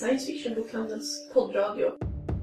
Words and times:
Science 0.00 0.26
Fiction-bokhandelns 0.26 1.30
poddradio. 1.34 1.92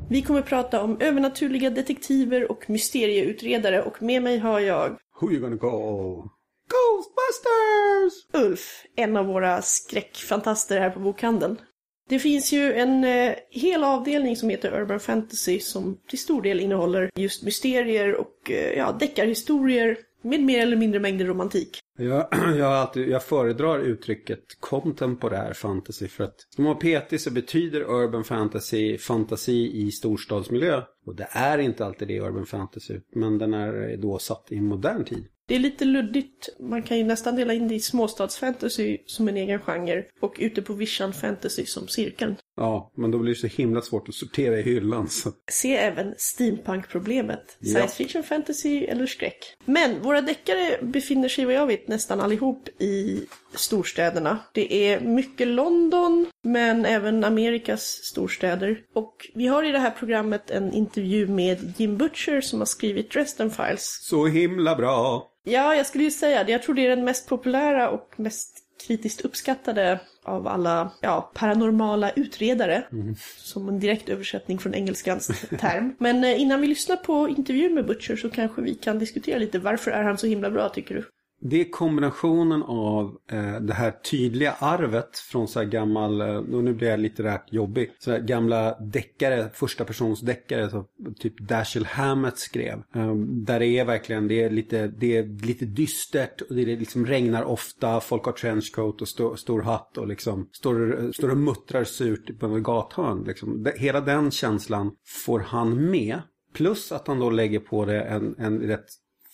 Vi 0.10 0.22
kommer 0.22 0.42
prata 0.42 0.82
om 0.82 0.98
övernaturliga 1.02 1.70
detektiver 1.70 2.52
och 2.52 2.70
mysterieutredare 2.70 3.82
och 3.82 4.02
med 4.02 4.24
mig 4.24 4.38
har 4.38 4.60
jag 4.60 4.98
Who 5.22 5.32
you 5.32 5.40
gonna 5.40 5.58
call? 5.58 6.30
Ghostbusters! 6.70 8.44
Ulf, 8.46 8.86
en 8.96 9.18
av 9.18 9.26
våra 9.26 9.62
skräckfantaster 9.62 10.80
här 10.80 10.90
på 10.90 11.00
bokhandeln. 11.00 11.62
Det 12.10 12.20
finns 12.20 12.54
ju 12.54 12.74
en 12.74 13.04
eh, 13.04 13.34
hel 13.50 13.84
avdelning 13.84 14.36
som 14.36 14.50
heter 14.50 14.82
Urban 14.82 15.00
Fantasy 15.00 15.60
som 15.60 15.98
till 16.10 16.20
stor 16.20 16.42
del 16.42 16.60
innehåller 16.60 17.10
just 17.16 17.44
mysterier 17.44 18.16
och 18.16 18.52
eh, 18.52 18.78
ja, 18.78 18.92
deckarhistorier 18.92 19.98
med 20.30 20.44
mer 20.44 20.62
eller 20.62 20.78
mindre 20.78 21.00
mängder 21.00 21.26
romantik. 21.26 21.80
Jag, 21.98 22.28
jag, 22.58 22.74
alltid, 22.74 23.10
jag 23.10 23.24
föredrar 23.24 23.80
uttrycket 23.80 24.40
contemporär 24.60 25.54
fantasy 25.54 26.08
för 26.08 26.24
att 26.24 26.36
ska 26.50 26.62
man 26.62 26.80
petig 26.80 27.22
så 27.22 27.32
betyder 27.32 27.82
urban 27.82 28.24
fantasy 28.24 28.98
fantasi 28.98 29.72
i 29.74 29.92
storstadsmiljö. 29.92 30.82
Och 31.06 31.16
det 31.16 31.28
är 31.32 31.58
inte 31.58 31.86
alltid 31.86 32.08
det 32.08 32.20
urban 32.20 32.46
fantasy, 32.46 33.00
men 33.16 33.38
den 33.38 33.54
är 33.54 33.98
då 33.98 34.20
satt 34.20 34.52
i 34.52 34.62
modern 34.62 35.06
tid. 35.06 35.28
Det 35.48 35.56
är 35.56 35.60
lite 35.60 35.86
luddigt. 35.86 36.50
Man 36.60 36.84
kan 36.84 36.98
ju 36.98 37.04
nästan 37.04 37.36
dela 37.36 37.54
in 37.54 37.68
det 37.68 37.76
i 37.76 37.80
småstadsfantasy 37.80 38.98
som 39.06 39.28
en 39.28 39.38
egen 39.38 39.60
genre 39.60 40.04
och 40.22 40.36
ute 40.40 40.62
på 40.62 40.74
vischan 40.74 41.14
fantasy 41.14 41.66
som 41.66 41.88
cirkeln. 41.88 42.36
Ja, 42.58 42.92
men 42.96 43.12
då 43.12 43.18
blir 43.18 43.34
det 43.34 43.40
så 43.40 43.48
himla 43.48 43.82
svårt 43.82 44.10
att 44.10 44.16
sortera 44.16 44.60
i 44.60 44.62
hyllan. 44.62 45.10
Så. 45.10 45.32
Se 45.52 45.76
även 45.76 46.16
steampunk-problemet. 46.18 47.58
Ja. 47.60 47.74
Science 47.74 47.96
fiction, 47.96 48.24
fantasy 48.24 48.86
eller 48.86 49.06
skräck. 49.06 49.56
Men 49.66 50.02
våra 50.02 50.22
deckare 50.22 50.78
befinner 50.82 51.30
sig 51.30 51.46
vad 51.46 51.54
jag 51.54 51.68
vet 51.68 51.88
nästan 51.88 52.22
allihop 52.22 52.70
i 52.80 53.26
storstäderna. 53.56 54.40
Det 54.54 54.74
är 54.74 55.00
mycket 55.00 55.48
London, 55.48 56.26
men 56.44 56.86
även 56.86 57.24
Amerikas 57.24 57.84
storstäder. 58.04 58.80
Och 58.96 59.32
vi 59.34 59.48
har 59.48 59.64
i 59.64 59.72
det 59.72 59.80
här 59.80 59.92
programmet 59.92 60.52
en 60.52 60.74
intervju 60.74 61.28
med 61.28 61.74
Jim 61.78 61.98
Butcher 61.98 62.42
som 62.42 62.60
har 62.60 62.66
skrivit 62.66 63.12
Dresden 63.12 63.52
Files. 63.52 64.00
så 64.02 64.28
himla 64.28 64.76
bra! 64.76 65.32
Ja, 65.44 65.76
jag 65.76 65.86
skulle 65.86 66.04
ju 66.04 66.12
säga 66.12 66.44
det. 66.44 66.52
Jag 66.52 66.64
tror 66.64 66.76
det 66.76 66.86
är 66.86 66.90
den 66.90 67.06
mest 67.06 67.28
populära 67.28 67.90
och 67.90 68.14
mest 68.16 68.57
kritiskt 68.88 69.22
uppskattade 69.22 70.00
av 70.24 70.48
alla 70.48 70.92
ja, 71.02 71.32
paranormala 71.34 72.12
utredare. 72.12 72.84
Som 73.38 73.70
en 73.70 73.80
direkt 73.80 74.10
översättning 74.10 74.60
från 74.60 74.74
engelskans 74.74 75.28
term. 75.60 75.96
Men 76.00 76.24
eh, 76.24 76.42
innan 76.42 76.62
vi 76.62 76.68
lyssnar 76.68 76.96
på 76.96 77.30
intervjun 77.30 77.74
med 77.74 77.86
Butcher 77.86 78.16
så 78.16 78.30
kanske 78.30 78.62
vi 78.62 78.76
kan 78.76 79.00
diskutera 79.00 79.38
lite. 79.40 79.60
Varför 79.60 79.92
är 79.92 80.04
han 80.04 80.18
så 80.18 80.28
himla 80.28 80.50
bra 80.50 80.70
tycker 80.70 80.96
du? 80.96 81.04
Det 81.40 81.62
är 81.62 81.72
kombinationen 81.72 82.64
av 82.64 83.18
eh, 83.32 83.60
det 83.60 83.74
här 83.74 83.92
tydliga 83.92 84.52
arvet 84.52 85.20
från 85.20 85.48
så 85.48 85.60
här 85.60 85.66
gammal, 85.66 86.22
eh, 86.22 86.36
och 86.36 86.64
nu 86.64 86.74
blir 86.74 86.88
jag 86.88 87.00
litterärt 87.00 87.54
jobbig, 87.54 87.92
så 88.00 88.12
här 88.12 88.20
gamla 88.20 88.80
deckare, 88.80 89.50
första 89.54 89.86
persons 89.86 90.22
deckare, 90.22 90.70
så 90.70 90.86
typ 91.20 91.40
Dashiell 91.40 91.86
Hammett 91.86 92.38
skrev. 92.38 92.84
Eh, 92.96 93.16
där 93.16 93.60
det 93.60 93.68
är 93.68 93.86
verkligen, 93.86 94.28
det 94.28 94.44
är 94.44 94.50
lite, 94.50 94.88
det 94.88 95.18
är 95.18 95.46
lite 95.46 95.66
dystert 95.66 96.42
och 96.42 96.56
det 96.56 96.62
är 96.62 96.78
liksom 96.78 97.06
regnar 97.06 97.44
ofta, 97.44 98.00
folk 98.00 98.26
har 98.26 98.32
trenchcoat 98.32 99.02
och 99.02 99.08
sto, 99.08 99.36
stor 99.36 99.62
hatt 99.62 99.98
och 99.98 100.08
liksom 100.08 100.50
står, 100.52 101.12
står 101.12 101.30
och 101.30 101.38
muttrar 101.38 101.84
surt 101.84 102.40
på 102.40 102.46
en 102.46 102.64
gathörn. 102.64 103.24
Liksom. 103.24 103.68
Hela 103.76 104.02
den 104.02 104.32
känslan 104.32 104.92
får 105.26 105.40
han 105.40 105.92
med. 105.92 106.22
Plus 106.54 106.92
att 106.92 107.08
han 107.08 107.20
då 107.20 107.30
lägger 107.30 107.60
på 107.60 107.86
det 107.86 108.02
en, 108.02 108.36
en 108.38 108.60
rätt 108.60 108.86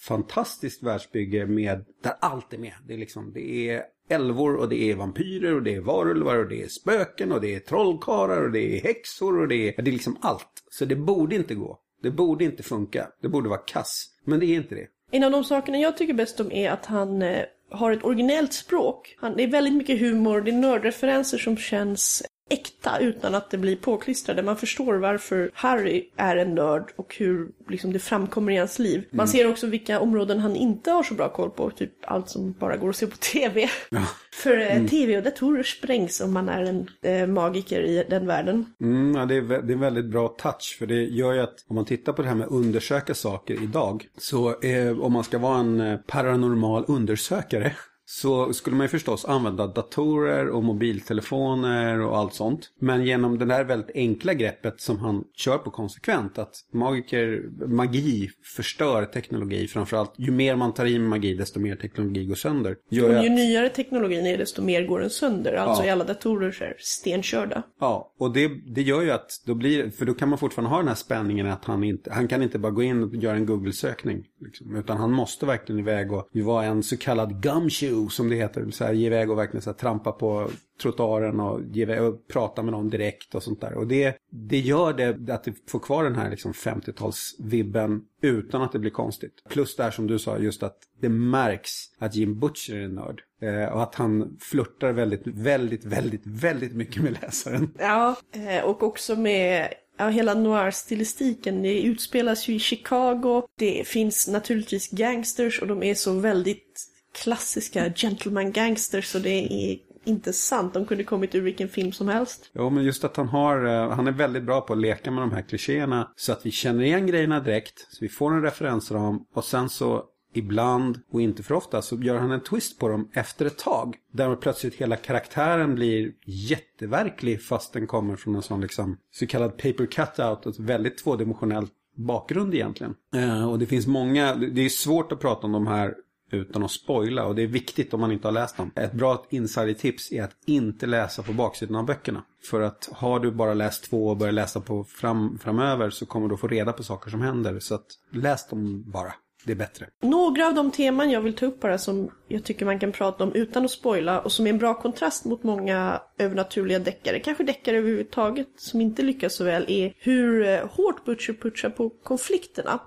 fantastiskt 0.08 0.84
världsbygge 0.84 1.46
med 1.46 1.86
där 2.04 2.14
allt 2.20 2.54
är 2.54 2.58
med. 2.58 2.74
Det 2.88 2.94
är 2.94 2.98
liksom, 2.98 3.34
det 3.34 3.70
är 3.70 3.84
älvor 4.10 4.56
och 4.56 4.70
det 4.70 4.92
är 4.92 4.96
vampyrer 4.96 5.56
och 5.56 5.64
det 5.64 5.76
är 5.76 5.82
varulvar 5.82 6.38
och 6.38 6.50
det 6.50 6.64
är 6.64 6.68
spöken 6.68 7.32
och 7.32 7.42
det 7.42 7.56
är 7.56 7.60
trollkarlar 7.60 8.42
och 8.42 8.52
det 8.52 8.78
är 8.78 8.82
häxor 8.82 9.40
och 9.40 9.48
det 9.48 9.56
är, 9.56 9.82
det 9.82 9.90
är 9.90 9.94
liksom 9.94 10.18
allt. 10.22 10.64
Så 10.72 10.86
det 10.86 10.96
borde 10.96 11.36
inte 11.36 11.56
gå. 11.56 11.80
Det 12.02 12.12
borde 12.12 12.44
inte 12.44 12.64
funka. 12.64 13.08
Det 13.22 13.30
borde 13.30 13.50
vara 13.50 13.60
kass. 13.60 14.10
Men 14.26 14.40
det 14.40 14.46
är 14.46 14.56
inte 14.56 14.76
det. 14.76 14.88
En 15.12 15.24
av 15.24 15.32
de 15.32 15.44
sakerna 15.44 15.78
jag 15.78 15.98
tycker 15.98 16.14
bäst 16.14 16.40
om 16.40 16.52
är 16.52 16.72
att 16.72 16.86
han 16.86 17.24
har 17.72 17.92
ett 17.92 18.04
originellt 18.04 18.54
språk. 18.54 19.16
Han, 19.20 19.36
det 19.36 19.44
är 19.44 19.48
väldigt 19.48 19.74
mycket 19.74 20.00
humor, 20.00 20.42
det 20.42 20.52
är 20.52 20.56
nördreferenser 20.56 21.38
som 21.38 21.58
känns 21.58 22.24
äkta 22.50 23.00
utan 23.00 23.36
att 23.36 23.50
det 23.50 23.58
blir 23.58 23.76
påklistrade. 23.76 24.44
Man 24.44 24.58
förstår 24.58 24.96
varför 24.96 25.52
Harry 25.54 26.10
är 26.16 26.38
en 26.38 26.56
nörd 26.56 26.92
och 26.96 27.16
hur 27.20 27.48
liksom, 27.70 27.94
det 27.94 28.00
framkommer 28.00 28.54
i 28.54 28.58
hans 28.58 28.80
liv. 28.80 29.06
Man 29.12 29.28
ser 29.28 29.50
också 29.50 29.68
vilka 29.68 30.00
områden 30.00 30.40
han 30.40 30.56
inte 30.56 30.92
har 30.92 31.04
så 31.04 31.14
bra 31.14 31.30
koll 31.30 31.50
på, 31.50 31.70
typ 31.70 31.92
allt 32.02 32.30
som 32.30 32.52
bara 32.60 32.78
går 32.78 32.90
att 32.90 32.96
se 32.96 33.08
på 33.08 33.18
TV. 33.18 33.70
För 34.34 34.58
eh, 34.58 34.86
TV 34.86 35.18
och 35.18 35.24
datorer 35.24 35.64
sprängs 35.64 36.22
om 36.22 36.34
man 36.34 36.50
är 36.50 36.64
en 36.64 36.90
eh, 37.02 37.28
magiker 37.28 37.82
i 37.82 38.06
den 38.10 38.28
världen. 38.28 38.66
Mm, 38.82 39.16
ja, 39.16 39.26
det, 39.26 39.36
är, 39.36 39.42
det 39.42 39.56
är 39.56 39.74
en 39.74 39.80
väldigt 39.80 40.06
bra 40.12 40.28
touch. 40.28 40.76
För 40.80 40.86
det 40.86 41.04
gör 41.04 41.34
ju 41.34 41.40
att 41.40 41.66
om 41.68 41.76
man 41.76 41.86
tittar 41.86 42.14
på 42.14 42.22
det 42.22 42.28
här 42.28 42.36
med 42.36 42.48
undersöka 42.48 43.14
saker 43.14 43.64
idag. 43.64 44.08
Så 44.18 44.62
eh, 44.62 45.00
om 45.00 45.14
man 45.14 45.24
ska 45.24 45.38
vara 45.38 45.60
en 45.60 45.82
eh, 45.82 45.98
paranormal 45.98 46.86
undersökare. 46.88 47.76
Så 48.06 48.54
skulle 48.54 48.76
man 48.76 48.84
ju 48.84 48.90
förstås 48.90 49.26
använda 49.26 49.68
datorer 49.68 50.48
och 50.50 50.64
mobiltelefoner 50.64 52.00
och 52.02 52.18
allt 52.18 52.34
sånt. 52.34 52.70
Men 52.80 53.06
genom 53.06 53.40
det 53.40 53.46
där 53.46 53.64
väldigt 53.64 53.96
enkla 53.96 54.34
greppet 54.34 54.82
som 54.82 55.00
han 55.00 55.24
kör 55.36 55.58
på 55.58 55.72
konsekvent. 55.72 56.38
Att 56.38 56.56
magiker, 56.74 57.50
magi 57.68 58.30
förstör 58.56 59.06
teknologi. 59.06 59.68
Framförallt 59.68 60.14
ju 60.18 60.32
mer 60.32 60.56
man 60.56 60.74
tar 60.74 60.86
i 60.86 61.00
med 61.00 61.10
magi 61.10 61.34
desto 61.34 61.60
mer 61.60 61.76
teknologi 61.76 62.26
går 62.26 62.36
sönder. 62.36 62.76
Gör 62.90 63.10
ju 63.10 63.16
att- 63.16 63.32
nyare 63.32 63.70
teknologin 63.70 64.26
är 64.26 64.38
desto 64.38 64.62
mer 64.62 64.88
går 64.88 65.00
den 65.00 65.10
sönder. 65.10 65.54
Alltså 65.54 65.84
Ja. 65.84 65.88
är 65.88 65.92
alla 65.92 66.04
datorer 66.04 66.58
här 66.60 66.76
stenkörda. 66.80 67.64
Ja, 67.80 68.14
och 68.20 68.34
det, 68.34 68.52
det 68.76 68.82
gör 68.82 69.02
ju 69.02 69.12
att 69.12 69.30
då 69.46 69.56
blir, 69.56 69.90
för 69.90 70.06
då 70.06 70.14
kan 70.14 70.30
man 70.30 70.38
fortfarande 70.40 70.70
ha 70.70 70.78
den 70.78 70.88
här 70.88 70.96
spänningen 70.96 71.48
att 71.48 71.66
han 71.66 71.84
inte, 71.84 72.14
han 72.14 72.28
kan 72.28 72.44
inte 72.44 72.60
bara 72.60 72.72
gå 72.72 72.84
in 72.84 73.04
och 73.04 73.16
göra 73.16 73.36
en 73.36 73.46
Google-sökning. 73.46 74.24
Liksom, 74.42 74.76
utan 74.76 74.98
han 74.98 75.12
måste 75.12 75.46
verkligen 75.46 75.80
iväg 75.80 76.12
och 76.12 76.28
vara 76.34 76.66
en 76.66 76.84
så 76.84 76.98
kallad 76.98 77.42
gumshoe 77.44 77.93
som 78.10 78.30
det 78.30 78.36
heter. 78.36 78.72
Så 78.72 78.84
här, 78.86 78.94
ge 78.94 79.06
iväg 79.06 79.32
och 79.32 79.38
verkligen 79.38 79.62
så 79.62 79.70
här, 79.70 79.78
trampa 79.78 80.12
på 80.12 80.50
trottoaren 80.82 81.40
och, 81.40 81.62
ge 81.72 81.82
iväg 81.82 82.02
och 82.02 82.28
prata 82.28 82.64
med 82.64 82.72
någon 82.72 82.90
direkt 82.90 83.36
och 83.36 83.44
sånt 83.44 83.62
där. 83.62 83.74
Och 83.74 83.88
det, 83.88 84.18
det 84.32 84.60
gör 84.60 84.94
det 84.94 85.34
att 85.34 85.44
det 85.44 85.54
får 85.70 85.80
kvar 85.80 86.04
den 86.04 86.16
här 86.16 86.30
liksom 86.30 86.52
50-talsvibben 86.52 88.02
utan 88.22 88.62
att 88.62 88.72
det 88.72 88.80
blir 88.80 88.92
konstigt. 88.92 89.34
Plus 89.50 89.76
det 89.76 89.84
här 89.84 89.92
som 89.92 90.08
du 90.08 90.20
sa, 90.20 90.38
just 90.38 90.64
att 90.64 90.78
det 91.02 91.10
märks 91.10 91.72
att 92.00 92.16
Jim 92.16 92.40
Butcher 92.40 92.76
är 92.76 92.84
en 92.84 92.96
nörd. 92.96 93.22
Eh, 93.42 93.74
och 93.74 93.84
att 93.84 93.96
han 93.96 94.38
flörtar 94.40 94.92
väldigt, 94.92 95.28
väldigt, 95.28 95.86
väldigt, 95.86 96.22
väldigt 96.26 96.74
mycket 96.74 97.04
med 97.04 97.18
läsaren. 97.22 97.72
Ja, 97.80 98.16
eh, 98.32 98.64
och 98.64 98.84
också 98.84 99.16
med 99.16 99.74
ja, 99.98 100.10
hela 100.10 100.34
noir-stilistiken. 100.34 101.62
Det 101.62 101.82
utspelas 101.82 102.48
ju 102.48 102.56
i 102.56 102.60
Chicago. 102.60 103.44
Det 103.58 103.88
finns 103.88 104.28
naturligtvis 104.28 104.90
gangsters 104.90 105.62
och 105.62 105.68
de 105.68 105.84
är 105.84 105.96
så 105.96 106.14
väldigt 106.14 106.93
klassiska 107.14 107.94
gentleman 107.96 108.52
gangsters 108.52 109.16
och 109.16 109.22
det 109.22 109.30
är 109.30 109.78
inte 110.06 110.34
sant. 110.34 110.74
De 110.74 110.86
kunde 110.86 111.04
kommit 111.04 111.36
ur 111.36 111.42
vilken 111.42 111.70
film 111.70 111.92
som 111.92 112.08
helst. 112.08 112.52
Jo, 112.54 112.70
men 112.70 112.84
just 112.84 113.04
att 113.04 113.18
han 113.18 113.28
har, 113.28 113.66
eh, 113.66 113.90
han 113.90 114.08
är 114.08 114.12
väldigt 114.12 114.44
bra 114.44 114.62
på 114.62 114.74
att 114.74 114.80
leka 114.80 115.12
med 115.12 115.24
de 115.24 115.32
här 115.32 115.42
klichéerna 115.42 116.12
så 116.16 116.32
att 116.32 116.46
vi 116.46 116.52
känner 116.52 116.84
igen 116.84 117.08
grejerna 117.08 117.40
direkt, 117.40 117.88
så 117.90 117.98
vi 118.02 118.10
får 118.10 118.34
en 118.34 118.42
referensram 118.42 119.20
och 119.34 119.44
sen 119.44 119.70
så 119.70 120.04
ibland 120.34 121.00
och 121.12 121.22
inte 121.22 121.44
för 121.44 121.56
ofta 121.56 121.82
så 121.82 121.96
gör 121.96 122.18
han 122.18 122.32
en 122.32 122.44
twist 122.44 122.80
på 122.80 122.88
dem 122.88 123.10
efter 123.14 123.46
ett 123.46 123.58
tag. 123.58 123.96
Där 124.12 124.36
plötsligt 124.36 124.76
hela 124.76 124.96
karaktären 124.96 125.76
blir 125.76 126.12
jätteverklig 126.26 127.44
fast 127.44 127.74
den 127.74 127.88
kommer 127.88 128.16
från 128.16 128.36
en 128.36 128.42
sån 128.42 128.62
liksom 128.62 128.98
så 129.12 129.28
kallad 129.28 129.58
paper 129.58 129.86
cutout, 129.86 130.46
ett 130.46 130.60
väldigt 130.60 130.98
tvådimensionellt 130.98 131.72
bakgrund 131.96 132.54
egentligen. 132.54 132.96
Eh, 133.16 133.50
och 133.50 133.60
det 133.60 133.66
finns 133.66 133.88
många, 133.88 134.36
det 134.36 134.66
är 134.66 134.70
svårt 134.70 135.12
att 135.12 135.20
prata 135.20 135.48
om 135.48 135.52
de 135.52 135.68
här 135.68 135.94
utan 136.34 136.64
att 136.64 136.72
spoila 136.72 137.26
och 137.26 137.36
det 137.36 137.42
är 137.42 137.48
viktigt 137.48 137.94
om 137.94 138.00
man 138.02 138.12
inte 138.12 138.28
har 138.28 138.32
läst 138.32 138.58
dem. 138.58 138.72
Ett 138.76 138.94
bra 138.94 139.26
insidertips 139.30 140.12
är 140.12 140.24
att 140.24 140.38
inte 140.46 140.86
läsa 140.86 141.24
på 141.24 141.34
baksidan 141.34 141.76
av 141.76 141.86
böckerna. 141.86 142.24
För 142.50 142.62
att 142.62 142.90
har 142.92 143.20
du 143.20 143.32
bara 143.32 143.54
läst 143.54 143.90
två 143.90 144.08
och 144.08 144.18
börjar 144.18 144.34
läsa 144.34 144.62
på 144.62 144.84
fram, 144.84 145.40
framöver 145.40 145.90
så 145.90 146.06
kommer 146.06 146.28
du 146.28 146.38
få 146.38 146.48
reda 146.48 146.74
på 146.74 146.84
saker 146.84 147.12
som 147.12 147.22
händer. 147.22 147.60
Så 147.60 147.76
att 147.76 147.86
läs 148.12 148.48
dem 148.48 148.84
bara. 148.92 149.14
Det 149.46 149.52
är 149.52 149.56
bättre. 149.56 149.88
Några 150.02 150.48
av 150.48 150.54
de 150.54 150.72
teman 150.72 151.12
jag 151.12 151.22
vill 151.22 151.34
ta 151.34 151.46
upp 151.46 151.62
bara 151.62 151.78
som 151.78 152.10
jag 152.28 152.44
tycker 152.44 152.66
man 152.66 152.80
kan 152.80 152.92
prata 152.92 153.24
om 153.24 153.34
utan 153.34 153.66
att 153.66 153.72
spoila 153.72 154.20
och 154.20 154.32
som 154.32 154.48
är 154.48 154.50
en 154.50 154.58
bra 154.58 154.82
kontrast 154.82 155.26
mot 155.26 155.44
många 155.44 156.02
övernaturliga 156.18 156.80
deckare, 156.80 157.20
kanske 157.20 157.44
deckare 157.44 157.78
överhuvudtaget 157.78 158.48
som 158.58 158.82
inte 158.82 159.02
lyckas 159.02 159.36
så 159.36 159.44
väl, 159.44 159.66
är 159.68 159.94
hur 159.98 160.48
eh, 160.48 160.68
hårt 160.70 161.06
Butcher 161.06 161.34
putchar 161.34 161.70
på 161.70 161.90
konflikterna. 161.90 162.80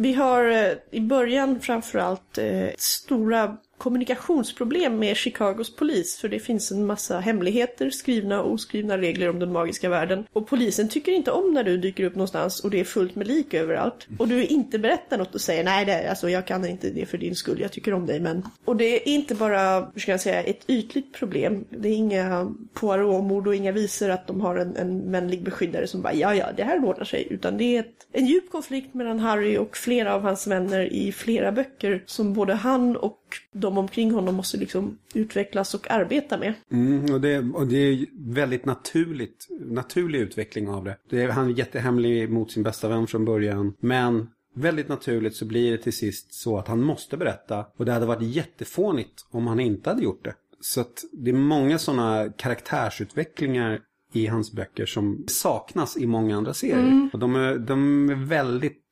Vi 0.00 0.12
har 0.12 0.44
eh, 0.44 0.72
i 0.90 1.00
början 1.00 1.60
framförallt 1.60 2.38
eh, 2.38 2.68
stora 2.78 3.56
kommunikationsproblem 3.78 4.98
med 4.98 5.16
Chicagos 5.16 5.76
polis 5.76 6.16
för 6.16 6.28
det 6.28 6.38
finns 6.38 6.72
en 6.72 6.86
massa 6.86 7.18
hemligheter, 7.18 7.90
skrivna 7.90 8.42
och 8.42 8.52
oskrivna 8.52 8.98
regler 8.98 9.30
om 9.30 9.38
den 9.38 9.52
magiska 9.52 9.88
världen. 9.88 10.26
Och 10.32 10.46
polisen 10.46 10.88
tycker 10.88 11.12
inte 11.12 11.30
om 11.30 11.54
när 11.54 11.64
du 11.64 11.78
dyker 11.78 12.04
upp 12.04 12.14
någonstans 12.14 12.60
och 12.60 12.70
det 12.70 12.80
är 12.80 12.84
fullt 12.84 13.14
med 13.14 13.26
lik 13.26 13.54
överallt. 13.54 14.06
Och 14.18 14.28
du 14.28 14.46
inte 14.46 14.78
berättar 14.78 15.18
något 15.18 15.34
och 15.34 15.40
säger 15.40 15.64
nej, 15.64 15.84
det, 15.84 16.10
alltså 16.10 16.30
jag 16.30 16.46
kan 16.46 16.66
inte 16.66 16.90
det 16.90 17.06
för 17.06 17.18
din 17.18 17.34
skull, 17.34 17.60
jag 17.60 17.72
tycker 17.72 17.94
om 17.94 18.06
dig 18.06 18.20
men. 18.20 18.42
Och 18.64 18.76
det 18.76 18.84
är 18.84 19.08
inte 19.08 19.34
bara, 19.34 19.90
hur 19.94 20.00
ska 20.00 20.10
jag 20.10 20.20
säga, 20.20 20.42
ett 20.42 20.70
ytligt 20.70 21.12
problem. 21.12 21.64
Det 21.70 21.88
är 21.88 21.94
inga 21.94 22.54
Poirot-mord 22.74 23.46
och 23.46 23.54
inga 23.54 23.72
visor 23.72 24.10
att 24.10 24.26
de 24.26 24.40
har 24.40 24.56
en, 24.56 24.76
en 24.76 25.12
vänlig 25.12 25.42
beskyddare 25.42 25.86
som 25.86 26.02
bara 26.02 26.14
ja, 26.14 26.34
ja, 26.34 26.46
det 26.56 26.64
här 26.64 26.84
ordnar 26.84 27.04
sig. 27.04 27.26
Utan 27.30 27.58
det 27.58 27.76
är 27.76 27.80
ett, 27.80 28.06
en 28.12 28.26
djup 28.26 28.50
konflikt 28.50 28.94
mellan 28.94 29.18
Harry 29.18 29.56
och 29.56 29.76
flera 29.76 30.14
av 30.14 30.22
hans 30.22 30.46
vänner 30.46 30.92
i 30.92 31.12
flera 31.12 31.52
böcker 31.52 32.02
som 32.06 32.34
både 32.34 32.54
han 32.54 32.96
och 32.96 33.18
de 33.52 33.67
omkring 33.76 34.12
honom 34.12 34.34
måste 34.34 34.56
liksom 34.56 34.98
utvecklas 35.14 35.74
och 35.74 35.90
arbeta 35.90 36.38
med. 36.38 36.54
Mm, 36.72 37.14
och, 37.14 37.20
det, 37.20 37.38
och 37.38 37.66
det 37.66 37.76
är 37.76 38.06
väldigt 38.18 38.64
naturligt, 38.64 39.48
naturlig 39.60 40.18
utveckling 40.18 40.68
av 40.68 40.84
det. 40.84 40.96
det 41.10 41.22
är, 41.22 41.28
han 41.28 41.50
är 41.50 41.58
jättehemlig 41.58 42.30
mot 42.30 42.52
sin 42.52 42.62
bästa 42.62 42.88
vän 42.88 43.06
från 43.06 43.24
början. 43.24 43.74
Men 43.80 44.28
väldigt 44.54 44.88
naturligt 44.88 45.36
så 45.36 45.44
blir 45.44 45.70
det 45.70 45.78
till 45.78 45.92
sist 45.92 46.34
så 46.34 46.58
att 46.58 46.68
han 46.68 46.82
måste 46.82 47.16
berätta. 47.16 47.66
Och 47.76 47.84
det 47.84 47.92
hade 47.92 48.06
varit 48.06 48.22
jättefånigt 48.22 49.26
om 49.30 49.46
han 49.46 49.60
inte 49.60 49.90
hade 49.90 50.02
gjort 50.02 50.24
det. 50.24 50.34
Så 50.60 50.80
att 50.80 51.04
det 51.12 51.30
är 51.30 51.34
många 51.34 51.78
sådana 51.78 52.32
karaktärsutvecklingar 52.36 53.80
i 54.12 54.26
hans 54.26 54.52
böcker 54.52 54.86
som 54.86 55.24
saknas 55.28 55.96
i 55.96 56.06
många 56.06 56.36
andra 56.36 56.54
serier. 56.54 56.78
Mm. 56.78 57.10
Och 57.12 57.18
de 57.18 57.36
är, 57.36 57.58
de 57.58 58.10
är 58.10 58.14
väldigt 58.14 58.82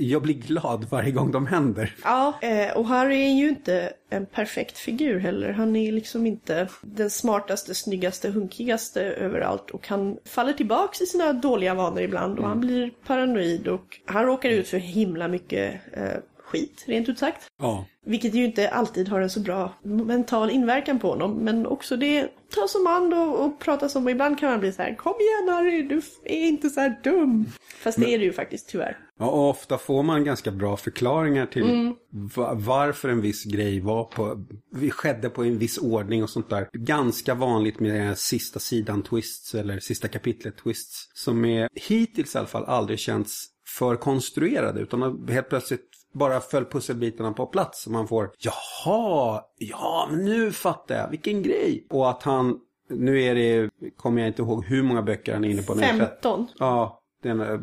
jag 0.00 0.22
blir 0.22 0.34
glad 0.34 0.86
varje 0.90 1.10
gång 1.10 1.32
de 1.32 1.46
händer. 1.46 1.94
Ja, 2.04 2.38
eh, 2.42 2.76
och 2.76 2.86
Harry 2.86 3.22
är 3.22 3.34
ju 3.34 3.48
inte 3.48 3.92
en 4.10 4.26
perfekt 4.26 4.78
figur 4.78 5.18
heller. 5.18 5.52
Han 5.52 5.76
är 5.76 5.92
liksom 5.92 6.26
inte 6.26 6.68
den 6.82 7.10
smartaste, 7.10 7.74
snyggaste, 7.74 8.30
hunkigaste 8.30 9.02
överallt. 9.02 9.70
Och 9.70 9.88
han 9.88 10.18
faller 10.24 10.52
tillbaks 10.52 11.00
i 11.00 11.06
sina 11.06 11.32
dåliga 11.32 11.74
vanor 11.74 12.00
ibland 12.00 12.32
och 12.32 12.38
mm. 12.38 12.48
han 12.48 12.60
blir 12.60 12.90
paranoid 13.06 13.68
och 13.68 14.00
han 14.04 14.24
råkar 14.24 14.50
ut 14.50 14.68
för 14.68 14.78
himla 14.78 15.28
mycket 15.28 15.74
eh, 15.92 16.12
skit, 16.50 16.84
rent 16.86 17.08
ut 17.08 17.18
sagt. 17.18 17.46
Ja. 17.62 17.86
Vilket 18.06 18.34
ju 18.34 18.44
inte 18.44 18.68
alltid 18.68 19.08
har 19.08 19.20
en 19.20 19.30
så 19.30 19.40
bra 19.40 19.72
mental 19.82 20.50
inverkan 20.50 20.98
på 20.98 21.08
honom. 21.08 21.34
Men 21.34 21.66
också 21.66 21.96
det 21.96 22.28
tas 22.54 22.74
om 22.74 22.86
hand 22.86 23.14
och, 23.14 23.44
och 23.44 23.58
pratas 23.58 23.96
om. 23.96 24.04
Och 24.04 24.10
ibland 24.10 24.38
kan 24.38 24.50
man 24.50 24.60
bli 24.60 24.72
så 24.72 24.82
här, 24.82 24.94
kom 24.94 25.14
igen 25.20 25.54
Harry, 25.54 25.82
du 25.82 26.02
är 26.24 26.48
inte 26.48 26.70
så 26.70 26.80
här 26.80 27.00
dum. 27.04 27.46
Fast 27.82 27.98
det 27.98 28.14
är 28.14 28.18
det 28.18 28.24
ju 28.24 28.32
faktiskt 28.32 28.68
tyvärr. 28.68 28.98
Ja, 29.18 29.26
och 29.26 29.48
ofta 29.48 29.78
får 29.78 30.02
man 30.02 30.24
ganska 30.24 30.50
bra 30.50 30.76
förklaringar 30.76 31.46
till 31.46 31.70
mm. 31.70 31.94
varför 32.54 33.08
en 33.08 33.20
viss 33.20 33.44
grej 33.44 33.80
var 33.80 34.04
på, 34.04 34.44
skedde 34.90 35.30
på 35.30 35.44
en 35.44 35.58
viss 35.58 35.78
ordning 35.78 36.22
och 36.22 36.30
sånt 36.30 36.50
där. 36.50 36.68
Ganska 36.72 37.34
vanligt 37.34 37.80
med 37.80 38.18
sista 38.18 38.60
sidan 38.60 39.02
twists 39.02 39.54
eller 39.54 39.80
sista 39.80 40.08
kapitlet 40.08 40.56
twists. 40.56 41.10
Som 41.14 41.44
är 41.44 41.68
hittills 41.74 42.34
i 42.34 42.38
alla 42.38 42.46
fall 42.46 42.64
aldrig 42.64 42.98
känts 42.98 43.46
för 43.78 43.96
konstruerade 43.96 44.80
utan 44.80 45.28
helt 45.28 45.48
plötsligt 45.48 45.89
bara 46.12 46.40
föll 46.40 46.64
pusselbitarna 46.64 47.32
på 47.32 47.46
plats. 47.46 47.86
Och 47.86 47.92
man 47.92 48.08
får, 48.08 48.30
jaha, 48.38 49.42
ja 49.58 50.08
men 50.10 50.24
nu 50.24 50.52
fattar 50.52 50.94
jag, 50.94 51.10
vilken 51.10 51.42
grej. 51.42 51.86
Och 51.90 52.10
att 52.10 52.22
han, 52.22 52.58
nu 52.88 53.22
är 53.22 53.34
det, 53.34 53.70
kommer 53.96 54.20
jag 54.20 54.28
inte 54.28 54.42
ihåg 54.42 54.64
hur 54.64 54.82
många 54.82 55.02
böcker 55.02 55.32
han 55.32 55.44
är 55.44 55.48
inne 55.48 55.62
på. 55.62 55.74
15. 55.74 56.46
Ja, 56.58 57.00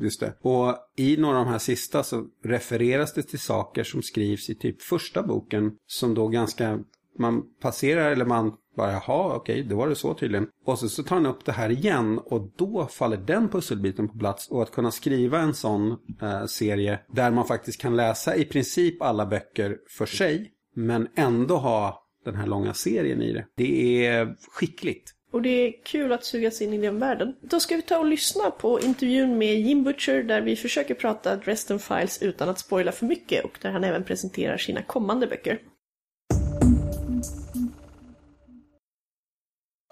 just 0.01 0.19
det. 0.19 0.33
Och 0.41 0.75
i 0.97 1.17
några 1.17 1.39
av 1.39 1.45
de 1.45 1.51
här 1.51 1.59
sista 1.59 2.03
så 2.03 2.25
refereras 2.44 3.13
det 3.13 3.23
till 3.23 3.39
saker 3.39 3.83
som 3.83 4.01
skrivs 4.01 4.50
i 4.50 4.55
typ 4.55 4.81
första 4.81 5.23
boken. 5.23 5.71
Som 5.88 6.13
då 6.13 6.27
ganska, 6.27 6.79
man 7.19 7.43
passerar 7.61 8.11
eller 8.11 8.25
man 8.25 8.53
bara, 8.77 8.91
jaha, 8.91 9.35
okej, 9.35 9.63
då 9.63 9.75
var 9.75 9.87
det 9.89 9.95
så 9.95 10.13
tydligen. 10.13 10.47
Och 10.65 10.79
så, 10.79 10.89
så 10.89 11.03
tar 11.03 11.15
han 11.15 11.25
upp 11.25 11.45
det 11.45 11.51
här 11.51 11.69
igen 11.69 12.19
och 12.19 12.51
då 12.55 12.87
faller 12.91 13.17
den 13.17 13.49
pusselbiten 13.49 14.07
på 14.07 14.17
plats. 14.17 14.47
Och 14.49 14.61
att 14.61 14.71
kunna 14.71 14.91
skriva 14.91 15.39
en 15.39 15.53
sån 15.53 15.97
eh, 16.21 16.45
serie 16.45 16.99
där 17.07 17.31
man 17.31 17.45
faktiskt 17.45 17.81
kan 17.81 17.95
läsa 17.95 18.35
i 18.35 18.45
princip 18.45 19.01
alla 19.01 19.25
böcker 19.25 19.77
för 19.89 20.05
sig. 20.05 20.51
Men 20.75 21.07
ändå 21.15 21.57
ha 21.57 22.03
den 22.25 22.35
här 22.35 22.47
långa 22.47 22.73
serien 22.73 23.21
i 23.21 23.33
det. 23.33 23.45
Det 23.55 24.05
är 24.05 24.35
skickligt. 24.51 25.13
Och 25.31 25.41
det 25.41 25.49
är 25.49 25.83
kul 25.83 26.11
att 26.11 26.25
sugas 26.25 26.61
in 26.61 26.73
i 26.73 26.77
den 26.77 26.99
världen. 26.99 27.35
Då 27.41 27.59
ska 27.59 27.75
vi 27.75 27.81
ta 27.81 27.97
och 27.97 28.05
lyssna 28.05 28.51
på 28.51 28.79
intervjun 28.81 29.37
med 29.37 29.61
Jim 29.61 29.83
Butcher 29.83 30.23
där 30.23 30.41
vi 30.41 30.55
försöker 30.55 30.95
prata 30.95 31.35
Dresden 31.35 31.79
Files 31.79 32.21
utan 32.21 32.49
att 32.49 32.59
spoila 32.59 32.91
för 32.91 33.05
mycket 33.05 33.45
och 33.45 33.57
där 33.61 33.71
han 33.71 33.83
även 33.83 34.03
presenterar 34.03 34.57
sina 34.57 34.81
kommande 34.81 35.27
böcker. 35.27 35.59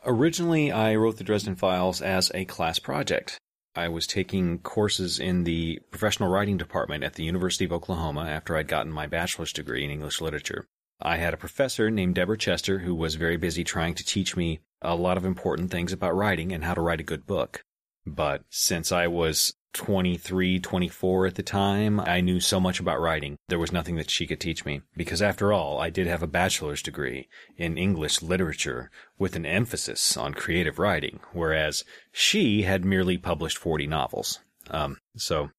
Originally, 0.07 0.71
I 0.71 0.95
wrote 0.95 1.17
the 1.17 1.23
Dresden 1.23 1.55
Files 1.55 1.99
as 1.99 2.31
a 2.35 2.45
class 2.45 2.77
project. 2.77 3.39
I 3.75 3.87
was 3.87 4.05
taking 4.05 4.59
courses 4.59 5.19
in 5.19 5.43
the 5.43 5.79
professional 5.89 6.29
writing 6.29 6.57
department 6.57 7.03
at 7.03 7.15
the 7.15 7.23
University 7.23 7.65
of 7.65 7.73
Oklahoma 7.73 8.25
after 8.25 8.55
I'd 8.55 8.67
gotten 8.67 8.91
my 8.91 9.07
bachelor's 9.07 9.51
degree 9.51 9.83
in 9.83 9.89
English 9.89 10.21
literature. 10.21 10.67
I 11.01 11.17
had 11.17 11.33
a 11.33 11.37
professor 11.37 11.89
named 11.89 12.15
Deborah 12.15 12.37
Chester 12.37 12.79
who 12.79 12.93
was 12.93 13.15
very 13.15 13.35
busy 13.35 13.63
trying 13.63 13.95
to 13.95 14.05
teach 14.05 14.37
me 14.37 14.59
a 14.81 14.95
lot 14.95 15.17
of 15.17 15.25
important 15.25 15.71
things 15.71 15.91
about 15.91 16.15
writing 16.15 16.53
and 16.53 16.63
how 16.63 16.75
to 16.75 16.81
write 16.81 17.01
a 17.01 17.03
good 17.03 17.25
book. 17.25 17.63
But 18.05 18.43
since 18.49 18.91
I 18.91 19.07
was 19.07 19.55
23, 19.75 20.59
24 20.59 21.27
at 21.27 21.35
the 21.35 21.43
time. 21.43 21.99
I 21.99 22.21
knew 22.21 22.39
so 22.39 22.59
much 22.59 22.79
about 22.79 22.99
writing. 22.99 23.37
There 23.49 23.59
was 23.59 23.71
nothing 23.71 23.97
that 23.97 24.09
she 24.09 24.25
could 24.25 24.39
teach 24.39 24.65
me. 24.65 24.81
Because 24.95 25.21
after 25.21 25.51
all, 25.51 25.79
I 25.79 25.89
did 25.89 26.07
have 26.07 26.23
a 26.23 26.27
bachelor's 26.27 26.81
degree 26.81 27.27
in 27.57 27.77
English 27.77 28.21
literature 28.21 28.89
with 29.19 29.35
an 29.35 29.45
emphasis 29.45 30.15
on 30.15 30.33
creative 30.33 30.79
writing, 30.79 31.19
whereas 31.33 31.83
she 32.11 32.63
had 32.63 32.85
merely 32.85 33.17
published 33.17 33.57
40 33.57 33.85
novels. 33.85 34.39
Um, 34.71 34.97
so 35.17 35.51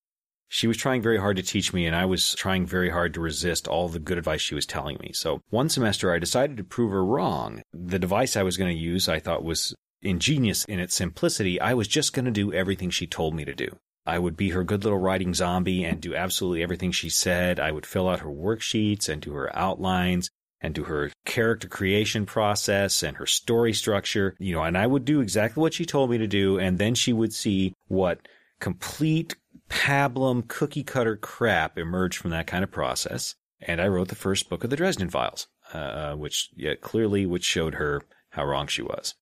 she 0.49 0.67
was 0.67 0.79
trying 0.79 1.03
very 1.03 1.19
hard 1.19 1.37
to 1.37 1.43
teach 1.43 1.75
me, 1.75 1.87
and 1.87 1.95
I 1.95 2.07
was 2.07 2.35
trying 2.35 2.67
very 2.67 2.91
hard 2.91 3.13
to 3.15 3.21
resist 3.21 3.69
all 3.69 3.89
the 3.89 3.99
good 3.99 4.17
advice 4.17 4.41
she 4.41 4.55
was 4.55 4.67
telling 4.67 4.97
me. 5.01 5.13
So 5.13 5.43
one 5.51 5.69
semester 5.69 6.13
I 6.13 6.19
decided 6.19 6.57
to 6.57 6.65
prove 6.65 6.91
her 6.91 7.05
wrong. 7.05 7.63
The 7.73 7.99
device 7.99 8.37
I 8.37 8.43
was 8.43 8.57
going 8.57 8.75
to 8.75 8.83
use 8.83 9.09
I 9.09 9.19
thought 9.19 9.45
was 9.45 9.75
ingenious 10.01 10.65
in 10.65 10.81
its 10.81 10.95
simplicity. 10.95 11.61
I 11.61 11.75
was 11.75 11.89
just 11.89 12.13
going 12.13 12.25
to 12.25 12.31
do 12.31 12.53
everything 12.53 12.91
she 12.91 13.07
told 13.07 13.35
me 13.35 13.45
to 13.45 13.55
do. 13.55 13.77
I 14.07 14.19
would 14.19 14.37
be 14.37 14.51
her 14.51 14.65
good 14.65 14.85
little 14.85 14.99
writing 14.99 15.35
zombie 15.35 15.85
and 15.85 16.01
do 16.01 16.15
absolutely 16.15 16.63
everything 16.63 16.93
she 16.93 17.11
said. 17.11 17.59
I 17.59 17.73
would 17.73 17.87
fill 17.87 18.09
out 18.09 18.21
her 18.21 18.31
worksheets 18.31 19.09
and 19.09 19.21
do 19.21 19.33
her 19.33 19.55
outlines 19.57 20.31
and 20.61 20.75
do 20.75 20.85
her 20.85 21.11
character 21.25 21.69
creation 21.69 22.25
process 22.25 23.03
and 23.03 23.17
her 23.17 23.27
story 23.27 23.73
structure, 23.73 24.37
you 24.39 24.55
know, 24.55 24.63
and 24.63 24.79
I 24.79 24.87
would 24.87 25.05
do 25.05 25.21
exactly 25.21 25.61
what 25.61 25.75
she 25.75 25.85
told 25.85 26.11
me 26.11 26.19
to 26.19 26.27
do. 26.27 26.59
And 26.59 26.79
then 26.79 26.95
she 26.95 27.13
would 27.13 27.35
see 27.35 27.75
what 27.89 28.27
complete 28.61 29.37
pablum 29.69 30.47
cookie 30.47 30.85
cutter 30.85 31.17
crap 31.17 31.77
emerged 31.77 32.19
from 32.19 32.31
that 32.31 32.47
kind 32.47 32.65
of 32.65 32.71
process. 32.71 33.35
And 33.61 33.81
I 33.81 33.89
wrote 33.89 34.09
the 34.09 34.15
first 34.15 34.49
book 34.49 34.65
of 34.65 34.71
the 34.71 34.77
Dresden 34.77 35.11
Files, 35.11 35.49
uh, 35.75 35.79
uh 35.79 36.15
which 36.15 36.51
yeah, 36.57 36.75
clearly 36.75 37.27
which 37.27 37.45
showed 37.45 37.75
her 37.75 38.03
how 38.31 38.45
wrong 38.45 38.67
she 38.67 38.83
was. 38.83 39.15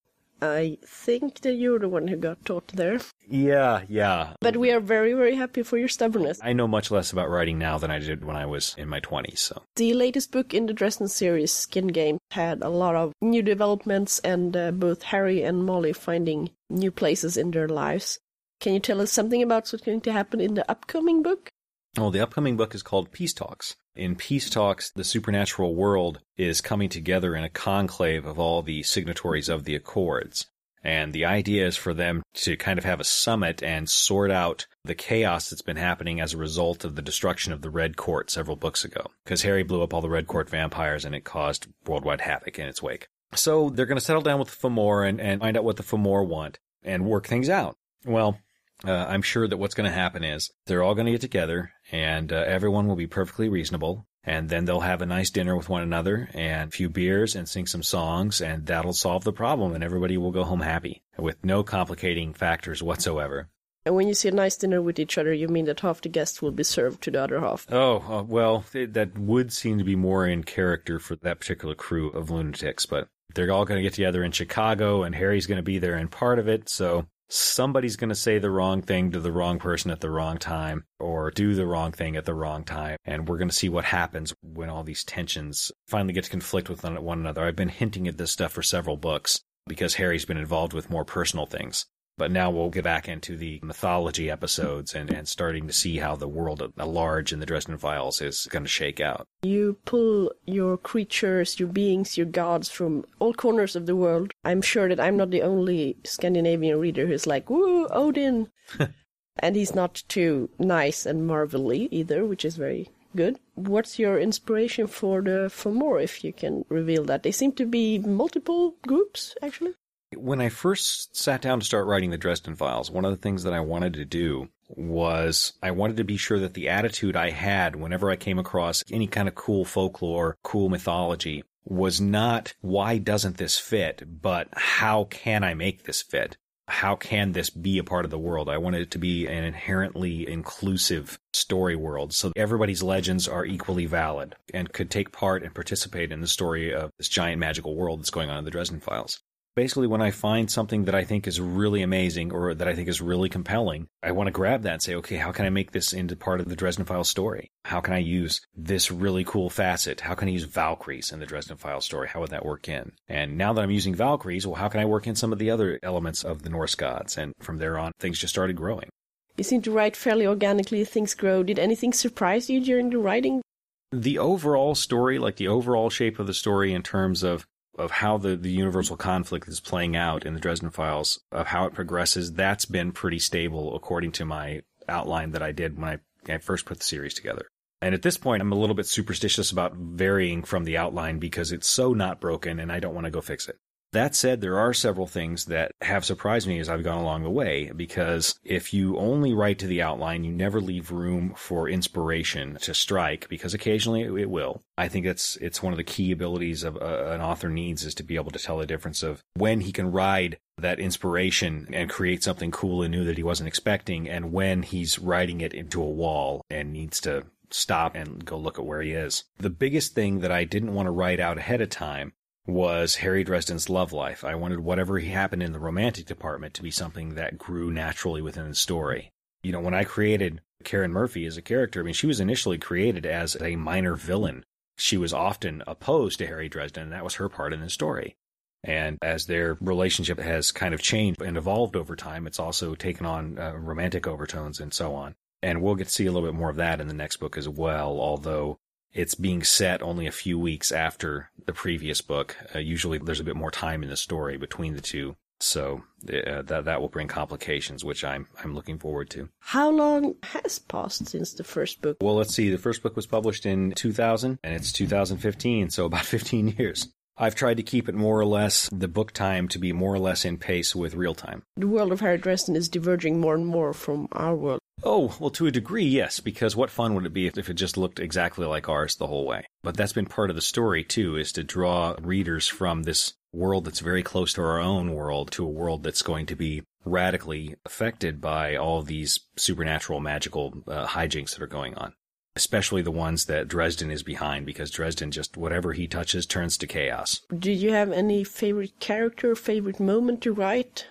I 0.45 0.79
think 0.85 1.41
that 1.41 1.55
you're 1.55 1.79
the 1.79 1.89
one 1.89 2.09
who 2.09 2.17
got 2.17 2.45
taught 2.45 2.69
there. 2.69 3.01
Yeah, 3.27 3.83
yeah. 3.89 4.35
But 4.41 4.57
we 4.57 4.71
are 4.71 4.81
very, 4.81 5.15
very 5.15 5.35
happy 5.35 5.63
for 5.63 5.79
your 5.79 5.89
stubbornness. 5.89 6.41
I 6.43 6.53
know 6.53 6.69
much 6.69 6.91
less 6.91 7.13
about 7.13 7.31
writing 7.31 7.59
now 7.59 7.79
than 7.79 7.91
I 7.91 7.99
did 7.99 8.25
when 8.25 8.37
I 8.37 8.47
was 8.47 8.75
in 8.77 8.89
my 8.89 9.01
20s, 9.01 9.39
so. 9.39 9.63
The 9.77 9.95
latest 9.95 10.31
book 10.31 10.53
in 10.53 10.67
the 10.67 10.73
Dresden 10.73 11.09
series, 11.09 11.53
Skin 11.53 11.89
Game, 11.89 12.19
had 12.31 12.63
a 12.63 12.69
lot 12.69 12.95
of 12.95 13.13
new 13.23 13.43
developments 13.43 14.19
and 14.21 14.57
uh, 14.57 14.71
both 14.71 15.03
Harry 15.03 15.43
and 15.43 15.65
Molly 15.65 15.93
finding 15.93 16.51
new 16.69 16.91
places 16.91 17.37
in 17.37 17.51
their 17.51 17.69
lives. 17.69 18.19
Can 18.61 18.75
you 18.75 18.81
tell 18.81 19.01
us 19.01 19.13
something 19.13 19.43
about 19.43 19.69
what's 19.73 19.85
going 19.85 20.01
to 20.03 20.13
happen 20.13 20.41
in 20.41 20.55
the 20.55 20.71
upcoming 20.71 21.23
book? 21.23 21.49
Well, 21.97 22.11
the 22.11 22.21
upcoming 22.21 22.57
book 22.57 22.75
is 22.75 22.83
called 22.83 23.13
Peace 23.13 23.33
Talks. 23.33 23.77
In 23.97 24.17
Peace 24.17 24.51
Talks, 24.51 24.91
the 24.91 25.05
supernatural 25.05 25.77
world 25.77 26.21
is 26.37 26.61
coming 26.61 26.89
together 26.89 27.37
in 27.37 27.45
a 27.45 27.49
conclave 27.49 28.27
of 28.27 28.41
all 28.41 28.61
the 28.61 28.83
signatories 28.83 29.49
of 29.49 29.63
the 29.63 29.77
Accords. 29.77 30.47
And 30.83 31.13
the 31.13 31.25
idea 31.25 31.65
is 31.65 31.77
for 31.77 31.95
them 31.95 32.25
to 32.35 32.57
kind 32.57 32.77
of 32.77 32.85
have 32.85 32.99
a 32.99 33.05
summit 33.05 33.63
and 33.63 33.89
sort 33.89 34.33
out 34.33 34.67
the 34.85 34.97
chaos 34.97 35.49
that's 35.49 35.63
been 35.63 35.77
happening 35.77 36.21
as 36.21 36.35
a 36.35 36.39
result 36.39 36.85
of 36.85 36.97
the 36.97 37.03
destruction 37.03 37.53
of 37.53 37.63
the 37.63 37.71
Red 37.71 37.97
Court 37.97 38.31
several 38.31 38.57
books 38.57 38.85
ago. 38.85 39.07
Because 39.25 39.43
Harry 39.43 39.63
blew 39.63 39.83
up 39.83 39.95
all 39.95 40.03
the 40.03 40.11
Red 40.11 40.27
Court 40.27 40.51
vampires 40.51 41.05
and 41.05 41.15
it 41.15 41.23
caused 41.23 41.69
worldwide 41.87 42.21
havoc 42.21 42.59
in 42.59 42.67
its 42.67 42.83
wake. 42.83 43.07
So 43.37 43.71
they're 43.71 43.87
going 43.87 43.99
to 43.99 44.05
settle 44.05 44.23
down 44.23 44.41
with 44.41 44.49
the 44.49 44.57
Fomor 44.57 45.09
and, 45.09 45.21
and 45.21 45.41
find 45.41 45.57
out 45.57 45.65
what 45.65 45.77
the 45.77 45.85
Fomor 45.85 46.27
want 46.27 46.59
and 46.83 47.07
work 47.07 47.29
things 47.29 47.49
out. 47.49 47.77
Well, 48.05 48.39
uh, 48.87 48.93
I'm 48.93 49.23
sure 49.23 49.47
that 49.47 49.57
what's 49.57 49.75
going 49.75 49.89
to 49.89 49.97
happen 49.97 50.25
is 50.25 50.51
they're 50.67 50.83
all 50.83 50.95
going 50.95 51.07
to 51.07 51.13
get 51.13 51.21
together 51.21 51.73
and 51.93 52.33
uh, 52.33 52.45
everyone 52.47 52.87
will 52.87 52.97
be 52.97 53.07
perfectly 53.07 53.49
reasonable. 53.49 54.07
And 54.27 54.49
then 54.49 54.65
they'll 54.65 54.81
have 54.81 55.03
a 55.03 55.07
nice 55.07 55.31
dinner 55.31 55.55
with 55.55 55.69
one 55.69 55.83
another 55.83 56.31
and 56.33 56.69
a 56.69 56.73
few 56.73 56.89
beers 56.89 57.37
and 57.37 57.47
sing 57.47 57.67
some 57.67 57.83
songs 57.83 58.41
and 58.41 58.65
that'll 58.67 58.95
solve 58.95 59.23
the 59.23 59.35
problem 59.35 59.75
and 59.75 59.85
everybody 59.85 60.17
will 60.17 60.33
go 60.33 60.45
home 60.45 60.61
happy 60.61 61.03
with 61.19 61.37
no 61.45 61.63
complicating 61.63 62.33
factors 62.33 62.83
whatsoever. 62.83 63.49
And 63.87 63.95
when 63.95 64.09
you 64.09 64.15
see 64.15 64.29
a 64.29 64.33
nice 64.33 64.57
dinner 64.57 64.81
with 64.81 64.99
each 64.99 65.19
other, 65.19 65.33
you 65.33 65.47
mean 65.47 65.67
that 65.67 65.81
half 65.81 66.01
the 66.01 66.09
guests 66.09 66.41
will 66.41 66.53
be 66.53 66.65
served 66.65 67.03
to 67.03 67.11
the 67.11 67.23
other 67.23 67.41
half. 67.41 67.67
Oh, 67.71 67.97
uh, 68.09 68.23
well, 68.23 68.65
that 68.73 69.19
would 69.19 69.53
seem 69.53 69.77
to 69.77 69.85
be 69.85 69.95
more 69.95 70.27
in 70.27 70.43
character 70.43 70.99
for 70.99 71.17
that 71.17 71.41
particular 71.41 71.75
crew 71.75 72.09
of 72.11 72.31
lunatics, 72.31 72.87
but 72.87 73.09
they're 73.35 73.51
all 73.51 73.67
going 73.67 73.77
to 73.77 73.83
get 73.83 73.93
together 73.93 74.25
in 74.25 74.33
Chicago, 74.33 75.03
and 75.03 75.15
Harry's 75.15 75.47
going 75.47 75.57
to 75.57 75.63
be 75.63 75.79
there 75.79 75.99
in 75.99 76.09
part 76.09 76.39
of 76.39 76.49
it, 76.49 76.71
so 76.71 77.07
somebody's 77.35 77.97
going 77.97 78.11
to 78.11 78.15
say 78.15 78.39
the 78.39 78.51
wrong 78.51 78.81
thing 78.81 79.11
to 79.11 79.21
the 79.21 79.33
wrong 79.33 79.59
person 79.59 79.91
at 79.91 80.01
the 80.01 80.11
wrong 80.11 80.39
time 80.39 80.85
or 81.01 81.31
do 81.31 81.55
the 81.55 81.67
wrong 81.67 81.93
thing 81.93 82.17
at 82.17 82.25
the 82.25 82.35
wrong 82.35 82.65
time. 82.65 82.97
And 83.05 83.29
we're 83.29 83.39
going 83.39 83.49
to 83.49 83.55
see 83.55 83.69
what 83.69 83.85
happens 83.85 84.33
when 84.43 84.71
all 84.71 84.85
these 84.85 85.05
tensions 85.05 85.73
finally 85.89 86.13
get 86.13 86.25
to 86.25 86.31
conflict 86.31 86.69
with 86.69 86.85
one 86.85 87.19
another. 87.19 87.45
I've 87.45 87.57
been 87.57 87.69
hinting 87.69 88.07
at 88.09 88.19
this 88.19 88.31
stuff 88.31 88.53
for 88.53 88.63
several 88.63 88.97
books 88.97 89.41
because 89.67 89.95
Harry's 89.95 90.25
been 90.25 90.37
involved 90.37 90.73
with 90.73 90.91
more 90.91 91.05
personal 91.05 91.47
things. 91.47 91.87
But 92.17 92.31
now 92.31 92.49
we'll 92.51 92.71
get 92.71 92.85
back 92.85 93.09
into 93.09 93.37
the 93.37 93.59
mythology 93.63 94.31
episodes 94.31 94.95
and, 94.95 95.11
and 95.11 95.27
starting 95.27 95.67
to 95.67 95.73
see 95.73 95.97
how 95.97 96.15
the 96.15 96.29
world 96.29 96.63
at 96.63 96.89
large 96.89 97.33
in 97.33 97.41
the 97.41 97.47
Dresden 97.47 97.77
Files 97.77 98.21
is 98.21 98.47
going 98.51 98.63
to 98.63 98.69
shake 98.69 99.01
out. 99.01 99.27
You 99.43 99.79
pull 99.85 100.31
your 100.47 100.77
creatures, 100.77 101.59
your 101.59 101.69
beings, 101.69 102.17
your 102.17 102.27
gods 102.27 102.69
from 102.71 103.05
all 103.19 103.35
corners 103.35 103.75
of 103.75 103.87
the 103.87 103.97
world. 103.97 104.33
I'm 104.45 104.63
sure 104.63 104.89
that 104.89 105.01
I'm 105.01 105.17
not 105.17 105.31
the 105.31 105.43
only 105.43 105.97
Scandinavian 106.05 106.79
reader 106.79 107.07
who's 107.07 107.27
like, 107.27 107.51
woo, 107.51 107.89
Odin. 107.89 108.49
and 109.41 109.57
he's 109.57 109.75
not 109.75 110.05
too 110.07 110.51
nice 110.59 111.07
and 111.07 111.27
marvelly 111.27 111.89
either, 111.91 112.25
which 112.25 112.45
is 112.45 112.57
very 112.57 112.91
good. 113.17 113.41
What's 113.55 113.99
your 113.99 114.21
inspiration 114.21 114.87
for 114.87 115.21
the 115.21 115.51
for 115.51 115.73
more, 115.73 116.01
if 116.01 116.23
you 116.23 116.33
can 116.33 116.65
reveal 116.69 117.05
that? 117.05 117.25
They 117.25 117.33
seem 117.33 117.53
to 117.53 117.67
be 117.67 117.99
multiple 117.99 118.77
groups, 118.87 119.35
actually. 119.43 119.75
When 120.17 120.41
I 120.41 120.49
first 120.49 121.17
sat 121.17 121.43
down 121.43 121.61
to 121.61 121.67
start 121.67 121.87
writing 121.87 122.11
the 122.11 122.19
Dresden 122.19 122.57
Files, 122.57 122.91
one 122.91 123.05
of 123.05 123.11
the 123.11 123.17
things 123.17 123.43
that 123.45 123.53
I 123.53 123.61
wanted 123.61 123.95
to 123.95 124.05
do 124.05 124.49
was 124.69 125.53
I 125.63 125.71
wanted 125.71 125.97
to 125.99 126.05
be 126.05 126.17
sure 126.17 126.39
that 126.41 126.55
the 126.55 126.69
attitude 126.69 127.17
I 127.17 127.31
had 127.31 127.77
whenever 127.77 128.11
I 128.11 128.17
came 128.17 128.39
across 128.39 128.83
any 128.91 129.07
kind 129.07 129.29
of 129.29 129.35
cool 129.35 129.65
folklore, 129.65 130.37
cool 130.43 130.69
mythology 130.69 131.45
was 131.65 132.01
not 132.01 132.55
why 132.61 132.99
doesn't 132.99 133.37
this 133.37 133.59
fit, 133.59 134.03
but 134.21 134.49
how 134.53 135.05
can 135.05 135.45
I 135.45 135.55
make 135.55 135.85
this 135.85 136.03
fit? 136.03 136.37
How 136.67 136.97
can 136.97 137.33
this 137.33 137.51
be 137.51 137.79
a 137.79 137.85
part 137.85 138.07
of 138.07 138.11
the 138.11 138.19
world? 138.19 138.49
I 138.49 138.57
wanted 138.57 138.81
it 138.81 138.91
to 138.93 138.99
be 138.99 139.27
an 139.27 139.45
inherently 139.45 140.27
inclusive 140.29 141.19
story 141.35 141.77
world 141.77 142.15
so 142.15 142.33
everybody's 142.37 142.83
legends 142.83 143.29
are 143.29 143.45
equally 143.45 143.85
valid 143.85 144.35
and 144.55 144.73
could 144.73 144.91
take 144.91 145.13
part 145.13 145.43
and 145.43 145.55
participate 145.55 146.11
in 146.11 146.21
the 146.21 146.27
story 146.27 146.73
of 146.73 146.91
this 146.99 147.09
giant 147.09 147.39
magical 147.39 147.77
world 147.77 148.01
that's 148.01 148.11
going 148.11 148.31
on 148.31 148.39
in 148.39 148.45
the 148.45 148.51
Dresden 148.51 148.81
Files 148.81 149.21
basically 149.55 149.87
when 149.87 150.03
I 150.03 150.11
find 150.11 150.51
something 150.51 150.85
that 150.85 150.95
I 150.95 151.05
think 151.05 151.27
is 151.27 151.41
really 151.41 151.83
amazing 151.83 152.33
or 152.33 152.55
that 152.55 152.69
I 152.69 152.75
think 152.75 152.89
is 152.89 153.01
really 153.01 153.29
compelling, 153.29 153.89
I 154.03 154.13
want 154.13 154.27
to 154.27 154.33
grab 154.33 154.63
that 154.63 154.73
and 154.73 154.83
say, 154.83 154.95
okay, 154.97 155.17
how 155.17 155.33
can 155.33 155.47
I 155.47 155.51
make 155.51 155.71
this 155.71 155.93
into 155.93 156.17
part 156.17 156.41
of 156.41 156.49
the 156.49 156.57
Dresden 156.57 156.85
Files 156.85 157.09
story? 157.09 157.49
How 157.65 157.81
can 157.81 157.95
I 157.95 157.99
use 157.99 158.41
this 158.55 158.91
really 158.91 159.25
cool 159.25 159.51
facet? 159.51 160.01
How 160.01 160.15
can 160.15 160.29
I 160.29 160.33
use 160.33 160.45
Valkyries 160.45 161.13
in 161.13 161.21
the 161.21 161.27
Dresden 161.27 161.57
Files 161.57 161.85
story? 161.85 162.09
How 162.09 162.21
would 162.21 162.31
that 162.31 162.45
work 162.45 162.69
in? 162.69 162.93
And 163.09 163.39
now 163.39 163.53
that 163.53 163.63
I'm 163.63 163.71
using 163.71 163.95
Valkyries, 163.95 164.47
well, 164.47 164.57
how 164.57 164.69
can 164.69 164.81
I 164.81 164.87
work 164.87 165.07
in 165.07 165.15
some 165.15 165.33
of 165.33 165.39
the 165.39 165.51
other 165.51 165.79
elements 165.83 166.25
of 166.25 166.43
the 166.43 166.51
Norse 166.51 166.75
gods? 166.75 167.17
And 167.17 167.33
from 167.41 167.59
there 167.59 167.79
on, 167.79 167.93
things 168.01 168.19
just 168.19 168.35
started 168.35 168.57
growing. 168.57 168.89
You 169.37 169.45
seem 169.45 169.63
to 169.63 169.73
write 169.73 169.97
fairly 169.97 170.27
organically, 170.27 170.85
things 170.85 171.15
grow. 171.15 171.43
Did 171.43 171.59
anything 171.59 171.93
surprise 171.93 172.49
you 172.49 172.61
during 172.61 172.91
the 172.91 172.99
writing? 172.99 173.43
The 173.91 174.19
overall 174.19 174.75
story, 174.75 175.19
like 175.19 175.37
the 175.37 175.49
overall 175.49 175.91
shape 175.91 176.19
of 176.19 176.27
the 176.27 176.35
story 176.35 176.73
in 176.73 176.83
terms 176.83 177.23
of 177.23 177.45
of 177.79 177.91
how 177.91 178.19
the, 178.19 178.37
the 178.37 178.51
universal 178.51 178.97
conflict 178.97 179.49
is 179.49 179.61
playing 179.61 179.97
out 179.97 180.25
in 180.25 180.35
the 180.35 180.41
Dresden 180.41 180.71
Files, 180.71 181.21
of 181.33 181.49
how 181.49 181.67
it 181.67 181.75
progresses, 181.75 182.33
that's 182.33 182.65
been 182.65 182.93
pretty 182.93 183.19
stable 183.19 183.75
according 183.75 184.13
to 184.13 184.25
my 184.25 184.63
outline 184.89 185.33
that 185.33 185.43
I 185.43 185.53
did 185.53 185.79
when 185.79 186.01
I, 186.29 186.33
I 186.33 186.39
first 186.39 186.67
put 186.67 186.79
the 186.79 186.85
series 186.85 187.15
together. 187.15 187.47
And 187.83 187.95
at 187.95 188.03
this 188.03 188.17
point, 188.17 188.41
I'm 188.41 188.53
a 188.53 188.59
little 188.59 188.75
bit 188.75 188.87
superstitious 188.87 189.51
about 189.51 189.75
varying 189.75 190.43
from 190.43 190.65
the 190.65 190.79
outline 190.79 191.19
because 191.19 191.53
it's 191.53 191.69
so 191.69 191.93
not 191.93 192.21
broken 192.21 192.59
and 192.59 192.73
I 192.73 192.81
don't 192.81 192.95
want 192.95 193.05
to 193.05 193.11
go 193.11 193.21
fix 193.21 193.49
it. 193.49 193.59
That 193.95 194.17
said, 194.17 194.41
there 194.41 194.59
are 194.59 194.75
several 194.75 195.07
things 195.07 195.45
that 195.45 195.71
have 195.81 196.05
surprised 196.05 196.49
me 196.49 196.59
as 196.59 196.69
I've 196.69 196.83
gone 196.83 196.99
along 196.99 197.23
the 197.23 197.31
way 197.31 197.71
because 197.71 198.41
if 198.43 198.75
you 198.75 198.99
only 198.99 199.33
write 199.33 199.61
to 199.61 199.69
the 199.69 199.83
outline, 199.83 200.25
you 200.25 200.33
never 200.33 200.61
leave 200.61 200.91
room 200.91 201.33
for 201.37 201.69
inspiration 201.69 202.59
to 202.63 202.75
strike 202.75 203.29
because 203.29 203.55
occasionally 203.55 204.03
it 204.03 204.29
will. 204.29 204.65
I 204.77 204.89
think 204.89 205.07
it's 205.07 205.37
it's 205.37 205.63
one 205.63 205.73
of 205.73 205.77
the 205.77 205.85
key 205.85 206.11
abilities 206.11 206.65
of 206.65 206.77
uh, 206.77 207.13
an 207.13 207.21
author 207.21 207.49
needs 207.49 207.85
is 207.85 207.95
to 207.95 208.03
be 208.03 208.17
able 208.17 208.33
to 208.33 208.39
tell 208.41 208.59
the 208.59 208.67
difference 208.67 209.05
of 209.05 209.23
when 209.35 209.61
he 209.61 209.71
can 209.71 209.93
ride 209.93 210.39
that 210.59 210.81
inspiration 210.81 211.69
and 211.73 211.89
create 211.89 212.25
something 212.25 212.51
cool 212.51 212.83
and 212.83 212.91
new 212.91 213.05
that 213.05 213.17
he 213.17 213.23
wasn't 213.23 213.47
expecting 213.47 214.09
and 214.09 214.33
when 214.33 214.65
he's 214.65 214.99
writing 214.99 215.41
it 215.41 215.55
into 215.55 215.81
a 215.81 215.89
wall 215.89 216.45
and 216.51 216.73
needs 216.73 217.01
to 217.03 217.27
stop 217.51 217.95
and 217.95 218.25
go 218.25 218.37
look 218.37 218.59
at 218.59 218.67
where 218.67 218.83
he 218.83 218.91
is. 218.91 219.23
The 219.39 219.51
biggest 219.51 219.95
thing 219.95 220.19
that 220.19 220.33
I 220.33 220.43
didn't 220.43 220.75
want 220.75 220.89
to 220.89 220.91
write 220.91 221.21
out 221.21 221.39
ahead 221.39 221.61
of 221.61 221.71
time 221.71 222.13
was 222.47 222.97
Harry 222.97 223.25
Dresden's 223.25 223.71
love 223.71 223.93
life. 223.93 224.25
I 224.25 224.35
wanted 224.35 224.61
whatever 224.61 224.99
happened 224.99 225.43
in 225.43 225.53
the 225.53 225.59
romantic 225.59 226.07
department 226.07 226.55
to 226.55 226.63
be 226.63 226.71
something 226.71 227.15
that 227.15 227.39
grew 227.39 227.71
naturally 227.71 228.21
within 228.21 228.49
the 228.49 228.55
story. 228.55 229.13
You 229.43 229.53
know, 229.53 229.61
when 229.61 229.75
I 229.75 229.85
created 229.85 230.41
Karen 230.63 230.93
Murphy 230.93 231.27
as 231.27 231.37
a 231.37 231.43
character, 231.43 231.81
I 231.81 231.83
mean, 231.85 231.95
she 231.95 232.07
was 232.07 232.21
initially 232.21 232.59
created 232.59 233.07
as 233.07 233.37
a 233.41 233.57
minor 233.57 233.95
villain. 233.97 234.45
She 234.77 234.97
was 234.97 235.13
often 235.13 235.63
opposed 235.67 236.19
to 236.19 236.27
Harry 236.27 236.49
Dresden, 236.49 236.85
and 236.85 236.93
that 236.93 237.05
was 237.05 237.15
her 237.15 237.29
part 237.29 237.53
in 237.53 237.61
the 237.61 237.71
story. 237.71 238.17
And 238.63 238.99
as 239.03 239.27
their 239.27 239.59
relationship 239.61 240.19
has 240.19 240.51
kind 240.51 240.73
of 240.73 240.81
changed 240.81 241.21
and 241.21 241.37
evolved 241.37 241.77
over 241.77 241.95
time, 241.95 242.27
it's 242.27 242.41
also 242.41 242.75
taken 242.75 243.05
on 243.05 243.39
uh, 243.39 243.53
romantic 243.53 244.07
overtones 244.07 244.59
and 244.59 244.73
so 244.73 244.95
on. 244.95 245.15
And 245.43 245.61
we'll 245.61 245.75
get 245.75 245.89
to 245.89 245.93
see 245.93 246.07
a 246.07 246.13
little 246.13 246.27
bit 246.27 246.37
more 246.37 246.49
of 246.49 246.57
that 246.57 246.81
in 246.81 246.89
the 246.89 246.95
next 246.95 247.19
book 247.19 247.37
as 247.37 247.47
well, 247.47 248.01
although 248.01 248.59
it's 248.95 249.15
being 249.15 249.43
set 249.43 249.83
only 249.83 250.07
a 250.07 250.13
few 250.13 250.39
weeks 250.39 250.73
after 250.73 251.31
the 251.45 251.53
previous 251.53 252.01
book. 252.01 252.37
Uh, 252.55 252.61
usually 252.61 252.99
there's 252.99 253.21
a 253.21 253.25
bit 253.25 253.37
more 253.37 253.51
time 253.51 253.83
in 253.83 253.91
the 253.91 253.97
story 253.97 254.37
between 254.37 254.75
the 254.75 254.81
two. 254.81 255.17
So 255.41 255.83
uh, 256.09 256.43
that 256.43 256.65
that 256.65 256.81
will 256.81 256.89
bring 256.89 257.09
complications, 257.09 257.85
which 257.85 258.05
I'm 258.05 258.29
I'm 258.43 258.55
looking 258.55 258.79
forward 258.79 259.11
to. 259.11 259.29
How 259.41 259.69
long 259.69 260.15
has 260.23 260.61
passed 260.61 261.09
since 261.09 261.35
the 261.35 261.45
first 261.45 261.83
book? 261.83 261.99
Well, 262.01 262.15
let's 262.15 262.35
see. 262.35 262.51
The 262.51 262.57
first 262.57 262.83
book 262.83 262.97
was 262.97 263.07
published 263.07 263.45
in 263.45 263.73
2000, 263.73 264.39
and 264.43 264.55
it's 264.55 264.73
2015, 264.73 265.71
so 265.71 265.87
about 265.87 266.05
15 266.07 266.55
years. 266.57 266.89
I've 267.17 267.35
tried 267.37 267.59
to 267.59 267.63
keep 267.63 267.89
it 267.89 267.95
more 267.95 268.19
or 268.19 268.27
less 268.27 268.69
the 268.71 268.89
book 268.89 269.13
time 269.13 269.47
to 269.49 269.59
be 269.59 269.73
more 269.73 269.95
or 269.95 269.99
less 269.99 270.25
in 270.25 270.37
pace 270.37 270.75
with 270.75 270.95
real 270.95 271.15
time. 271.15 271.43
The 271.57 271.69
world 271.69 271.93
of 271.93 272.01
Harry 272.01 272.19
Dresden 272.19 272.57
is 272.57 272.69
diverging 272.69 273.21
more 273.21 273.35
and 273.35 273.47
more 273.47 273.73
from 273.73 274.09
our 274.13 274.35
world. 274.35 274.61
Oh, 274.83 275.17
well, 275.21 275.31
to 275.31 275.47
a 275.47 275.53
degree, 275.53 275.85
yes, 275.85 276.19
because 276.21 276.57
what 276.57 276.71
fun 276.71 276.95
would 276.95 277.07
it 277.07 277.13
be 277.13 277.27
if, 277.27 277.39
if 277.39 277.49
it 277.49 277.55
just 277.55 277.77
looked 277.77 278.01
exactly 278.01 278.45
like 278.45 278.69
ours 278.69 278.97
the 278.97 279.07
whole 279.07 279.27
way? 279.27 279.47
But 279.63 279.77
that's 279.77 279.93
been 279.93 280.07
part 280.07 280.31
of 280.31 280.37
the 280.37 280.43
story, 280.43 280.83
too, 280.83 281.17
is 281.17 281.33
to 281.33 281.45
draw 281.45 281.95
readers 282.03 282.49
from 282.49 282.83
this 282.83 283.15
world 283.33 283.65
that's 283.65 283.81
very 283.81 284.03
close 284.03 284.33
to 284.35 284.43
our 284.43 284.59
own 284.59 284.93
world 284.93 285.31
to 285.33 285.45
a 285.45 285.49
world 285.49 285.85
that's 285.85 286.03
going 286.03 286.27
to 286.27 286.37
be 286.37 286.63
radically 286.85 287.55
affected 287.65 288.21
by 288.21 288.57
all 288.57 288.83
these 288.83 289.21
supernatural 289.37 290.01
magical 290.01 290.53
uh, 290.69 290.87
hijinks 290.87 291.31
that 291.31 291.43
are 291.43 291.47
going 291.47 291.75
on. 291.77 291.95
Especially 292.37 292.83
the 292.83 292.91
ones 292.91 293.27
that 293.27 293.49
Dresden 293.49 293.91
is 293.91 294.03
behind, 294.03 294.45
because 294.45 294.71
Dresden 294.71 295.11
just, 295.11 295.37
whatever 295.37 295.73
he 295.73 295.87
touches 295.87 296.27
turns 296.27 296.57
to 296.59 296.67
chaos. 296.67 297.21
Did 297.37 297.59
you 297.59 297.73
have 297.73 297.93
any 297.93 298.25
favorite 298.25 298.81
character, 298.81 299.35
favorite 299.37 299.79
moment 299.79 300.21
to 300.23 300.33
write? 300.33 300.87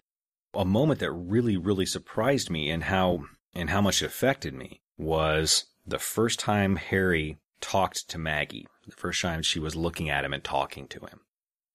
A 0.53 0.63
moment 0.63 0.99
that 0.99 1.11
really, 1.11 1.57
really 1.57 1.85
surprised 1.85 2.49
me 2.49 2.69
and 2.69 2.83
how 2.83 3.25
and 3.53 3.69
how 3.69 3.81
much 3.81 4.01
it 4.01 4.05
affected 4.07 4.53
me 4.53 4.81
was 4.97 5.65
the 5.85 5.99
first 5.99 6.39
time 6.39 6.77
Harry 6.77 7.37
talked 7.61 8.09
to 8.09 8.17
Maggie, 8.17 8.67
the 8.85 8.95
first 8.95 9.21
time 9.21 9.41
she 9.41 9.59
was 9.59 9.75
looking 9.75 10.09
at 10.09 10.25
him 10.25 10.33
and 10.33 10.43
talking 10.43 10.87
to 10.87 10.99
him. 10.99 11.19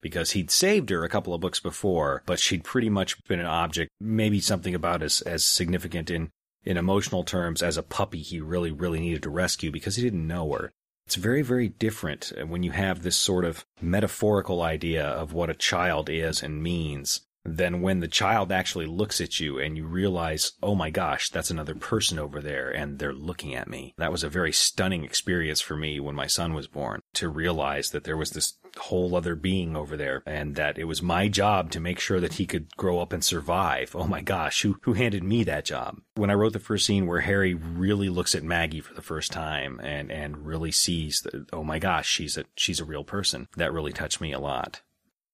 Because 0.00 0.32
he'd 0.32 0.50
saved 0.50 0.90
her 0.90 1.04
a 1.04 1.08
couple 1.08 1.34
of 1.34 1.40
books 1.40 1.60
before, 1.60 2.22
but 2.24 2.38
she'd 2.38 2.62
pretty 2.62 2.88
much 2.88 3.22
been 3.24 3.40
an 3.40 3.46
object, 3.46 3.90
maybe 4.00 4.40
something 4.40 4.74
about 4.74 5.02
as, 5.02 5.22
as 5.22 5.44
significant 5.44 6.10
in, 6.10 6.30
in 6.64 6.76
emotional 6.76 7.24
terms 7.24 7.62
as 7.62 7.76
a 7.76 7.82
puppy 7.82 8.20
he 8.20 8.40
really, 8.40 8.70
really 8.70 9.00
needed 9.00 9.22
to 9.22 9.30
rescue 9.30 9.70
because 9.70 9.96
he 9.96 10.02
didn't 10.02 10.26
know 10.26 10.52
her. 10.52 10.72
It's 11.06 11.14
very, 11.14 11.42
very 11.42 11.68
different 11.68 12.32
when 12.46 12.62
you 12.62 12.72
have 12.72 13.02
this 13.02 13.16
sort 13.16 13.44
of 13.44 13.64
metaphorical 13.80 14.60
idea 14.60 15.04
of 15.04 15.32
what 15.32 15.48
a 15.48 15.54
child 15.54 16.10
is 16.10 16.42
and 16.42 16.62
means 16.62 17.22
than 17.56 17.82
when 17.82 18.00
the 18.00 18.08
child 18.08 18.52
actually 18.52 18.86
looks 18.86 19.20
at 19.20 19.40
you 19.40 19.58
and 19.58 19.76
you 19.76 19.86
realize, 19.86 20.52
oh 20.62 20.74
my 20.74 20.90
gosh, 20.90 21.30
that's 21.30 21.50
another 21.50 21.74
person 21.74 22.18
over 22.18 22.40
there 22.40 22.70
and 22.70 22.98
they're 22.98 23.12
looking 23.12 23.54
at 23.54 23.68
me. 23.68 23.94
That 23.98 24.12
was 24.12 24.24
a 24.24 24.28
very 24.28 24.52
stunning 24.52 25.04
experience 25.04 25.60
for 25.60 25.76
me 25.76 26.00
when 26.00 26.14
my 26.14 26.26
son 26.26 26.54
was 26.54 26.66
born 26.66 27.00
to 27.14 27.28
realize 27.28 27.90
that 27.90 28.04
there 28.04 28.16
was 28.16 28.30
this 28.30 28.54
whole 28.76 29.14
other 29.16 29.34
being 29.34 29.76
over 29.76 29.96
there 29.96 30.22
and 30.26 30.54
that 30.56 30.78
it 30.78 30.84
was 30.84 31.02
my 31.02 31.28
job 31.28 31.70
to 31.70 31.80
make 31.80 31.98
sure 31.98 32.20
that 32.20 32.34
he 32.34 32.46
could 32.46 32.74
grow 32.76 33.00
up 33.00 33.12
and 33.12 33.24
survive. 33.24 33.94
Oh 33.94 34.06
my 34.06 34.20
gosh, 34.20 34.62
who, 34.62 34.78
who 34.82 34.92
handed 34.92 35.24
me 35.24 35.44
that 35.44 35.64
job? 35.64 36.00
When 36.14 36.30
I 36.30 36.34
wrote 36.34 36.52
the 36.52 36.58
first 36.58 36.86
scene 36.86 37.06
where 37.06 37.20
Harry 37.20 37.54
really 37.54 38.08
looks 38.08 38.34
at 38.34 38.42
Maggie 38.42 38.80
for 38.80 38.94
the 38.94 39.02
first 39.02 39.32
time 39.32 39.80
and, 39.82 40.10
and 40.10 40.46
really 40.46 40.72
sees 40.72 41.20
that, 41.22 41.48
oh 41.52 41.64
my 41.64 41.78
gosh, 41.78 42.08
she's 42.08 42.36
a, 42.36 42.44
she's 42.56 42.80
a 42.80 42.84
real 42.84 43.04
person, 43.04 43.48
that 43.56 43.72
really 43.72 43.92
touched 43.92 44.20
me 44.20 44.32
a 44.32 44.40
lot. 44.40 44.82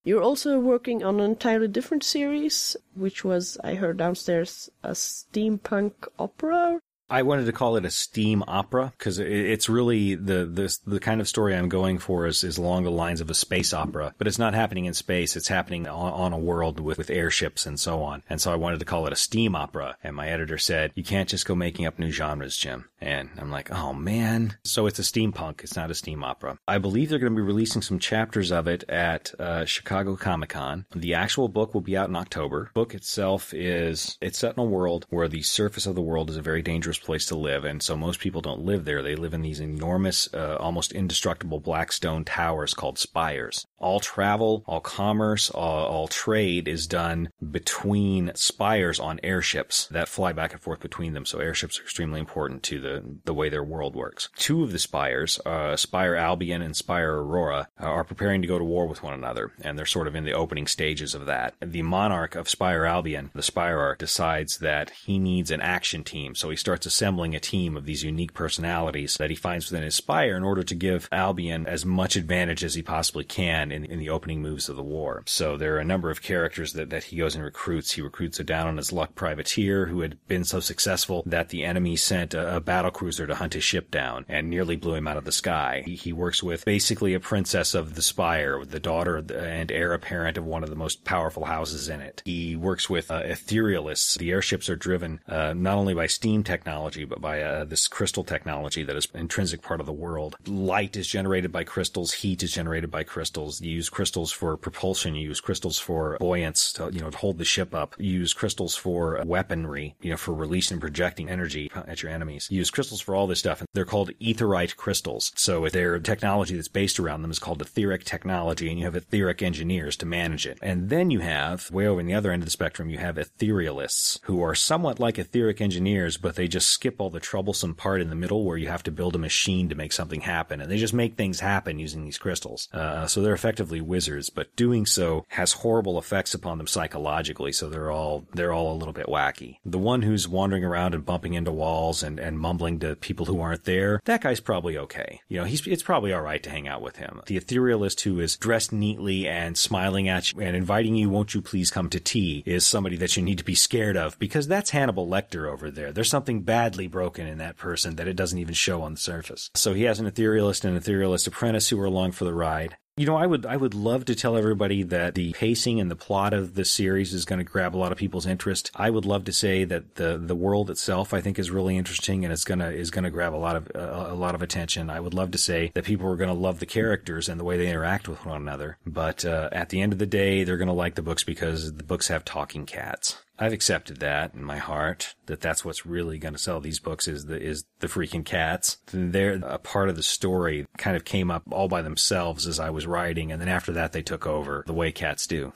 You're 0.05 0.21
also 0.21 0.59
working 0.59 1.03
on 1.03 1.19
an 1.19 1.25
entirely 1.25 1.67
different 1.67 2.03
series, 2.03 2.77
which 2.93 3.25
was, 3.25 3.57
I 3.63 3.73
heard 3.73 3.97
downstairs, 3.97 4.69
a 4.83 4.91
steampunk 4.91 5.93
opera. 6.19 6.79
I 7.09 7.21
wanted 7.21 7.45
to 7.45 7.51
call 7.51 7.75
it 7.77 7.85
a 7.85 7.91
steam 7.91 8.43
opera 8.47 8.91
because 8.97 9.19
it's 9.19 9.69
really 9.69 10.15
the, 10.15 10.45
the 10.45 10.77
the 10.85 10.99
kind 10.99 11.21
of 11.21 11.27
story 11.27 11.55
I'm 11.55 11.69
going 11.69 11.99
for 11.99 12.25
is, 12.25 12.43
is 12.43 12.57
along 12.57 12.83
the 12.83 12.91
lines 12.91 13.21
of 13.21 13.29
a 13.29 13.35
space 13.35 13.73
opera, 13.73 14.13
but 14.17 14.27
it's 14.27 14.39
not 14.39 14.53
happening 14.53 14.85
in 14.85 14.93
space. 14.93 15.35
It's 15.35 15.47
happening 15.47 15.87
on, 15.87 16.13
on 16.13 16.33
a 16.33 16.37
world 16.37 16.79
with, 16.79 16.97
with 16.97 17.09
airships 17.09 17.65
and 17.65 17.79
so 17.79 18.01
on. 18.01 18.23
And 18.29 18.41
so 18.41 18.51
I 18.51 18.55
wanted 18.55 18.79
to 18.79 18.85
call 18.85 19.05
it 19.05 19.13
a 19.13 19.17
steam 19.17 19.55
opera. 19.55 19.97
And 20.03 20.15
my 20.15 20.29
editor 20.29 20.57
said, 20.57 20.91
you 20.95 21.03
can't 21.03 21.29
just 21.29 21.45
go 21.45 21.55
making 21.55 21.85
up 21.85 21.99
new 21.99 22.11
genres, 22.11 22.57
Jim. 22.57 22.89
And 22.99 23.29
I'm 23.37 23.51
like, 23.51 23.71
oh 23.71 23.93
man. 23.93 24.57
So 24.63 24.87
it's 24.87 24.99
a 24.99 25.03
steampunk. 25.03 25.61
It's 25.61 25.75
not 25.75 25.91
a 25.91 25.95
steam 25.95 26.23
opera. 26.23 26.57
I 26.67 26.79
believe 26.79 27.09
they're 27.09 27.19
going 27.19 27.33
to 27.33 27.37
be 27.37 27.41
releasing 27.43 27.83
some 27.83 27.99
chapters 27.99 28.51
of 28.51 28.67
it 28.67 28.83
at 28.89 29.31
uh, 29.39 29.65
Chicago 29.65 30.15
Comic 30.15 30.49
Con. 30.49 30.85
The 30.95 31.13
actual 31.13 31.49
book 31.49 31.73
will 31.73 31.81
be 31.81 31.95
out 31.95 32.09
in 32.09 32.15
October. 32.15 32.71
Book 32.73 32.95
itself 32.95 33.53
is, 33.53 34.17
it's 34.21 34.39
set 34.39 34.57
in 34.57 34.63
a 34.63 34.65
world 34.65 35.05
where 35.09 35.27
the 35.27 35.43
surface 35.43 35.85
of 35.85 35.93
the 35.93 36.01
world 36.01 36.29
is 36.31 36.37
a 36.37 36.41
very 36.41 36.63
dangerous 36.63 36.94
place 37.03 37.25
to 37.27 37.35
live. 37.35 37.65
And 37.65 37.81
so 37.81 37.95
most 37.95 38.19
people 38.19 38.41
don't 38.41 38.61
live 38.61 38.85
there. 38.85 39.01
They 39.01 39.15
live 39.15 39.33
in 39.33 39.41
these 39.41 39.59
enormous, 39.59 40.33
uh, 40.33 40.57
almost 40.59 40.91
indestructible 40.91 41.59
black 41.59 41.91
stone 41.91 42.23
towers 42.25 42.73
called 42.73 42.97
spires. 42.97 43.65
All 43.77 43.99
travel, 43.99 44.63
all 44.65 44.81
commerce, 44.81 45.49
all, 45.49 45.85
all 45.85 46.07
trade 46.07 46.67
is 46.67 46.87
done 46.87 47.29
between 47.51 48.31
spires 48.35 48.99
on 48.99 49.19
airships 49.23 49.87
that 49.87 50.09
fly 50.09 50.33
back 50.33 50.53
and 50.53 50.61
forth 50.61 50.79
between 50.79 51.13
them. 51.13 51.25
So 51.25 51.39
airships 51.39 51.79
are 51.79 51.83
extremely 51.83 52.19
important 52.19 52.63
to 52.63 52.79
the, 52.79 53.03
the 53.25 53.33
way 53.33 53.49
their 53.49 53.63
world 53.63 53.95
works. 53.95 54.29
Two 54.37 54.63
of 54.63 54.71
the 54.71 54.79
spires, 54.79 55.39
uh, 55.45 55.75
Spire 55.75 56.15
Albion 56.15 56.61
and 56.61 56.75
Spire 56.75 57.21
Aurora, 57.21 57.67
uh, 57.79 57.85
are 57.85 58.03
preparing 58.03 58.41
to 58.41 58.47
go 58.47 58.57
to 58.57 58.65
war 58.65 58.87
with 58.87 59.03
one 59.03 59.13
another. 59.13 59.51
And 59.61 59.77
they're 59.77 59.85
sort 59.85 60.07
of 60.07 60.15
in 60.15 60.25
the 60.25 60.33
opening 60.33 60.67
stages 60.67 61.13
of 61.13 61.25
that. 61.27 61.53
The 61.61 61.83
monarch 61.83 62.35
of 62.35 62.49
Spire 62.49 62.85
Albion, 62.85 63.31
the 63.33 63.43
Spire 63.43 63.95
decides 63.99 64.59
that 64.59 64.89
he 65.05 65.19
needs 65.19 65.51
an 65.51 65.61
action 65.61 66.03
team. 66.03 66.35
So 66.35 66.49
he 66.49 66.55
starts 66.55 66.84
assembling 66.85 67.35
a 67.35 67.39
team 67.39 67.75
of 67.77 67.85
these 67.85 68.03
unique 68.03 68.33
personalities 68.33 69.15
that 69.17 69.29
he 69.29 69.35
finds 69.35 69.69
within 69.69 69.83
his 69.83 69.95
Spire 69.95 70.35
in 70.35 70.43
order 70.43 70.63
to 70.63 70.75
give 70.75 71.09
Albion 71.11 71.65
as 71.65 71.85
much 71.85 72.15
advantage 72.15 72.63
as 72.63 72.75
he 72.75 72.81
possibly 72.81 73.23
can 73.23 73.71
in, 73.71 73.85
in 73.85 73.99
the 73.99 74.09
opening 74.09 74.41
moves 74.41 74.69
of 74.69 74.75
the 74.75 74.83
war. 74.83 75.23
So 75.25 75.57
there 75.57 75.75
are 75.75 75.79
a 75.79 75.85
number 75.85 76.09
of 76.09 76.21
characters 76.21 76.73
that, 76.73 76.89
that 76.89 77.05
he 77.05 77.17
goes 77.17 77.35
and 77.35 77.43
recruits. 77.43 77.93
He 77.93 78.01
recruits 78.01 78.39
a 78.39 78.43
down 78.43 78.67
on 78.67 78.77
his 78.77 78.91
luck 78.91 79.15
privateer 79.15 79.87
who 79.87 80.01
had 80.01 80.17
been 80.27 80.43
so 80.43 80.59
successful 80.59 81.23
that 81.25 81.49
the 81.49 81.63
enemy 81.63 81.95
sent 81.95 82.33
a, 82.33 82.57
a 82.57 82.59
battle 82.59 82.91
cruiser 82.91 83.27
to 83.27 83.35
hunt 83.35 83.53
his 83.53 83.63
ship 83.63 83.91
down 83.91 84.25
and 84.27 84.49
nearly 84.49 84.75
blew 84.75 84.95
him 84.95 85.07
out 85.07 85.17
of 85.17 85.25
the 85.25 85.31
sky. 85.31 85.83
He, 85.85 85.95
he 85.95 86.13
works 86.13 86.43
with 86.43 86.65
basically 86.65 87.13
a 87.13 87.19
princess 87.19 87.73
of 87.73 87.95
the 87.95 88.01
Spire, 88.01 88.63
the 88.65 88.79
daughter 88.79 89.17
and 89.17 89.71
heir 89.71 89.93
apparent 89.93 90.37
of 90.37 90.45
one 90.45 90.63
of 90.63 90.69
the 90.69 90.75
most 90.75 91.03
powerful 91.03 91.45
houses 91.45 91.89
in 91.89 92.01
it. 92.01 92.21
He 92.25 92.55
works 92.55 92.89
with 92.89 93.09
uh, 93.09 93.23
etherealists. 93.23 94.17
The 94.17 94.31
airships 94.31 94.69
are 94.69 94.75
driven 94.75 95.19
uh, 95.27 95.53
not 95.53 95.77
only 95.77 95.93
by 95.93 96.07
steam 96.07 96.43
technology, 96.43 96.74
but 97.07 97.21
by 97.21 97.41
uh, 97.41 97.63
this 97.65 97.87
crystal 97.87 98.23
technology 98.23 98.83
that 98.83 98.95
is 98.95 99.07
intrinsic 99.13 99.61
part 99.61 99.79
of 99.79 99.85
the 99.85 99.93
world. 99.93 100.35
Light 100.47 100.95
is 100.95 101.07
generated 101.07 101.51
by 101.51 101.63
crystals. 101.63 102.13
Heat 102.13 102.43
is 102.43 102.53
generated 102.53 102.91
by 102.91 103.03
crystals. 103.03 103.61
You 103.61 103.71
use 103.71 103.89
crystals 103.89 104.31
for 104.31 104.57
propulsion. 104.57 105.15
You 105.15 105.29
use 105.29 105.41
crystals 105.41 105.79
for 105.79 106.17
buoyance 106.19 106.73
to, 106.73 106.89
you 106.91 106.99
know, 106.99 107.09
to 107.09 107.17
hold 107.17 107.37
the 107.37 107.45
ship 107.45 107.73
up. 107.73 107.95
You 107.97 108.11
use 108.11 108.33
crystals 108.33 108.75
for 108.75 109.21
weaponry, 109.25 109.95
you 110.01 110.11
know, 110.11 110.17
for 110.17 110.33
releasing 110.33 110.75
and 110.75 110.81
projecting 110.81 111.29
energy 111.29 111.71
at 111.87 112.03
your 112.03 112.11
enemies. 112.11 112.47
You 112.51 112.57
use 112.57 112.71
crystals 112.71 113.01
for 113.01 113.15
all 113.15 113.27
this 113.27 113.39
stuff. 113.39 113.61
And 113.61 113.67
they're 113.73 113.85
called 113.85 114.11
etherite 114.19 114.75
crystals. 114.75 115.31
So 115.35 115.69
their 115.69 115.99
technology 115.99 116.55
that's 116.55 116.67
based 116.67 116.99
around 116.99 117.21
them 117.21 117.31
is 117.31 117.39
called 117.39 117.61
etheric 117.61 118.03
technology 118.03 118.69
and 118.69 118.77
you 118.77 118.85
have 118.85 118.95
etheric 118.95 119.41
engineers 119.41 119.95
to 119.97 120.05
manage 120.05 120.45
it. 120.45 120.57
And 120.61 120.89
then 120.89 121.11
you 121.11 121.19
have, 121.19 121.71
way 121.71 121.87
over 121.87 121.99
in 121.99 122.07
the 122.07 122.13
other 122.13 122.31
end 122.31 122.43
of 122.43 122.45
the 122.45 122.51
spectrum, 122.51 122.89
you 122.89 122.97
have 122.97 123.15
etherealists 123.15 124.19
who 124.23 124.43
are 124.43 124.55
somewhat 124.55 124.99
like 124.99 125.17
etheric 125.17 125.61
engineers, 125.61 126.17
but 126.17 126.35
they 126.35 126.47
just 126.47 126.64
skip 126.65 126.99
all 126.99 127.09
the 127.09 127.19
troublesome 127.19 127.75
part 127.75 128.01
in 128.01 128.09
the 128.09 128.15
middle 128.15 128.43
where 128.43 128.57
you 128.57 128.67
have 128.67 128.83
to 128.83 128.91
build 128.91 129.15
a 129.15 129.19
machine 129.19 129.69
to 129.69 129.75
make 129.75 129.91
something 129.91 130.21
happen. 130.21 130.61
And 130.61 130.69
they 130.69 130.77
just 130.77 130.93
make 130.93 131.15
things 131.15 131.39
happen 131.39 131.79
using 131.79 132.03
these 132.03 132.17
crystals. 132.17 132.67
Uh, 132.73 133.07
so 133.07 133.21
they're 133.21 133.33
effectively 133.33 133.81
wizards, 133.81 134.29
but 134.29 134.55
doing 134.55 134.85
so 134.85 135.25
has 135.29 135.53
horrible 135.53 135.97
effects 135.97 136.33
upon 136.33 136.57
them 136.57 136.67
psychologically. 136.67 137.51
So 137.51 137.69
they're 137.69 137.91
all, 137.91 138.25
they're 138.33 138.53
all 138.53 138.73
a 138.73 138.77
little 138.77 138.93
bit 138.93 139.07
wacky. 139.07 139.57
The 139.65 139.77
one 139.77 140.01
who's 140.01 140.27
wandering 140.27 140.63
around 140.63 140.93
and 140.93 141.05
bumping 141.05 141.33
into 141.33 141.51
walls 141.51 142.03
and, 142.03 142.19
and 142.19 142.39
mumbling 142.39 142.79
to 142.79 142.95
people 142.95 143.25
who 143.25 143.39
aren't 143.41 143.65
there, 143.65 144.01
that 144.05 144.21
guy's 144.21 144.39
probably 144.39 144.77
okay. 144.77 145.21
You 145.27 145.39
know, 145.39 145.45
he's, 145.45 145.65
it's 145.67 145.83
probably 145.83 146.13
alright 146.13 146.43
to 146.43 146.49
hang 146.49 146.67
out 146.67 146.81
with 146.81 146.97
him. 146.97 147.21
The 147.25 147.39
etherealist 147.39 148.01
who 148.01 148.19
is 148.19 148.37
dressed 148.37 148.71
neatly 148.71 149.27
and 149.27 149.57
smiling 149.57 150.09
at 150.09 150.33
you 150.33 150.41
and 150.41 150.55
inviting 150.55 150.95
you, 150.95 151.09
won't 151.09 151.33
you 151.33 151.41
please 151.41 151.71
come 151.71 151.89
to 151.89 151.99
tea, 151.99 152.43
is 152.45 152.65
somebody 152.65 152.97
that 152.97 153.15
you 153.15 153.23
need 153.23 153.37
to 153.37 153.43
be 153.43 153.55
scared 153.55 153.97
of 153.97 154.17
because 154.19 154.47
that's 154.47 154.71
Hannibal 154.71 155.07
Lecter 155.07 155.47
over 155.51 155.69
there. 155.71 155.91
There's 155.91 156.09
something 156.09 156.41
badly 156.55 156.87
broken 156.87 157.27
in 157.27 157.39
that 157.39 157.57
person 157.57 157.97
that 157.97 158.07
it 158.07 158.15
doesn't 158.15 158.39
even 158.39 158.53
show 158.53 158.81
on 158.81 158.93
the 158.93 158.99
surface. 158.99 159.51
So 159.55 159.73
he 159.73 159.83
has 159.83 159.99
an 159.99 160.09
etherealist 160.09 160.63
and 160.63 160.73
an 160.73 160.81
etherealist 160.81 161.27
apprentice 161.27 161.67
who 161.67 161.77
are 161.81 161.85
along 161.85 162.13
for 162.13 162.23
the 162.23 162.33
ride. 162.33 162.77
You 162.95 163.05
know, 163.05 163.17
I 163.17 163.25
would 163.25 163.45
I 163.45 163.57
would 163.57 163.73
love 163.73 164.05
to 164.05 164.15
tell 164.15 164.37
everybody 164.37 164.81
that 164.83 165.15
the 165.15 165.33
pacing 165.33 165.81
and 165.81 165.91
the 165.91 165.97
plot 165.97 166.33
of 166.33 166.53
this 166.53 166.71
series 166.71 167.13
is 167.13 167.25
going 167.25 167.39
to 167.39 167.43
grab 167.43 167.75
a 167.75 167.77
lot 167.77 167.91
of 167.91 167.97
people's 167.97 168.25
interest. 168.25 168.71
I 168.73 168.89
would 168.89 169.03
love 169.03 169.25
to 169.25 169.33
say 169.33 169.65
that 169.65 169.95
the 169.95 170.17
the 170.17 170.33
world 170.33 170.69
itself 170.69 171.13
I 171.13 171.19
think 171.19 171.37
is 171.37 171.51
really 171.51 171.75
interesting 171.75 172.23
and 172.23 172.31
it's 172.31 172.45
gonna 172.45 172.69
is 172.69 172.91
gonna 172.91 173.11
grab 173.11 173.35
a 173.35 173.43
lot 173.47 173.57
of 173.57 173.69
uh, 173.75 174.13
a 174.13 174.15
lot 174.15 174.33
of 174.33 174.41
attention. 174.41 174.89
I 174.89 175.01
would 175.01 175.13
love 175.13 175.31
to 175.31 175.37
say 175.37 175.73
that 175.73 175.83
people 175.83 176.09
are 176.09 176.15
going 176.15 176.29
to 176.29 176.41
love 176.47 176.61
the 176.61 176.65
characters 176.65 177.27
and 177.27 177.37
the 177.37 177.43
way 177.43 177.57
they 177.57 177.67
interact 177.67 178.07
with 178.07 178.25
one 178.25 178.41
another. 178.41 178.77
But 178.85 179.25
uh, 179.25 179.49
at 179.51 179.69
the 179.69 179.81
end 179.81 179.91
of 179.91 179.99
the 179.99 180.05
day, 180.05 180.45
they're 180.45 180.55
going 180.55 180.69
to 180.69 180.73
like 180.73 180.95
the 180.95 181.01
books 181.01 181.25
because 181.25 181.73
the 181.73 181.83
books 181.83 182.07
have 182.07 182.23
talking 182.23 182.65
cats. 182.65 183.17
I've 183.37 183.53
accepted 183.53 183.99
that 183.99 184.33
in 184.33 184.43
my 184.43 184.57
heart 184.57 185.15
that 185.25 185.41
that's 185.41 185.65
what's 185.65 185.85
really 185.85 186.17
going 186.17 186.33
to 186.33 186.39
sell 186.39 186.61
these 186.61 186.79
books 186.79 187.07
is 187.07 187.25
the 187.25 187.41
is 187.41 187.65
the 187.79 187.87
freaking 187.87 188.23
cats. 188.23 188.77
They're 188.91 189.41
a 189.43 189.57
part 189.57 189.89
of 189.89 189.97
the 189.97 190.03
story 190.03 190.65
kind 190.77 190.95
of 190.95 191.03
came 191.03 191.29
up 191.29 191.43
all 191.51 191.67
by 191.67 191.81
themselves 191.81 192.47
as 192.47 192.59
I 192.59 192.69
was 192.69 192.87
writing, 192.87 193.31
and 193.31 193.41
then 193.41 193.49
after 193.49 193.73
that 193.73 193.91
they 193.91 194.01
took 194.01 194.25
over 194.25 194.63
the 194.65 194.73
way 194.73 194.91
cats 194.91 195.27
do. 195.27 195.53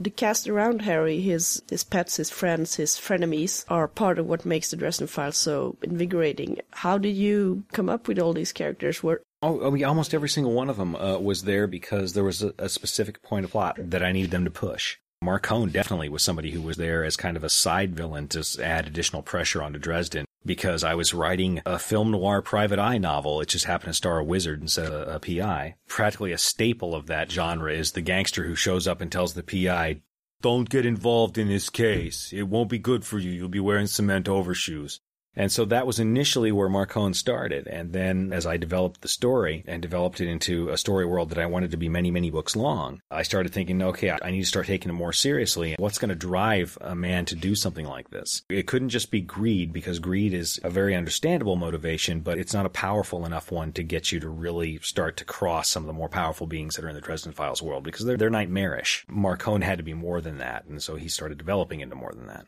The 0.00 0.10
cast 0.10 0.48
around 0.48 0.82
Harry, 0.82 1.20
his 1.20 1.62
his 1.70 1.84
pets, 1.84 2.16
his 2.16 2.30
friends, 2.30 2.74
his 2.74 2.96
frenemies, 2.96 3.64
are 3.68 3.86
part 3.86 4.18
of 4.18 4.26
what 4.26 4.44
makes 4.44 4.70
the 4.70 4.76
Dresden 4.76 5.06
Files 5.06 5.36
so 5.36 5.76
invigorating. 5.82 6.60
How 6.70 6.98
did 6.98 7.16
you 7.16 7.64
come 7.72 7.88
up 7.88 8.08
with 8.08 8.18
all 8.18 8.32
these 8.32 8.52
characters? 8.52 9.02
Were 9.02 9.22
Oh, 9.40 9.64
I 9.64 9.70
mean, 9.70 9.84
almost 9.84 10.14
every 10.14 10.28
single 10.28 10.52
one 10.52 10.68
of 10.68 10.78
them 10.78 10.96
uh, 10.96 11.16
was 11.18 11.44
there 11.44 11.68
because 11.68 12.12
there 12.12 12.24
was 12.24 12.42
a, 12.42 12.52
a 12.58 12.68
specific 12.68 13.22
point 13.22 13.44
of 13.44 13.52
plot 13.52 13.76
that 13.78 14.02
I 14.02 14.10
needed 14.10 14.32
them 14.32 14.44
to 14.44 14.50
push. 14.50 14.96
Marcone 15.22 15.72
definitely 15.72 16.08
was 16.08 16.22
somebody 16.22 16.52
who 16.52 16.62
was 16.62 16.76
there 16.76 17.04
as 17.04 17.16
kind 17.16 17.36
of 17.36 17.44
a 17.44 17.50
side 17.50 17.94
villain 17.94 18.28
to 18.28 18.62
add 18.62 18.86
additional 18.86 19.22
pressure 19.22 19.62
onto 19.62 19.78
Dresden 19.78 20.24
because 20.46 20.84
I 20.84 20.94
was 20.94 21.12
writing 21.12 21.60
a 21.66 21.78
film 21.78 22.12
noir 22.12 22.40
private 22.40 22.78
eye 22.78 22.98
novel. 22.98 23.40
It 23.40 23.48
just 23.48 23.64
happened 23.64 23.90
to 23.90 23.94
star 23.94 24.18
a 24.18 24.24
wizard 24.24 24.62
instead 24.62 24.86
of 24.86 25.08
a 25.08 25.20
PI. 25.20 25.74
Practically 25.88 26.32
a 26.32 26.38
staple 26.38 26.94
of 26.94 27.06
that 27.06 27.30
genre 27.30 27.72
is 27.72 27.92
the 27.92 28.00
gangster 28.00 28.44
who 28.44 28.54
shows 28.54 28.86
up 28.86 29.00
and 29.00 29.10
tells 29.10 29.34
the 29.34 29.42
PI, 29.42 30.00
don't 30.40 30.70
get 30.70 30.86
involved 30.86 31.36
in 31.36 31.48
this 31.48 31.68
case. 31.68 32.32
It 32.32 32.44
won't 32.44 32.70
be 32.70 32.78
good 32.78 33.04
for 33.04 33.18
you. 33.18 33.30
You'll 33.32 33.48
be 33.48 33.60
wearing 33.60 33.88
cement 33.88 34.28
overshoes. 34.28 35.00
And 35.38 35.52
so 35.52 35.64
that 35.66 35.86
was 35.86 36.00
initially 36.00 36.50
where 36.50 36.68
Marcone 36.68 37.14
started. 37.14 37.68
And 37.68 37.92
then 37.92 38.32
as 38.32 38.44
I 38.44 38.56
developed 38.56 39.02
the 39.02 39.08
story 39.08 39.62
and 39.68 39.80
developed 39.80 40.20
it 40.20 40.28
into 40.28 40.68
a 40.68 40.76
story 40.76 41.06
world 41.06 41.30
that 41.30 41.38
I 41.38 41.46
wanted 41.46 41.70
to 41.70 41.76
be 41.76 41.88
many, 41.88 42.10
many 42.10 42.28
books 42.28 42.56
long, 42.56 43.00
I 43.08 43.22
started 43.22 43.52
thinking, 43.52 43.80
okay, 43.80 44.10
I 44.20 44.32
need 44.32 44.40
to 44.40 44.46
start 44.46 44.66
taking 44.66 44.90
it 44.90 44.94
more 44.94 45.12
seriously. 45.12 45.76
What's 45.78 45.98
going 45.98 46.08
to 46.08 46.16
drive 46.16 46.76
a 46.80 46.96
man 46.96 47.24
to 47.26 47.36
do 47.36 47.54
something 47.54 47.86
like 47.86 48.10
this? 48.10 48.42
It 48.50 48.66
couldn't 48.66 48.88
just 48.88 49.12
be 49.12 49.20
greed 49.20 49.72
because 49.72 50.00
greed 50.00 50.34
is 50.34 50.58
a 50.64 50.70
very 50.70 50.96
understandable 50.96 51.54
motivation, 51.54 52.18
but 52.18 52.36
it's 52.36 52.52
not 52.52 52.66
a 52.66 52.70
powerful 52.70 53.24
enough 53.24 53.52
one 53.52 53.72
to 53.74 53.84
get 53.84 54.10
you 54.10 54.18
to 54.18 54.28
really 54.28 54.78
start 54.78 55.16
to 55.18 55.24
cross 55.24 55.70
some 55.70 55.84
of 55.84 55.86
the 55.86 55.92
more 55.92 56.08
powerful 56.08 56.48
beings 56.48 56.74
that 56.74 56.84
are 56.84 56.88
in 56.88 56.96
the 56.96 57.00
Dresden 57.00 57.32
Files 57.32 57.62
world 57.62 57.84
because 57.84 58.04
they're, 58.04 58.16
they're 58.16 58.28
nightmarish. 58.28 59.06
Marcone 59.08 59.62
had 59.62 59.78
to 59.78 59.84
be 59.84 59.94
more 59.94 60.20
than 60.20 60.38
that. 60.38 60.64
And 60.64 60.82
so 60.82 60.96
he 60.96 61.08
started 61.08 61.38
developing 61.38 61.78
into 61.78 61.94
more 61.94 62.12
than 62.12 62.26
that 62.26 62.44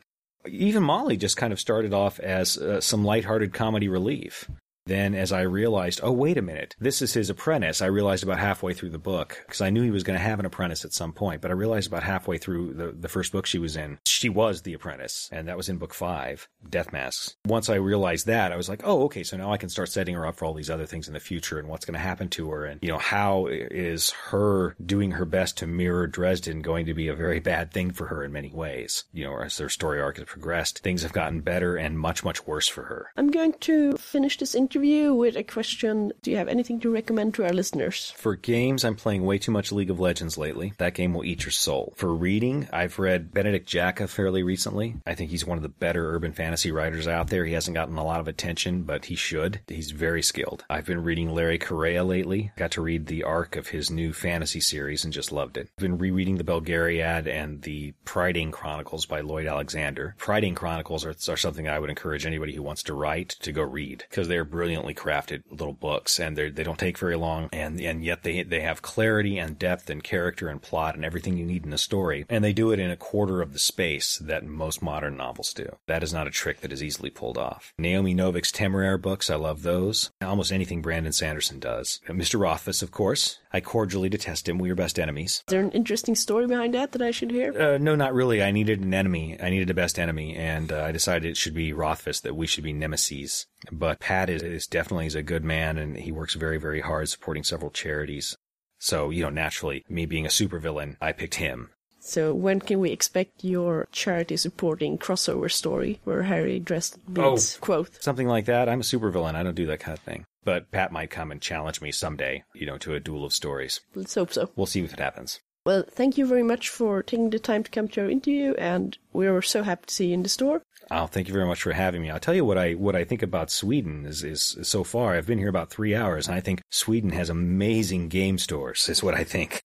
even 0.47 0.83
Molly 0.83 1.17
just 1.17 1.37
kind 1.37 1.53
of 1.53 1.59
started 1.59 1.93
off 1.93 2.19
as 2.19 2.57
uh, 2.57 2.81
some 2.81 3.03
lighthearted 3.03 3.53
comedy 3.53 3.87
relief. 3.87 4.49
Then, 4.85 5.13
as 5.13 5.31
I 5.31 5.41
realized, 5.41 5.99
oh, 6.03 6.11
wait 6.11 6.37
a 6.37 6.41
minute, 6.41 6.75
this 6.79 7.01
is 7.01 7.13
his 7.13 7.29
apprentice, 7.29 7.81
I 7.81 7.85
realized 7.85 8.23
about 8.23 8.39
halfway 8.39 8.73
through 8.73 8.89
the 8.89 8.97
book, 8.97 9.41
because 9.45 9.61
I 9.61 9.69
knew 9.69 9.83
he 9.83 9.91
was 9.91 10.03
going 10.03 10.17
to 10.17 10.23
have 10.23 10.39
an 10.39 10.45
apprentice 10.45 10.83
at 10.83 10.93
some 10.93 11.13
point, 11.13 11.41
but 11.41 11.51
I 11.51 11.53
realized 11.53 11.87
about 11.87 12.03
halfway 12.03 12.37
through 12.37 12.73
the, 12.73 12.91
the 12.91 13.07
first 13.07 13.31
book 13.31 13.45
she 13.45 13.59
was 13.59 13.75
in, 13.75 13.99
she 14.05 14.27
was 14.27 14.63
the 14.63 14.73
apprentice, 14.73 15.29
and 15.31 15.47
that 15.47 15.57
was 15.57 15.69
in 15.69 15.77
book 15.77 15.93
five, 15.93 16.49
Death 16.67 16.91
Masks. 16.91 17.35
Once 17.45 17.69
I 17.69 17.75
realized 17.75 18.25
that, 18.25 18.51
I 18.51 18.55
was 18.55 18.69
like, 18.69 18.81
oh, 18.83 19.03
okay, 19.03 19.23
so 19.23 19.37
now 19.37 19.53
I 19.53 19.57
can 19.57 19.69
start 19.69 19.89
setting 19.89 20.15
her 20.15 20.25
up 20.25 20.37
for 20.37 20.45
all 20.45 20.53
these 20.55 20.69
other 20.69 20.87
things 20.87 21.07
in 21.07 21.13
the 21.13 21.19
future 21.19 21.59
and 21.59 21.67
what's 21.67 21.85
going 21.85 21.93
to 21.93 21.99
happen 21.99 22.29
to 22.29 22.49
her, 22.49 22.65
and, 22.65 22.79
you 22.81 22.89
know, 22.89 22.97
how 22.97 23.47
is 23.47 24.09
her 24.29 24.75
doing 24.83 25.11
her 25.11 25.25
best 25.25 25.59
to 25.59 25.67
mirror 25.67 26.07
Dresden 26.07 26.63
going 26.63 26.87
to 26.87 26.95
be 26.95 27.07
a 27.07 27.15
very 27.15 27.39
bad 27.39 27.71
thing 27.71 27.91
for 27.91 28.07
her 28.07 28.23
in 28.23 28.31
many 28.31 28.49
ways? 28.49 29.03
You 29.13 29.25
know, 29.25 29.37
as 29.37 29.57
their 29.57 29.69
story 29.69 30.01
arc 30.01 30.17
has 30.17 30.25
progressed, 30.25 30.79
things 30.79 31.03
have 31.03 31.13
gotten 31.13 31.41
better 31.41 31.75
and 31.75 31.99
much, 31.99 32.23
much 32.23 32.47
worse 32.47 32.67
for 32.67 32.83
her. 32.83 33.11
I'm 33.15 33.29
going 33.29 33.53
to 33.61 33.95
finish 33.97 34.37
this 34.37 34.55
interview 34.55 34.70
interview 34.71 35.13
with 35.13 35.35
a 35.35 35.43
question. 35.43 36.13
Do 36.21 36.31
you 36.31 36.37
have 36.37 36.47
anything 36.47 36.79
to 36.79 36.89
recommend 36.89 37.33
to 37.33 37.43
our 37.43 37.51
listeners? 37.51 38.13
For 38.15 38.37
games, 38.37 38.85
I'm 38.85 38.95
playing 38.95 39.25
way 39.25 39.37
too 39.37 39.51
much 39.51 39.73
League 39.73 39.89
of 39.89 39.99
Legends 39.99 40.37
lately. 40.37 40.71
That 40.77 40.93
game 40.93 41.13
will 41.13 41.25
eat 41.25 41.43
your 41.43 41.51
soul. 41.51 41.91
For 41.97 42.15
reading, 42.15 42.69
I've 42.71 42.97
read 42.97 43.33
Benedict 43.33 43.67
Jacka 43.67 44.07
fairly 44.07 44.43
recently. 44.43 44.95
I 45.05 45.13
think 45.13 45.29
he's 45.29 45.45
one 45.45 45.57
of 45.57 45.61
the 45.61 45.67
better 45.67 46.15
urban 46.15 46.31
fantasy 46.31 46.71
writers 46.71 47.05
out 47.05 47.27
there. 47.27 47.43
He 47.43 47.51
hasn't 47.51 47.75
gotten 47.75 47.97
a 47.97 48.03
lot 48.05 48.21
of 48.21 48.29
attention, 48.29 48.83
but 48.83 49.03
he 49.03 49.15
should. 49.15 49.59
He's 49.67 49.91
very 49.91 50.23
skilled. 50.23 50.63
I've 50.69 50.85
been 50.85 51.03
reading 51.03 51.35
Larry 51.35 51.59
Correa 51.59 52.05
lately. 52.05 52.53
Got 52.55 52.71
to 52.71 52.81
read 52.81 53.07
the 53.07 53.25
arc 53.25 53.57
of 53.57 53.67
his 53.67 53.91
new 53.91 54.13
fantasy 54.13 54.61
series 54.61 55.03
and 55.03 55.11
just 55.11 55.33
loved 55.33 55.57
it. 55.57 55.67
I've 55.77 55.83
been 55.83 55.97
rereading 55.97 56.37
the 56.37 56.45
Belgariad 56.45 57.27
and 57.27 57.61
the 57.63 57.93
Priding 58.05 58.51
Chronicles 58.51 59.05
by 59.05 59.19
Lloyd 59.19 59.47
Alexander. 59.47 60.15
Priding 60.17 60.55
Chronicles 60.55 61.03
are, 61.03 61.15
are 61.27 61.35
something 61.35 61.67
I 61.67 61.79
would 61.79 61.89
encourage 61.89 62.25
anybody 62.25 62.55
who 62.55 62.63
wants 62.63 62.83
to 62.83 62.93
write 62.93 63.35
to 63.41 63.51
go 63.51 63.63
read 63.63 64.05
because 64.09 64.29
they're 64.29 64.45
brilliantly 64.61 64.93
crafted 64.93 65.41
little 65.49 65.73
books 65.73 66.19
and 66.19 66.37
they 66.37 66.47
they 66.51 66.63
don't 66.63 66.77
take 66.77 66.99
very 66.99 67.15
long 67.15 67.49
and 67.51 67.81
and 67.81 68.05
yet 68.05 68.21
they 68.21 68.43
they 68.43 68.61
have 68.61 68.83
clarity 68.83 69.39
and 69.39 69.57
depth 69.57 69.89
and 69.89 70.03
character 70.03 70.49
and 70.49 70.61
plot 70.61 70.93
and 70.93 71.03
everything 71.03 71.35
you 71.35 71.45
need 71.47 71.65
in 71.65 71.73
a 71.73 71.79
story 71.79 72.27
and 72.29 72.43
they 72.43 72.53
do 72.53 72.71
it 72.71 72.77
in 72.77 72.91
a 72.91 72.95
quarter 72.95 73.41
of 73.41 73.53
the 73.53 73.59
space 73.59 74.19
that 74.19 74.45
most 74.45 74.83
modern 74.83 75.17
novels 75.17 75.51
do. 75.51 75.67
That 75.87 76.03
is 76.03 76.13
not 76.13 76.27
a 76.27 76.31
trick 76.31 76.61
that 76.61 76.71
is 76.71 76.83
easily 76.83 77.09
pulled 77.09 77.39
off. 77.39 77.73
Naomi 77.79 78.13
Novik's 78.13 78.51
Temeraire 78.51 79.01
books, 79.01 79.31
I 79.31 79.35
love 79.35 79.63
those. 79.63 80.11
Almost 80.21 80.51
anything 80.51 80.83
Brandon 80.83 81.11
Sanderson 81.11 81.59
does. 81.59 81.99
Mr. 82.07 82.39
Rothfuss, 82.39 82.83
of 82.83 82.91
course. 82.91 83.39
I 83.53 83.59
cordially 83.61 84.09
detest 84.09 84.47
him. 84.47 84.59
We 84.59 84.69
are 84.69 84.75
best 84.75 84.97
enemies. 84.99 85.43
Is 85.47 85.51
there 85.51 85.61
an 85.61 85.71
interesting 85.71 86.15
story 86.15 86.47
behind 86.47 86.73
that 86.73 86.93
that 86.93 87.01
I 87.01 87.11
should 87.11 87.31
hear? 87.31 87.59
Uh, 87.59 87.77
no, 87.77 87.95
not 87.95 88.13
really. 88.13 88.41
I 88.41 88.51
needed 88.51 88.79
an 88.79 88.93
enemy. 88.93 89.37
I 89.41 89.49
needed 89.49 89.69
a 89.69 89.73
best 89.73 89.99
enemy, 89.99 90.35
and 90.35 90.71
uh, 90.71 90.83
I 90.83 90.91
decided 90.91 91.29
it 91.29 91.37
should 91.37 91.53
be 91.53 91.73
Rothfuss, 91.73 92.21
that 92.21 92.35
we 92.35 92.47
should 92.47 92.63
be 92.63 92.73
nemesis. 92.73 93.47
But 93.71 93.99
Pat 93.99 94.29
is, 94.29 94.41
is 94.41 94.67
definitely 94.67 95.07
is 95.07 95.15
a 95.15 95.21
good 95.21 95.43
man, 95.43 95.77
and 95.77 95.97
he 95.97 96.11
works 96.11 96.33
very, 96.35 96.57
very 96.57 96.81
hard 96.81 97.09
supporting 97.09 97.43
several 97.43 97.71
charities. 97.71 98.35
So, 98.79 99.09
you 99.11 99.23
know, 99.23 99.29
naturally, 99.29 99.83
me 99.87 100.05
being 100.05 100.25
a 100.25 100.29
supervillain, 100.29 100.97
I 101.01 101.11
picked 101.11 101.35
him. 101.35 101.69
So 101.99 102.33
when 102.33 102.59
can 102.59 102.79
we 102.79 102.91
expect 102.91 103.43
your 103.43 103.87
charity 103.91 104.35
supporting 104.35 104.97
crossover 104.97 105.51
story 105.51 105.99
where 106.03 106.23
Harry 106.23 106.59
dressed 106.59 106.97
beats 107.13 107.57
oh. 107.57 107.61
quote? 107.61 108.03
Something 108.03 108.27
like 108.27 108.45
that. 108.45 108.67
I'm 108.67 108.79
a 108.79 108.83
supervillain. 108.83 109.35
I 109.35 109.43
don't 109.43 109.55
do 109.55 109.67
that 109.67 109.81
kind 109.81 109.95
of 109.95 110.03
thing. 110.03 110.25
But 110.43 110.71
Pat 110.71 110.91
might 110.91 111.11
come 111.11 111.31
and 111.31 111.39
challenge 111.39 111.79
me 111.79 111.91
someday, 111.91 112.43
you 112.55 112.65
know, 112.65 112.79
to 112.79 112.95
a 112.95 112.99
duel 112.99 113.23
of 113.23 113.33
stories. 113.33 113.81
Let's 113.93 114.15
hope 114.15 114.33
so. 114.33 114.49
We'll 114.55 114.65
see 114.65 114.83
if 114.83 114.93
it 114.93 114.99
happens. 114.99 115.39
Well, 115.63 115.83
thank 115.87 116.17
you 116.17 116.25
very 116.25 116.41
much 116.41 116.69
for 116.69 117.03
taking 117.03 117.29
the 117.29 117.37
time 117.37 117.63
to 117.63 117.69
come 117.69 117.87
to 117.89 118.01
our 118.01 118.09
interview, 118.09 118.55
and 118.55 118.97
we 119.13 119.27
are 119.27 119.41
so 119.43 119.61
happy 119.61 119.85
to 119.85 119.93
see 119.93 120.07
you 120.07 120.15
in 120.15 120.23
the 120.23 120.29
store. 120.29 120.63
Oh, 120.89 121.05
thank 121.05 121.27
you 121.27 121.33
very 121.33 121.45
much 121.45 121.61
for 121.61 121.71
having 121.71 122.01
me. 122.01 122.09
I'll 122.09 122.19
tell 122.19 122.33
you 122.33 122.43
what 122.43 122.57
I 122.57 122.73
what 122.73 122.95
I 122.95 123.03
think 123.03 123.21
about 123.21 123.51
Sweden 123.51 124.05
is, 124.07 124.23
is 124.23 124.57
so 124.63 124.83
far. 124.83 125.13
I've 125.15 125.27
been 125.27 125.37
here 125.37 125.49
about 125.49 125.69
three 125.69 125.95
hours, 125.95 126.27
and 126.27 126.35
I 126.35 126.39
think 126.39 126.61
Sweden 126.71 127.11
has 127.11 127.29
amazing 127.29 128.09
game 128.09 128.39
stores. 128.39 128.89
Is 128.89 129.03
what 129.03 129.13
I 129.13 129.23
think. 129.23 129.61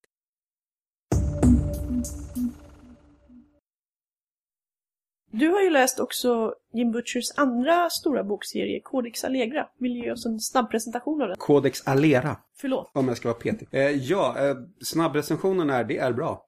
Du 5.30 5.48
har 5.48 5.62
ju 5.62 5.70
läst 5.70 6.00
också 6.00 6.54
Jim 6.72 6.92
Butchers 6.92 7.30
andra 7.36 7.90
stora 7.90 8.24
bokserie, 8.24 8.80
Codex 8.80 9.24
Allegra. 9.24 9.68
Vill 9.78 9.94
du 9.94 10.00
ge 10.00 10.12
oss 10.12 10.26
en 10.26 10.40
snabb 10.40 10.70
presentation 10.70 11.22
av 11.22 11.28
den? 11.28 11.36
Codex 11.36 11.86
Alera. 11.86 12.36
Förlåt. 12.56 12.90
Om 12.92 13.08
jag 13.08 13.16
ska 13.16 13.28
vara 13.28 13.38
petig. 13.38 13.68
Eh, 13.70 13.90
ja, 13.90 14.36
eh, 14.38 14.56
snabbrecensionen 14.80 15.70
är, 15.70 15.84
det 15.84 15.98
är 15.98 16.12
bra. 16.12 16.46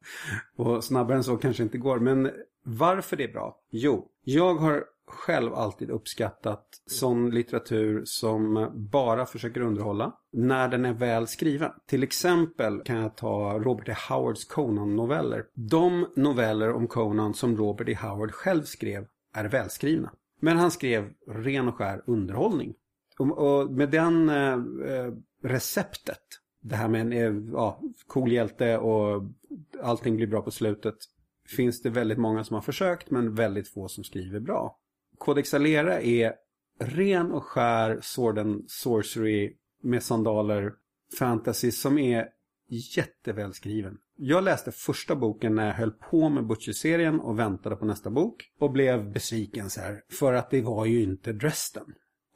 Och 0.57 0.85
snabbare 0.85 1.17
än 1.17 1.25
så 1.25 1.37
kanske 1.37 1.63
inte 1.63 1.79
går. 1.79 1.99
Men 1.99 2.31
varför 2.63 3.17
det 3.17 3.25
är 3.25 3.33
bra? 3.33 3.57
Jo, 3.71 4.09
jag 4.25 4.55
har 4.55 4.85
själv 5.09 5.55
alltid 5.55 5.91
uppskattat 5.91 6.65
sån 6.87 7.31
litteratur 7.31 8.03
som 8.05 8.71
bara 8.75 9.27
försöker 9.27 9.61
underhålla 9.61 10.13
när 10.33 10.69
den 10.69 10.85
är 10.85 10.93
väl 10.93 11.27
skriven. 11.27 11.71
Till 11.87 12.03
exempel 12.03 12.81
kan 12.85 12.97
jag 12.97 13.17
ta 13.17 13.59
Robert 13.59 13.89
E. 13.89 13.97
Howards 14.09 14.45
Conan-noveller. 14.45 15.45
De 15.55 16.07
noveller 16.17 16.73
om 16.73 16.87
Conan 16.87 17.35
som 17.35 17.57
Robert 17.57 17.89
E. 17.89 17.95
Howard 17.95 18.33
själv 18.33 18.63
skrev 18.63 19.07
är 19.35 19.45
välskrivna. 19.45 20.13
Men 20.41 20.57
han 20.57 20.71
skrev 20.71 21.11
ren 21.27 21.69
och 21.69 21.75
skär 21.75 22.03
underhållning. 22.07 22.75
Och, 23.19 23.71
med 23.71 23.91
den 23.91 24.29
eh, 24.29 24.53
eh 24.53 25.13
receptet, 25.43 26.23
det 26.63 26.77
här 26.77 26.89
med 26.89 27.01
en 27.01 27.13
eh, 27.13 27.53
ja, 27.53 27.81
cool 28.07 28.33
hjälte 28.33 28.79
och 28.79 29.25
allting 29.83 30.17
blir 30.17 30.27
bra 30.27 30.43
på 30.43 30.51
slutet, 30.51 30.95
finns 31.57 31.83
det 31.83 31.91
väldigt 31.91 32.19
många 32.19 32.45
som 32.45 32.55
har 32.55 32.61
försökt 32.61 33.11
men 33.11 33.35
väldigt 33.35 33.69
få 33.69 33.89
som 33.89 34.05
skriver 34.05 34.41
bra. 34.41 34.79
Codex 35.19 35.55
Alera 35.55 36.01
är 36.01 36.35
ren 36.81 37.33
och 37.33 37.45
skär 37.45 38.01
Sword 38.03 38.39
and 38.39 38.65
Sorcery 38.71 39.57
med 39.83 40.03
sandaler 40.03 40.73
fantasy 41.19 41.71
som 41.71 41.99
är 41.99 42.29
jättevälskriven. 42.69 43.99
Jag 44.17 44.45
läste 44.45 44.73
första 44.73 45.17
boken 45.17 45.55
när 45.55 45.67
jag 45.67 45.75
höll 45.75 45.91
på 45.91 46.29
med 46.29 46.47
Butcher-serien 46.47 47.21
och 47.21 47.39
väntade 47.39 47.77
på 47.77 47.85
nästa 47.85 48.11
bok 48.11 48.53
och 48.61 48.73
blev 48.73 49.13
besviken 49.13 49.71
så 49.71 49.81
här 49.81 50.03
för 50.13 50.33
att 50.33 50.51
det 50.51 50.63
var 50.63 50.87
ju 50.87 51.03
inte 51.03 51.33
Dresden. 51.33 51.85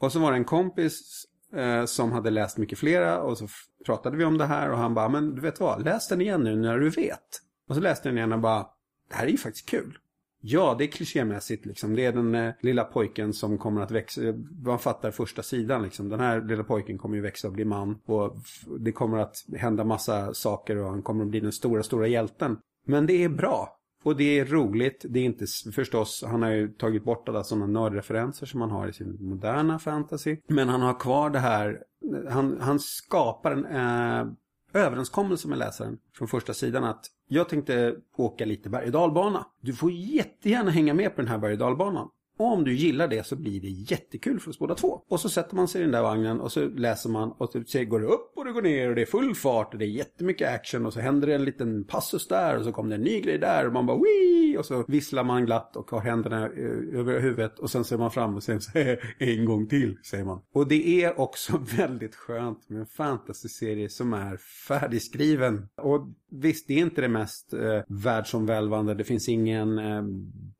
Och 0.00 0.12
så 0.12 0.18
var 0.18 0.32
det 0.32 0.38
en 0.38 0.44
kompis 0.44 1.24
eh, 1.54 1.84
som 1.84 2.12
hade 2.12 2.30
läst 2.30 2.58
mycket 2.58 2.78
flera 2.78 3.22
och 3.22 3.38
så 3.38 3.48
pratade 3.86 4.16
vi 4.16 4.24
om 4.24 4.38
det 4.38 4.46
här 4.46 4.70
och 4.70 4.78
han 4.78 4.94
bara 4.94 5.08
men 5.08 5.34
du 5.34 5.40
vet 5.40 5.60
vad, 5.60 5.84
läs 5.84 6.08
den 6.08 6.20
igen 6.20 6.40
nu 6.40 6.56
när 6.56 6.78
du 6.78 6.90
vet. 6.90 7.40
Och 7.68 7.74
så 7.74 7.80
läste 7.80 8.08
jag 8.08 8.12
den 8.12 8.18
igen 8.18 8.32
och 8.32 8.40
bara 8.40 8.66
det 9.08 9.14
här 9.14 9.26
är 9.26 9.30
ju 9.30 9.38
faktiskt 9.38 9.68
kul. 9.68 9.98
Ja, 10.44 10.74
det 10.78 10.84
är 10.84 10.88
klichémässigt 10.88 11.66
liksom. 11.66 11.94
Det 11.94 12.04
är 12.04 12.12
den 12.12 12.34
eh, 12.34 12.52
lilla 12.60 12.84
pojken 12.84 13.32
som 13.32 13.58
kommer 13.58 13.80
att 13.80 13.90
växa. 13.90 14.22
Eh, 14.22 14.34
man 14.64 14.78
fattar 14.78 15.10
första 15.10 15.42
sidan 15.42 15.82
liksom. 15.82 16.08
Den 16.08 16.20
här 16.20 16.40
lilla 16.40 16.64
pojken 16.64 16.98
kommer 16.98 17.16
ju 17.16 17.22
växa 17.22 17.48
och 17.48 17.54
bli 17.54 17.64
man. 17.64 17.98
Och 18.04 18.36
det 18.78 18.92
kommer 18.92 19.18
att 19.18 19.36
hända 19.56 19.84
massa 19.84 20.34
saker 20.34 20.76
och 20.76 20.90
han 20.90 21.02
kommer 21.02 21.24
att 21.24 21.30
bli 21.30 21.40
den 21.40 21.52
stora, 21.52 21.82
stora 21.82 22.06
hjälten. 22.06 22.56
Men 22.86 23.06
det 23.06 23.24
är 23.24 23.28
bra. 23.28 23.78
Och 24.02 24.16
det 24.16 24.38
är 24.38 24.44
roligt. 24.44 25.04
Det 25.08 25.20
är 25.20 25.24
inte 25.24 25.46
förstås, 25.74 26.24
han 26.26 26.42
har 26.42 26.50
ju 26.50 26.68
tagit 26.68 27.04
bort 27.04 27.28
alla 27.28 27.44
sådana 27.44 27.66
nördreferenser 27.66 28.46
som 28.46 28.60
han 28.60 28.70
har 28.70 28.88
i 28.88 28.92
sin 28.92 29.16
moderna 29.20 29.78
fantasy. 29.78 30.36
Men 30.48 30.68
han 30.68 30.82
har 30.82 31.00
kvar 31.00 31.30
det 31.30 31.38
här, 31.38 31.82
eh, 32.14 32.32
han, 32.32 32.60
han 32.60 32.80
skapar 32.80 33.52
en 33.52 33.66
äh, 33.66 34.32
överenskommelse 34.72 35.48
med 35.48 35.58
läsaren 35.58 35.98
från 36.16 36.28
första 36.28 36.54
sidan 36.54 36.84
att 36.84 37.06
jag 37.28 37.48
tänkte 37.48 37.94
åka 38.16 38.44
lite 38.44 38.68
berg 38.68 38.86
och 38.86 38.92
dalbana. 38.92 39.46
Du 39.60 39.72
får 39.72 39.90
jättegärna 39.90 40.70
hänga 40.70 40.94
med 40.94 41.16
på 41.16 41.22
den 41.22 41.30
här 41.30 41.38
berg 41.38 41.52
och 41.52 41.58
dalbanan. 41.58 42.08
Och 42.38 42.52
om 42.52 42.64
du 42.64 42.74
gillar 42.74 43.08
det 43.08 43.26
så 43.26 43.36
blir 43.36 43.60
det 43.60 43.68
jättekul 43.68 44.40
för 44.40 44.50
oss 44.50 44.58
båda 44.58 44.74
två. 44.74 45.02
Och 45.08 45.20
så 45.20 45.28
sätter 45.28 45.56
man 45.56 45.68
sig 45.68 45.80
i 45.80 45.84
den 45.84 45.92
där 45.92 46.02
vagnen 46.02 46.40
och 46.40 46.52
så 46.52 46.68
läser 46.68 47.10
man 47.10 47.32
och 47.32 47.52
så 47.66 47.84
går 47.84 48.00
det 48.00 48.06
upp 48.06 48.32
och 48.36 48.44
det 48.44 48.52
går 48.52 48.62
ner 48.62 48.88
och 48.88 48.94
det 48.94 49.02
är 49.02 49.06
full 49.06 49.34
fart 49.34 49.72
och 49.72 49.78
det 49.78 49.84
är 49.84 49.88
jättemycket 49.88 50.48
action 50.48 50.86
och 50.86 50.92
så 50.92 51.00
händer 51.00 51.26
det 51.26 51.34
en 51.34 51.44
liten 51.44 51.84
passus 51.84 52.28
där 52.28 52.58
och 52.58 52.64
så 52.64 52.72
kommer 52.72 52.90
det 52.90 52.94
en 52.94 53.00
ny 53.00 53.20
grej 53.20 53.38
där 53.38 53.66
och 53.66 53.72
man 53.72 53.86
bara 53.86 53.96
Wii! 53.96 54.56
och 54.58 54.66
så 54.66 54.84
visslar 54.88 55.24
man 55.24 55.46
glatt 55.46 55.76
och 55.76 55.90
har 55.90 56.00
händerna 56.00 56.46
eh, 56.46 56.98
över 56.98 57.20
huvudet 57.20 57.58
och 57.58 57.70
sen 57.70 57.84
ser 57.84 57.98
man 57.98 58.10
fram 58.10 58.34
och 58.34 58.42
sen 58.42 58.60
säger 58.60 59.14
en 59.18 59.44
gång 59.44 59.66
till 59.66 59.98
säger 60.04 60.24
man. 60.24 60.40
Och 60.54 60.68
det 60.68 61.04
är 61.04 61.20
också 61.20 61.62
väldigt 61.76 62.14
skönt 62.14 62.68
med 62.68 62.80
en 62.80 62.86
fantasyserie 62.86 63.88
som 63.88 64.12
är 64.12 64.36
färdigskriven. 64.68 65.68
Och 65.76 66.08
visst, 66.30 66.68
det 66.68 66.74
är 66.74 66.78
inte 66.78 67.00
det 67.00 67.08
mest 67.08 67.52
eh, 67.52 67.80
världsomvälvande. 67.88 68.94
Det 68.94 69.04
finns 69.04 69.28
ingen, 69.28 69.78
eh, 69.78 70.02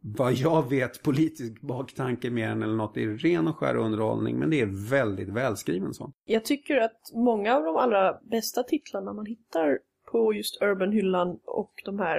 vad 0.00 0.32
jag 0.32 0.70
vet, 0.70 1.02
politisk 1.02 1.61
baktanke 1.62 2.30
mer 2.30 2.48
än 2.48 2.62
eller 2.62 2.74
något. 2.74 2.94
Det 2.94 3.02
är 3.02 3.08
ren 3.08 3.48
och 3.48 3.56
skär 3.56 3.76
underhållning, 3.76 4.38
men 4.38 4.50
det 4.50 4.60
är 4.60 4.90
väldigt 4.90 5.28
välskriven 5.28 5.94
sån. 5.94 6.12
Jag 6.24 6.44
tycker 6.44 6.76
att 6.76 7.10
många 7.14 7.56
av 7.56 7.64
de 7.64 7.76
allra 7.76 8.18
bästa 8.22 8.62
titlarna 8.62 9.12
man 9.12 9.26
hittar 9.26 9.78
på 10.12 10.34
just 10.34 10.62
Urban-hyllan 10.62 11.38
och 11.44 11.82
de 11.84 11.98
här, 11.98 12.18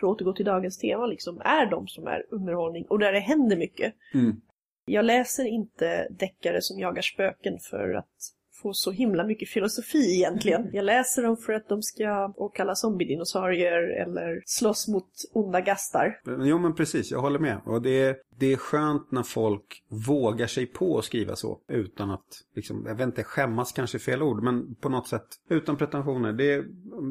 för 0.00 0.06
att 0.06 0.12
återgå 0.12 0.32
till 0.32 0.44
dagens 0.44 0.78
tema, 0.78 1.06
liksom, 1.06 1.40
är 1.44 1.70
de 1.70 1.88
som 1.88 2.06
är 2.06 2.26
underhållning 2.30 2.84
och 2.88 2.98
där 2.98 3.12
det 3.12 3.20
händer 3.20 3.56
mycket. 3.56 3.94
Mm. 4.14 4.40
Jag 4.84 5.04
läser 5.04 5.44
inte 5.44 6.08
deckare 6.10 6.62
som 6.62 6.78
jagar 6.78 7.02
spöken 7.02 7.58
för 7.70 7.94
att 7.94 8.34
få 8.62 8.72
så 8.72 8.90
himla 8.90 9.24
mycket 9.24 9.48
filosofi 9.48 10.14
egentligen. 10.14 10.70
Jag 10.72 10.84
läser 10.84 11.22
dem 11.22 11.36
för 11.36 11.52
att 11.52 11.68
de 11.68 11.82
ska 11.82 12.32
åkalla 12.36 12.74
zombiedinosaurier 12.74 14.02
eller 14.02 14.42
slåss 14.46 14.88
mot 14.88 15.08
onda 15.32 15.60
gastar. 15.60 16.20
Jo 16.44 16.58
men 16.58 16.74
precis, 16.74 17.10
jag 17.10 17.20
håller 17.20 17.38
med. 17.38 17.60
Och 17.64 17.82
det 17.82 18.02
är, 18.02 18.16
det 18.38 18.52
är 18.52 18.56
skönt 18.56 19.10
när 19.10 19.22
folk 19.22 19.82
vågar 20.08 20.46
sig 20.46 20.66
på 20.66 20.98
att 20.98 21.04
skriva 21.04 21.36
så. 21.36 21.58
Utan 21.68 22.10
att, 22.10 22.26
liksom, 22.54 22.84
jag 22.86 22.94
vet 22.94 23.06
inte, 23.06 23.24
skämmas 23.24 23.72
kanske 23.72 23.96
är 23.96 24.00
fel 24.00 24.22
ord. 24.22 24.42
Men 24.42 24.74
på 24.74 24.88
något 24.88 25.08
sätt, 25.08 25.26
utan 25.50 25.76
pretensioner. 25.76 26.32
Det, 26.32 26.64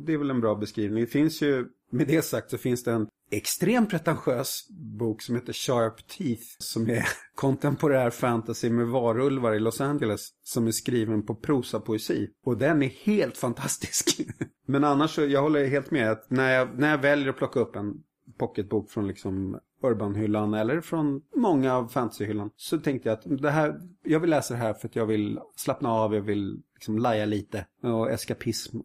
det 0.05 0.13
är 0.13 0.17
väl 0.17 0.29
en 0.29 0.41
bra 0.41 0.55
beskrivning. 0.55 1.03
Det 1.03 1.11
finns 1.11 1.41
ju 1.41 1.65
med 1.91 2.07
det 2.07 2.21
sagt 2.21 2.51
så 2.51 2.57
finns 2.57 2.83
det 2.83 2.91
en 2.91 3.07
extremt 3.31 3.89
pretentiös 3.89 4.67
bok 4.69 5.21
som 5.21 5.35
heter 5.35 5.53
Sharp 5.53 6.07
Teeth 6.07 6.45
som 6.57 6.89
är 6.89 7.05
kontemporär 7.35 8.09
fantasy 8.09 8.69
med 8.69 8.87
varulvar 8.87 9.53
i 9.53 9.59
Los 9.59 9.81
Angeles 9.81 10.29
som 10.43 10.67
är 10.67 10.71
skriven 10.71 11.25
på 11.25 11.35
prosapoesi. 11.35 12.29
Och 12.45 12.57
den 12.57 12.83
är 12.83 12.87
helt 12.87 13.37
fantastisk. 13.47 14.21
Men 14.67 14.83
annars 14.83 15.15
så, 15.15 15.25
jag 15.25 15.41
håller 15.41 15.67
helt 15.67 15.91
med 15.91 16.11
att 16.11 16.29
när 16.29 16.51
jag, 16.53 16.79
när 16.79 16.89
jag 16.89 16.97
väljer 16.97 17.29
att 17.29 17.37
plocka 17.37 17.59
upp 17.59 17.75
en 17.75 17.93
pocketbok 18.37 18.91
från 18.91 19.07
liksom 19.07 19.59
Urban-hyllan 19.81 20.59
eller 20.59 20.81
från 20.81 21.21
många 21.35 21.75
av 21.75 21.87
fantasyhyllan. 21.87 22.49
Så 22.55 22.77
tänkte 22.77 23.09
jag 23.09 23.17
att 23.17 23.41
det 23.41 23.51
här, 23.51 23.79
jag 24.03 24.19
vill 24.19 24.29
läsa 24.29 24.53
det 24.53 24.59
här 24.59 24.73
för 24.73 24.87
att 24.87 24.95
jag 24.95 25.05
vill 25.05 25.39
slappna 25.55 25.89
av, 25.89 26.15
jag 26.15 26.21
vill 26.21 26.61
liksom 26.73 26.97
laja 26.97 27.25
lite 27.25 27.65
och 27.83 28.11
eskapism 28.11 28.77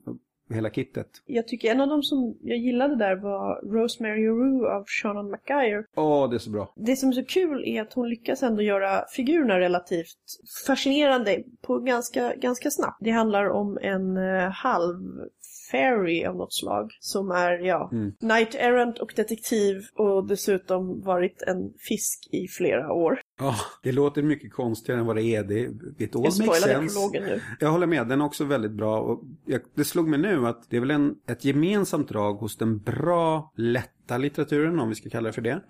hela 0.52 0.70
kittet. 0.70 1.06
Jag 1.26 1.48
tycker 1.48 1.70
en 1.70 1.80
av 1.80 1.88
dem 1.88 2.02
som 2.02 2.36
jag 2.42 2.58
gillade 2.58 2.96
där 2.96 3.16
var 3.16 3.60
Rosemary 3.62 4.28
Rue 4.28 4.68
av 4.76 4.84
Shannon 4.86 5.30
McGuire. 5.30 5.84
Åh, 5.96 6.30
det 6.30 6.36
är 6.36 6.38
så 6.38 6.50
bra. 6.50 6.72
Det 6.76 6.96
som 6.96 7.08
är 7.08 7.12
så 7.12 7.24
kul 7.24 7.64
är 7.66 7.82
att 7.82 7.92
hon 7.92 8.08
lyckas 8.08 8.42
ändå 8.42 8.62
göra 8.62 9.04
figurerna 9.16 9.60
relativt 9.60 10.18
fascinerande 10.66 11.42
på 11.62 11.78
ganska, 11.78 12.34
ganska 12.34 12.70
snabbt. 12.70 12.98
Det 13.00 13.10
handlar 13.10 13.48
om 13.50 13.78
en 13.82 14.16
uh, 14.16 14.48
halv 14.48 14.98
fairy 15.72 16.24
av 16.24 16.37
något 16.37 16.54
slag. 16.54 16.96
Som 17.00 17.30
är, 17.30 17.58
ja, 17.58 17.88
mm. 17.92 18.12
knight 18.12 18.54
errant 18.54 18.98
och 18.98 19.12
detektiv 19.16 19.82
och 19.94 20.26
dessutom 20.26 21.00
varit 21.00 21.42
en 21.42 21.72
fisk 21.88 22.28
i 22.32 22.48
flera 22.48 22.92
år. 22.92 23.20
Ja, 23.38 23.48
oh, 23.48 23.61
det 23.82 23.92
låter 23.92 24.22
mycket 24.22 24.52
konstigare 24.52 25.00
än 25.00 25.06
vad 25.06 25.16
det 25.16 25.22
är. 25.22 25.44
Det, 25.44 25.66
all 26.14 26.24
jag 26.24 26.32
spoilade 26.32 26.88
prologen 26.88 27.22
nu. 27.22 27.40
Jag 27.61 27.70
håller 27.70 27.87
med, 27.87 28.08
den 28.08 28.20
är 28.20 28.24
också 28.24 28.44
väldigt 28.44 28.72
bra. 28.72 29.00
Och 29.00 29.22
jag, 29.44 29.61
det 29.74 29.85
slog 29.85 30.08
mig 30.08 30.18
nu 30.18 30.46
att 30.46 30.70
det 30.70 30.76
är 30.76 30.80
väl 30.80 30.90
en, 30.90 31.14
ett 31.28 31.44
gemensamt 31.44 32.08
drag 32.08 32.35
hos 32.35 32.56
den 32.56 32.78
bra, 32.78 33.52
lätta 34.18 34.22
litteraturen, 34.22 34.81
om 34.81 34.88
vi 34.88 34.94
ska 34.94 35.11
kalla 35.11 35.27
det 35.27 35.33
för 35.33 35.42
det, 35.42 35.61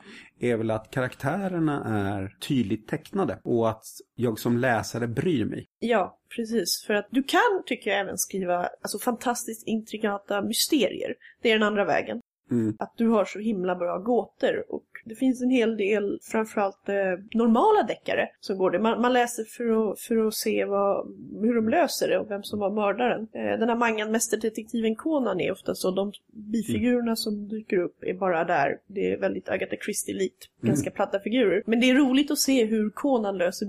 är 0.40 0.56
väl 0.56 0.70
att 0.70 0.90
karaktärerna 0.90 1.84
är 1.84 2.36
tydligt 2.48 2.88
tecknade 2.88 3.38
och 3.44 3.68
att 3.70 3.84
jag 4.14 4.38
som 4.38 4.58
läsare 4.58 5.06
bryr 5.08 5.44
mig. 5.44 5.66
Ja, 5.78 6.18
precis. 6.36 6.84
För 6.86 6.94
att 6.94 7.08
du 7.10 7.22
kan, 7.22 7.62
tycker 7.66 7.90
jag, 7.90 8.00
även 8.00 8.18
skriva 8.18 8.68
alltså, 8.82 8.98
fantastiskt 8.98 9.66
intrikata 9.66 10.42
mysterier. 10.42 11.14
Det 11.42 11.50
är 11.50 11.58
den 11.58 11.68
andra 11.68 11.84
vägen. 11.84 12.20
Mm. 12.50 12.76
Att 12.78 12.94
du 12.96 13.08
har 13.08 13.24
så 13.24 13.38
himla 13.38 13.74
bra 13.76 13.98
gåtor 13.98 14.64
och 14.68 14.86
det 15.04 15.14
finns 15.14 15.42
en 15.42 15.50
hel 15.50 15.76
del, 15.76 16.18
framförallt 16.22 16.88
eh, 16.88 16.94
normala 17.34 17.82
deckare 17.82 18.28
som 18.40 18.58
går 18.58 18.70
det. 18.70 18.78
Man, 18.78 19.00
man, 19.00 19.12
läser 19.12 19.44
för 19.44 19.92
att, 19.92 20.00
för 20.00 20.26
att 20.26 20.34
se 20.34 20.64
vad, 20.64 21.06
hur 21.40 21.54
de 21.54 21.68
löser 21.68 22.08
det 22.08 22.18
och 22.18 22.30
vem 22.30 22.42
som 22.42 22.58
var 22.58 22.70
mördaren. 22.70 23.28
Eh, 23.32 23.58
den 23.58 23.68
här 23.68 23.76
mangan 23.76 24.12
mästerdetektiven 24.12 24.96
Conan 24.96 25.40
är 25.40 25.52
ofta 25.52 25.74
så. 25.74 25.90
De 25.90 26.12
bifigurerna 26.32 27.02
mm. 27.02 27.16
som 27.16 27.48
dyker 27.48 27.78
upp 27.78 28.04
är 28.04 28.14
bara 28.14 28.44
där. 28.44 28.78
Det 28.86 29.12
är 29.12 29.18
väldigt 29.18 29.48
Agatha 29.48 29.76
Christie-likt. 29.84 30.48
Mm. 30.62 30.72
Ganska 30.72 30.90
platta 30.90 31.20
figurer. 31.20 31.62
Men 31.66 31.80
det 31.80 31.90
är 31.90 31.94
roligt 31.94 32.30
att 32.30 32.38
se 32.38 32.64
hur 32.64 32.90
Conan 32.90 33.38
löser 33.38 33.66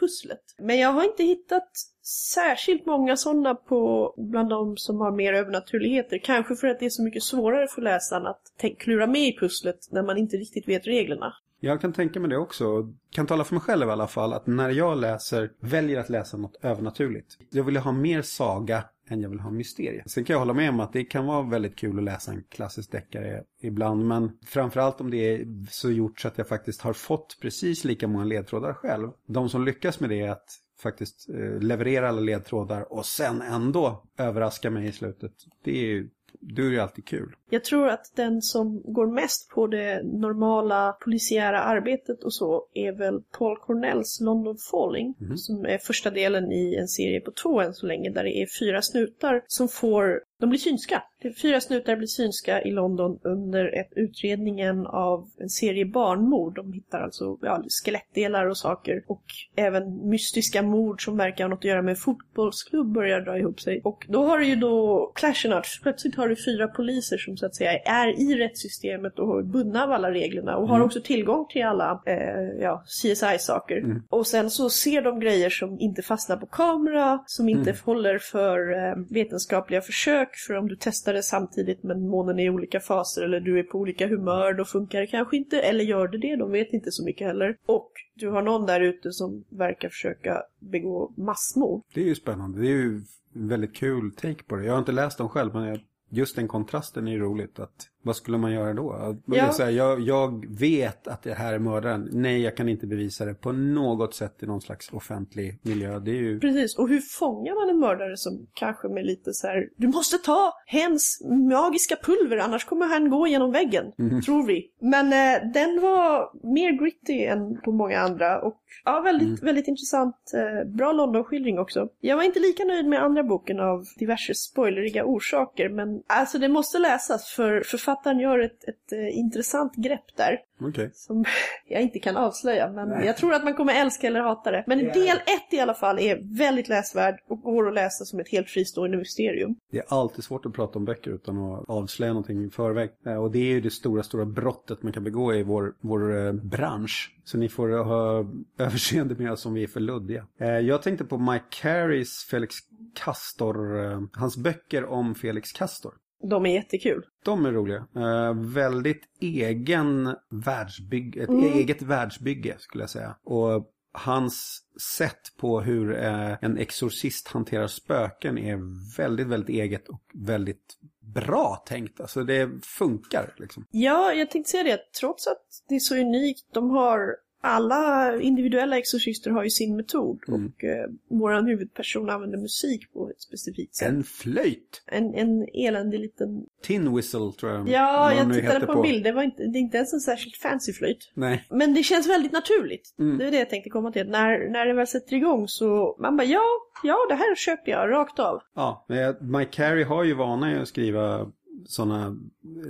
pusslet. 0.00 0.42
Men 0.58 0.78
jag 0.78 0.88
har 0.88 1.04
inte 1.04 1.24
hittat 1.24 1.70
särskilt 2.02 2.86
många 2.86 3.16
sådana 3.16 3.54
på 3.54 4.14
bland 4.16 4.48
de 4.48 4.76
som 4.76 5.00
har 5.00 5.12
mer 5.12 5.32
övernaturligheter. 5.32 6.18
Kanske 6.18 6.56
för 6.56 6.66
att 6.66 6.80
det 6.80 6.86
är 6.86 6.90
så 6.90 7.02
mycket 7.02 7.22
svårare 7.22 7.68
för 7.68 7.82
läsaren 7.82 8.26
att 8.26 8.40
klura 8.78 9.06
med 9.06 9.28
i 9.28 9.38
pusslet 9.38 9.88
när 9.90 10.02
man 10.02 10.18
inte 10.18 10.36
riktigt 10.36 10.68
vet 10.68 10.86
reglerna. 10.86 11.34
Jag 11.64 11.80
kan 11.80 11.92
tänka 11.92 12.20
mig 12.20 12.30
det 12.30 12.38
också. 12.38 12.92
Kan 13.10 13.26
tala 13.26 13.44
för 13.44 13.54
mig 13.54 13.60
själv 13.60 13.88
i 13.88 13.90
alla 13.90 14.06
fall 14.06 14.32
att 14.32 14.46
när 14.46 14.70
jag 14.70 14.98
läser, 14.98 15.50
väljer 15.60 16.00
att 16.00 16.08
läsa 16.08 16.36
något 16.36 16.56
övernaturligt. 16.62 17.38
Jag 17.50 17.64
vill 17.64 17.76
ha 17.76 17.92
mer 17.92 18.22
saga 18.22 18.84
än 19.08 19.20
jag 19.20 19.30
vill 19.30 19.40
ha 19.40 19.50
mysterier. 19.50 20.02
Sen 20.06 20.24
kan 20.24 20.34
jag 20.34 20.38
hålla 20.38 20.52
med 20.52 20.70
om 20.70 20.80
att 20.80 20.92
det 20.92 21.04
kan 21.04 21.26
vara 21.26 21.42
väldigt 21.42 21.76
kul 21.76 21.98
att 21.98 22.04
läsa 22.04 22.30
en 22.30 22.44
klassisk 22.50 22.92
deckare 22.92 23.42
ibland. 23.60 24.06
Men 24.06 24.38
framförallt 24.46 25.00
om 25.00 25.10
det 25.10 25.34
är 25.34 25.46
så 25.70 25.90
gjort 25.90 26.20
så 26.20 26.28
att 26.28 26.38
jag 26.38 26.48
faktiskt 26.48 26.82
har 26.82 26.92
fått 26.92 27.38
precis 27.40 27.84
lika 27.84 28.08
många 28.08 28.24
ledtrådar 28.24 28.74
själv. 28.74 29.10
De 29.26 29.48
som 29.48 29.64
lyckas 29.64 30.00
med 30.00 30.10
det 30.10 30.20
är 30.20 30.30
att 30.30 30.48
faktiskt 30.82 31.28
eh, 31.28 31.60
leverera 31.60 32.08
alla 32.08 32.20
ledtrådar 32.20 32.92
och 32.92 33.06
sen 33.06 33.42
ändå 33.42 34.04
överraska 34.18 34.70
mig 34.70 34.88
i 34.88 34.92
slutet. 34.92 35.32
Det 35.64 35.70
är 35.70 35.86
ju 35.86 36.10
det 36.40 36.62
är 36.62 36.70
ju 36.70 36.80
alltid 36.80 37.06
kul. 37.06 37.36
Jag 37.52 37.64
tror 37.64 37.88
att 37.88 38.12
den 38.14 38.42
som 38.42 38.82
går 38.84 39.06
mest 39.06 39.50
på 39.50 39.66
det 39.66 40.02
normala 40.02 40.92
polisiära 40.92 41.60
arbetet 41.60 42.24
och 42.24 42.34
så 42.34 42.66
är 42.74 42.92
väl 42.92 43.22
Paul 43.38 43.56
Cornells 43.56 44.20
London 44.20 44.56
Falling. 44.70 45.14
Mm. 45.20 45.36
Som 45.36 45.66
är 45.66 45.78
första 45.78 46.10
delen 46.10 46.52
i 46.52 46.74
en 46.74 46.88
serie 46.88 47.20
på 47.20 47.30
två 47.30 47.60
än 47.60 47.74
så 47.74 47.86
länge 47.86 48.10
där 48.10 48.24
det 48.24 48.42
är 48.42 48.46
fyra 48.60 48.82
snutar 48.82 49.42
som 49.46 49.68
får 49.68 50.22
de 50.42 50.50
blir 50.50 50.58
synska. 50.58 51.02
Fyra 51.42 51.60
snutar 51.60 51.96
blir 51.96 52.06
synska 52.06 52.62
i 52.62 52.70
London 52.70 53.18
under 53.22 53.86
utredningen 53.96 54.86
av 54.86 55.28
en 55.38 55.48
serie 55.48 55.86
barnmord. 55.86 56.54
De 56.54 56.72
hittar 56.72 57.00
alltså 57.00 57.38
ja, 57.42 57.64
skelettdelar 57.84 58.46
och 58.46 58.56
saker. 58.58 59.04
Och 59.06 59.22
även 59.56 60.08
mystiska 60.08 60.62
mord 60.62 61.04
som 61.04 61.16
verkar 61.16 61.44
ha 61.44 61.48
något 61.48 61.58
att 61.58 61.64
göra 61.64 61.82
med 61.82 61.92
en 61.92 61.96
fotbollsklubb 61.96 62.92
börjar 62.92 63.20
dra 63.20 63.38
ihop 63.38 63.60
sig. 63.60 63.80
Och 63.84 64.06
då 64.08 64.24
har 64.24 64.38
du 64.38 64.46
ju 64.46 64.56
då 64.56 65.06
clashen 65.14 65.62
Plötsligt 65.82 66.14
har 66.14 66.28
du 66.28 66.36
fyra 66.36 66.68
poliser 66.68 67.18
som 67.18 67.36
så 67.42 67.46
att 67.46 67.54
säga 67.54 67.78
är 67.78 68.20
i 68.20 68.34
rättssystemet 68.34 69.18
och 69.18 69.38
är 69.38 69.42
bundna 69.42 69.84
av 69.84 69.92
alla 69.92 70.10
reglerna. 70.10 70.56
Och 70.56 70.68
har 70.68 70.76
mm. 70.76 70.86
också 70.86 71.00
tillgång 71.00 71.46
till 71.46 71.64
alla 71.64 72.02
eh, 72.06 72.60
ja, 72.60 72.84
CSI-saker. 72.86 73.76
Mm. 73.76 74.02
Och 74.08 74.26
sen 74.26 74.50
så 74.50 74.70
ser 74.70 75.02
de 75.02 75.20
grejer 75.20 75.50
som 75.50 75.80
inte 75.80 76.02
fastnar 76.02 76.36
på 76.36 76.46
kamera. 76.46 77.22
Som 77.26 77.48
inte 77.48 77.70
mm. 77.70 77.76
håller 77.84 78.18
för 78.18 78.72
eh, 78.72 78.94
vetenskapliga 79.10 79.80
försök 79.80 80.36
för 80.46 80.56
om 80.56 80.68
du 80.68 80.76
testar 80.80 81.14
det 81.14 81.22
samtidigt 81.22 81.82
men 81.82 82.08
månen 82.08 82.38
är 82.38 82.44
i 82.44 82.50
olika 82.50 82.80
faser 82.80 83.22
eller 83.22 83.40
du 83.40 83.58
är 83.58 83.62
på 83.62 83.78
olika 83.78 84.08
humör 84.08 84.54
då 84.54 84.64
funkar 84.64 85.00
det 85.00 85.06
kanske 85.06 85.36
inte. 85.36 85.60
Eller 85.60 85.84
gör 85.84 86.08
det 86.08 86.18
det? 86.18 86.36
De 86.36 86.50
vet 86.50 86.72
inte 86.72 86.92
så 86.92 87.04
mycket 87.04 87.26
heller. 87.26 87.56
Och 87.66 87.90
du 88.14 88.28
har 88.28 88.42
någon 88.42 88.66
där 88.66 88.80
ute 88.80 89.12
som 89.12 89.44
verkar 89.48 89.88
försöka 89.88 90.42
begå 90.58 91.12
massmord. 91.16 91.82
Det 91.94 92.00
är 92.00 92.04
ju 92.04 92.14
spännande. 92.14 92.60
Det 92.60 92.66
är 92.66 92.70
ju 92.70 93.00
väldigt 93.32 93.74
kul 93.74 94.12
take 94.12 94.42
på 94.42 94.56
det. 94.56 94.64
Jag 94.64 94.72
har 94.72 94.78
inte 94.78 94.92
läst 94.92 95.18
dem 95.18 95.28
själv 95.28 95.54
men 95.54 95.80
just 96.12 96.36
den 96.36 96.48
kontrasten 96.48 97.08
är 97.08 97.12
ju 97.12 97.18
roligt. 97.18 97.58
Att 97.58 97.88
vad 98.02 98.16
skulle 98.16 98.38
man 98.38 98.52
göra 98.52 98.72
då? 98.72 99.16
Ja. 99.26 99.52
Här, 99.58 99.70
jag, 99.70 100.00
jag, 100.00 100.46
vet 100.60 101.08
att 101.08 101.22
det 101.22 101.34
här 101.34 101.54
är 101.54 101.58
mördaren. 101.58 102.08
Nej, 102.12 102.40
jag 102.40 102.56
kan 102.56 102.68
inte 102.68 102.86
bevisa 102.86 103.24
det 103.24 103.34
på 103.34 103.52
något 103.52 104.14
sätt 104.14 104.42
i 104.42 104.46
någon 104.46 104.60
slags 104.60 104.92
offentlig 104.92 105.58
miljö. 105.62 105.98
Det 105.98 106.10
är 106.10 106.14
ju... 106.14 106.40
Precis, 106.40 106.78
och 106.78 106.88
hur 106.88 107.00
fångar 107.00 107.54
man 107.54 107.74
en 107.74 107.80
mördare 107.80 108.16
som 108.16 108.46
kanske 108.54 108.88
med 108.88 109.06
lite 109.06 109.32
så 109.32 109.46
här, 109.46 109.68
du 109.76 109.88
måste 109.88 110.18
ta 110.18 110.52
hens 110.66 111.22
magiska 111.50 111.96
pulver 112.02 112.36
annars 112.36 112.64
kommer 112.64 112.86
han 112.86 113.10
gå 113.10 113.26
genom 113.26 113.52
väggen, 113.52 113.92
mm. 113.98 114.22
tror 114.22 114.46
vi. 114.46 114.70
Men 114.80 115.06
eh, 115.06 115.52
den 115.52 115.80
var 115.80 116.30
mer 116.54 116.72
gritty 116.72 117.24
än 117.24 117.60
på 117.60 117.72
många 117.72 118.00
andra 118.00 118.42
och 118.42 118.60
ja, 118.84 119.00
väldigt, 119.00 119.28
mm. 119.28 119.40
väldigt 119.42 119.68
intressant. 119.68 120.16
Eh, 120.34 120.70
bra 120.70 120.92
London-skildring 120.92 121.58
också. 121.58 121.88
Jag 122.00 122.16
var 122.16 122.22
inte 122.22 122.40
lika 122.40 122.64
nöjd 122.64 122.86
med 122.86 123.02
andra 123.02 123.22
boken 123.22 123.60
av 123.60 123.84
diverse 123.98 124.34
spoileriga 124.34 125.04
orsaker, 125.04 125.68
men 125.68 126.02
alltså 126.06 126.38
det 126.38 126.48
måste 126.48 126.78
läsas 126.78 127.30
för 127.30 127.60
författaren 127.60 127.91
författaren 127.92 128.18
gör 128.18 128.38
ett, 128.38 128.64
ett, 128.64 128.92
ett 128.92 129.14
intressant 129.14 129.74
grepp 129.76 130.16
där. 130.16 130.38
Okay. 130.60 130.90
Som 130.94 131.24
jag 131.68 131.82
inte 131.82 131.98
kan 131.98 132.16
avslöja, 132.16 132.72
men 132.72 132.88
Nej. 132.88 133.06
jag 133.06 133.16
tror 133.16 133.34
att 133.34 133.44
man 133.44 133.54
kommer 133.54 133.74
älska 133.74 134.06
eller 134.06 134.20
hata 134.20 134.50
det. 134.50 134.64
Men 134.66 134.78
del 134.78 135.16
ett 135.16 135.52
i 135.52 135.60
alla 135.60 135.74
fall 135.74 135.98
är 135.98 136.38
väldigt 136.38 136.68
läsvärd 136.68 137.20
och 137.28 137.40
går 137.40 137.68
att 137.68 137.74
läsa 137.74 138.04
som 138.04 138.20
ett 138.20 138.28
helt 138.28 138.48
fristående 138.48 138.96
mysterium. 138.96 139.54
Det 139.70 139.78
är 139.78 139.84
alltid 139.88 140.24
svårt 140.24 140.46
att 140.46 140.52
prata 140.52 140.78
om 140.78 140.84
böcker 140.84 141.10
utan 141.10 141.38
att 141.38 141.68
avslöja 141.68 142.12
någonting 142.12 142.44
i 142.44 142.50
förväg. 142.50 142.90
Eh, 143.06 143.14
och 143.14 143.30
det 143.30 143.38
är 143.38 143.54
ju 143.54 143.60
det 143.60 143.70
stora, 143.70 144.02
stora 144.02 144.24
brottet 144.24 144.82
man 144.82 144.92
kan 144.92 145.04
begå 145.04 145.34
i 145.34 145.42
vår, 145.42 145.74
vår 145.80 146.26
eh, 146.26 146.32
bransch. 146.32 147.16
Så 147.24 147.38
ni 147.38 147.48
får 147.48 147.68
ha 147.68 148.26
överseende 148.64 149.14
med 149.14 149.32
oss 149.32 149.46
om 149.46 149.54
vi 149.54 149.62
är 149.62 149.68
för 149.68 149.80
luddiga. 149.80 150.26
Jag 150.62 150.82
tänkte 150.82 151.04
på 151.04 151.18
Mike 151.18 151.44
Carys 151.50 152.24
Felix 152.30 152.54
Castor, 152.94 154.18
hans 154.18 154.36
böcker 154.36 154.84
om 154.84 155.14
Felix 155.14 155.52
Castor. 155.52 155.92
De 156.22 156.46
är 156.46 156.54
jättekul. 156.54 157.04
De 157.24 157.46
är 157.46 157.52
roliga. 157.52 157.86
Uh, 157.96 158.52
väldigt 158.54 159.02
egen 159.20 160.16
världsbygge, 160.30 161.22
ett 161.22 161.28
mm. 161.28 161.52
eget 161.52 161.82
världsbygge 161.82 162.56
skulle 162.58 162.82
jag 162.82 162.90
säga. 162.90 163.16
Och 163.24 163.68
hans 163.92 164.62
sätt 164.96 165.36
på 165.40 165.60
hur 165.60 165.92
uh, 165.92 166.36
en 166.40 166.58
exorcist 166.58 167.28
hanterar 167.28 167.66
spöken 167.66 168.38
är 168.38 168.58
väldigt, 168.96 169.26
väldigt 169.26 169.48
eget 169.48 169.88
och 169.88 170.02
väldigt 170.14 170.78
bra 171.14 171.62
tänkt. 171.66 172.00
Alltså 172.00 172.24
det 172.24 172.50
funkar 172.62 173.34
liksom. 173.36 173.66
Ja, 173.70 174.12
jag 174.12 174.30
tänkte 174.30 174.50
säga 174.50 174.64
det. 174.64 174.78
Trots 175.00 175.26
att 175.26 175.42
det 175.68 175.74
är 175.74 175.80
så 175.80 175.96
unikt. 175.96 176.46
De 176.52 176.70
har 176.70 177.16
alla 177.44 178.16
individuella 178.20 178.78
exorcister 178.78 179.30
har 179.30 179.44
ju 179.44 179.50
sin 179.50 179.76
metod 179.76 180.20
mm. 180.28 180.46
och 180.46 180.64
eh, 180.64 180.86
vår 181.08 181.46
huvudperson 181.46 182.10
använder 182.10 182.38
musik 182.38 182.92
på 182.92 183.10
ett 183.10 183.20
specifikt 183.20 183.74
sätt. 183.74 183.88
En 183.88 184.04
flöjt! 184.04 184.82
En, 184.86 185.14
en 185.14 185.46
eländig 185.54 186.00
liten... 186.00 186.44
Tin 186.62 186.96
whistle 186.96 187.32
tror 187.40 187.52
jag. 187.52 187.68
Ja, 187.68 188.14
jag 188.14 188.34
tittade 188.34 188.66
på 188.66 188.72
en 188.72 188.82
bild. 188.82 189.04
Det, 189.04 189.12
var 189.12 189.22
inte, 189.22 189.42
det 189.42 189.58
är 189.58 189.60
inte 189.60 189.76
ens 189.76 189.92
en 189.92 190.00
särskilt 190.00 190.36
fancy 190.36 190.72
flöjt. 190.72 191.12
Nej. 191.14 191.44
Men 191.50 191.74
det 191.74 191.82
känns 191.82 192.08
väldigt 192.08 192.32
naturligt. 192.32 192.94
Mm. 192.98 193.18
Det 193.18 193.26
är 193.26 193.30
det 193.30 193.38
jag 193.38 193.50
tänkte 193.50 193.70
komma 193.70 193.92
till. 193.92 194.08
När, 194.08 194.50
när 194.50 194.66
det 194.66 194.72
väl 194.72 194.86
sätter 194.86 195.16
igång 195.16 195.48
så 195.48 195.96
man 196.00 196.16
bara 196.16 196.24
ja, 196.24 196.44
ja 196.82 196.96
det 197.08 197.14
här 197.14 197.36
köper 197.36 197.70
jag 197.70 197.90
rakt 197.90 198.18
av. 198.18 198.42
Ja, 198.54 198.86
men 198.88 199.16
Mike 199.20 199.50
Carey 199.50 199.84
har 199.84 200.04
ju 200.04 200.14
vana 200.14 200.62
att 200.62 200.68
skriva 200.68 201.32
sådana 201.66 202.16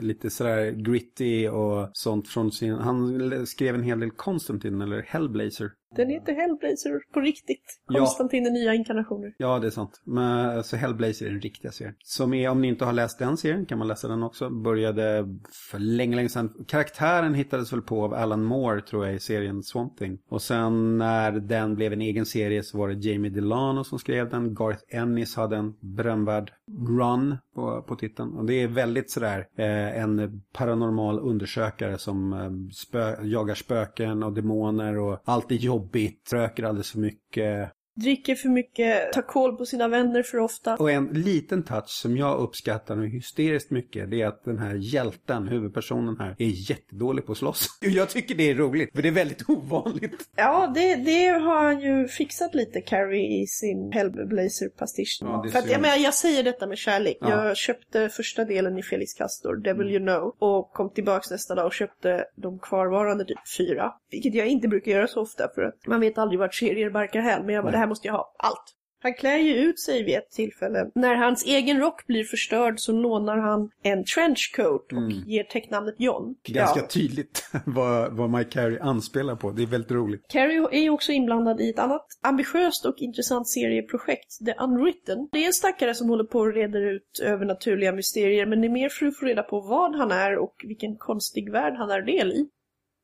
lite 0.00 0.30
sådär 0.30 0.70
gritty 0.70 1.48
och 1.48 1.90
sånt 1.92 2.28
från 2.28 2.52
sin... 2.52 2.74
Han 2.74 3.46
skrev 3.46 3.74
en 3.74 3.82
hel 3.82 4.00
del 4.00 4.10
Constantine 4.10 4.84
eller 4.84 5.02
Hellblazer. 5.02 5.72
Den 5.96 6.08
heter 6.08 6.32
Hellblazer 6.34 7.12
på 7.12 7.20
riktigt. 7.20 7.80
Ja. 7.88 7.98
Konstantin 7.98 8.46
i 8.46 8.50
nya 8.50 8.74
inkarnationer. 8.74 9.34
Ja, 9.38 9.58
det 9.58 9.66
är 9.66 9.70
sant. 9.70 10.00
Men 10.04 10.56
alltså 10.56 10.76
Hellblazer 10.76 11.26
är 11.26 11.30
den 11.30 11.40
riktiga 11.40 11.72
serien. 11.72 11.94
Som 11.98 12.34
är, 12.34 12.48
om 12.48 12.60
ni 12.60 12.68
inte 12.68 12.84
har 12.84 12.92
läst 12.92 13.18
den 13.18 13.36
serien 13.36 13.66
kan 13.66 13.78
man 13.78 13.88
läsa 13.88 14.08
den 14.08 14.22
också. 14.22 14.50
Började 14.50 15.28
för 15.70 15.78
länge, 15.78 16.16
länge 16.16 16.28
sedan. 16.28 16.64
Karaktären 16.68 17.34
hittades 17.34 17.72
väl 17.72 17.82
på 17.82 18.04
av 18.04 18.14
Alan 18.14 18.44
Moore 18.44 18.80
tror 18.80 19.06
jag 19.06 19.14
i 19.14 19.20
serien 19.20 19.62
Swamp 19.62 19.98
Thing. 19.98 20.18
Och 20.28 20.42
sen 20.42 20.98
när 20.98 21.32
den 21.32 21.74
blev 21.74 21.92
en 21.92 22.02
egen 22.02 22.26
serie 22.26 22.62
så 22.62 22.78
var 22.78 22.88
det 22.88 23.08
Jamie 23.08 23.30
Delano 23.30 23.84
som 23.84 23.98
skrev 23.98 24.30
den. 24.30 24.54
Garth 24.54 24.82
Ennis 24.88 25.36
hade 25.36 25.56
en 25.56 25.74
berömvärd 25.80 26.52
run 26.88 27.36
på, 27.54 27.82
på 27.82 27.96
titeln. 27.96 28.32
Och 28.32 28.44
det 28.44 28.54
är 28.54 28.68
väldigt 28.68 29.10
sådär 29.10 29.46
eh, 29.56 30.02
en 30.02 30.42
paranormal 30.52 31.18
undersökare 31.18 31.98
som 31.98 32.32
eh, 32.32 32.72
spö, 32.72 33.16
jagar 33.22 33.54
spöken 33.54 34.22
och 34.22 34.32
demoner 34.32 34.98
och 34.98 35.18
allt 35.24 35.52
är 35.52 35.56
jobbigt, 35.82 36.32
röker 36.32 36.62
alldeles 36.62 36.90
för 36.90 36.98
mycket. 36.98 37.72
Dricker 37.94 38.34
för 38.34 38.48
mycket, 38.48 39.12
tar 39.12 39.22
koll 39.22 39.56
på 39.56 39.66
sina 39.66 39.88
vänner 39.88 40.22
för 40.22 40.38
ofta. 40.38 40.76
Och 40.76 40.90
en 40.90 41.06
liten 41.06 41.62
touch 41.62 41.88
som 41.88 42.16
jag 42.16 42.40
uppskattar 42.40 42.96
nu 42.96 43.08
hysteriskt 43.08 43.70
mycket 43.70 44.10
det 44.10 44.22
är 44.22 44.26
att 44.26 44.44
den 44.44 44.58
här 44.58 44.74
hjälten, 44.74 45.48
huvudpersonen 45.48 46.16
här, 46.18 46.36
är 46.38 46.70
jättedålig 46.70 47.26
på 47.26 47.32
att 47.32 47.38
slåss. 47.38 47.66
Jag 47.80 48.08
tycker 48.08 48.34
det 48.34 48.50
är 48.50 48.54
roligt, 48.54 48.94
för 48.94 49.02
det 49.02 49.08
är 49.08 49.12
väldigt 49.12 49.48
ovanligt. 49.48 50.28
Ja, 50.36 50.72
det, 50.74 50.94
det 50.94 51.26
har 51.26 51.64
han 51.64 51.80
ju 51.80 52.08
fixat 52.08 52.54
lite, 52.54 52.80
Carrie, 52.80 53.42
i 53.42 53.46
sin 53.46 53.92
Hellblazer-pastisch. 53.92 55.18
Ja, 55.20 55.46
För 55.52 55.58
att, 55.58 55.70
jag, 55.70 55.80
menar, 55.80 55.96
jag 55.96 56.14
säger 56.14 56.42
detta 56.42 56.66
med 56.66 56.78
kärlek. 56.78 57.18
Ja. 57.20 57.46
Jag 57.46 57.56
köpte 57.56 58.08
första 58.08 58.44
delen 58.44 58.78
i 58.78 58.82
Felix 58.82 59.14
Castor, 59.14 59.56
Devil 59.56 59.88
You 59.88 60.00
Know, 60.00 60.36
och 60.38 60.72
kom 60.72 60.90
tillbaks 60.90 61.30
nästa 61.30 61.54
dag 61.54 61.66
och 61.66 61.72
köpte 61.72 62.24
de 62.36 62.58
kvarvarande 62.58 63.24
typ 63.24 63.38
fyra. 63.58 63.92
Vilket 64.10 64.34
jag 64.34 64.46
inte 64.46 64.68
brukar 64.68 64.92
göra 64.92 65.06
så 65.06 65.20
ofta, 65.20 65.48
för 65.54 65.62
att 65.62 65.86
man 65.86 66.00
vet 66.00 66.18
aldrig 66.18 66.38
vart 66.40 66.54
serier 66.54 66.90
barkar 66.90 67.20
hän. 67.20 67.46
Men 67.46 67.54
jag 67.54 67.64
bara, 67.64 67.81
här 67.82 67.88
måste 67.88 68.08
jag 68.08 68.14
ha. 68.14 68.34
Allt. 68.38 68.64
Han 69.04 69.14
klär 69.14 69.36
ju 69.38 69.54
ut 69.54 69.80
sig 69.80 70.02
vid 70.04 70.14
ett 70.16 70.30
tillfälle. 70.30 70.90
När 70.94 71.14
hans 71.14 71.44
egen 71.46 71.78
rock 71.80 72.06
blir 72.06 72.24
förstörd 72.24 72.80
så 72.80 72.92
lånar 72.92 73.38
han 73.38 73.70
en 73.82 74.04
trenchcoat 74.04 74.92
och 74.92 74.98
Mm. 74.98 75.10
ger 75.26 75.44
täcknamnet 75.44 75.94
John. 75.98 76.34
Ganska 76.48 76.80
Ja. 76.80 76.86
tydligt 76.86 77.50
vad, 77.66 78.12
vad 78.16 78.30
Mike 78.30 78.50
Carey 78.50 78.78
anspelar 78.78 79.36
på. 79.36 79.50
Det 79.50 79.62
är 79.62 79.66
väldigt 79.66 79.90
roligt. 79.90 80.24
Carrie 80.28 80.68
är 80.72 80.80
ju 80.82 80.90
också 80.90 81.12
inblandad 81.12 81.60
i 81.60 81.70
ett 81.70 81.78
annat 81.78 82.06
ambitiöst 82.22 82.86
och 82.86 82.94
intressant 82.98 83.48
serieprojekt, 83.48 84.38
The 84.46 84.54
Unwritten. 84.64 85.28
Det 85.32 85.38
är 85.42 85.46
en 85.46 85.52
stackare 85.52 85.94
som 85.94 86.08
håller 86.08 86.24
på 86.24 86.38
och 86.38 86.54
reder 86.54 86.80
ut 86.80 87.20
övernaturliga 87.22 87.92
mysterier, 87.92 88.46
men 88.46 88.60
det 88.60 88.66
är 88.66 88.72
mer 88.72 88.88
för 88.88 89.06
att 89.06 89.18
få 89.18 89.26
reda 89.26 89.42
på 89.42 89.60
vad 89.60 89.96
han 89.96 90.10
är 90.10 90.38
och 90.38 90.54
vilken 90.64 90.96
konstig 90.96 91.52
värld 91.52 91.74
han 91.76 91.90
är 91.90 92.02
del 92.02 92.32
i. 92.32 92.48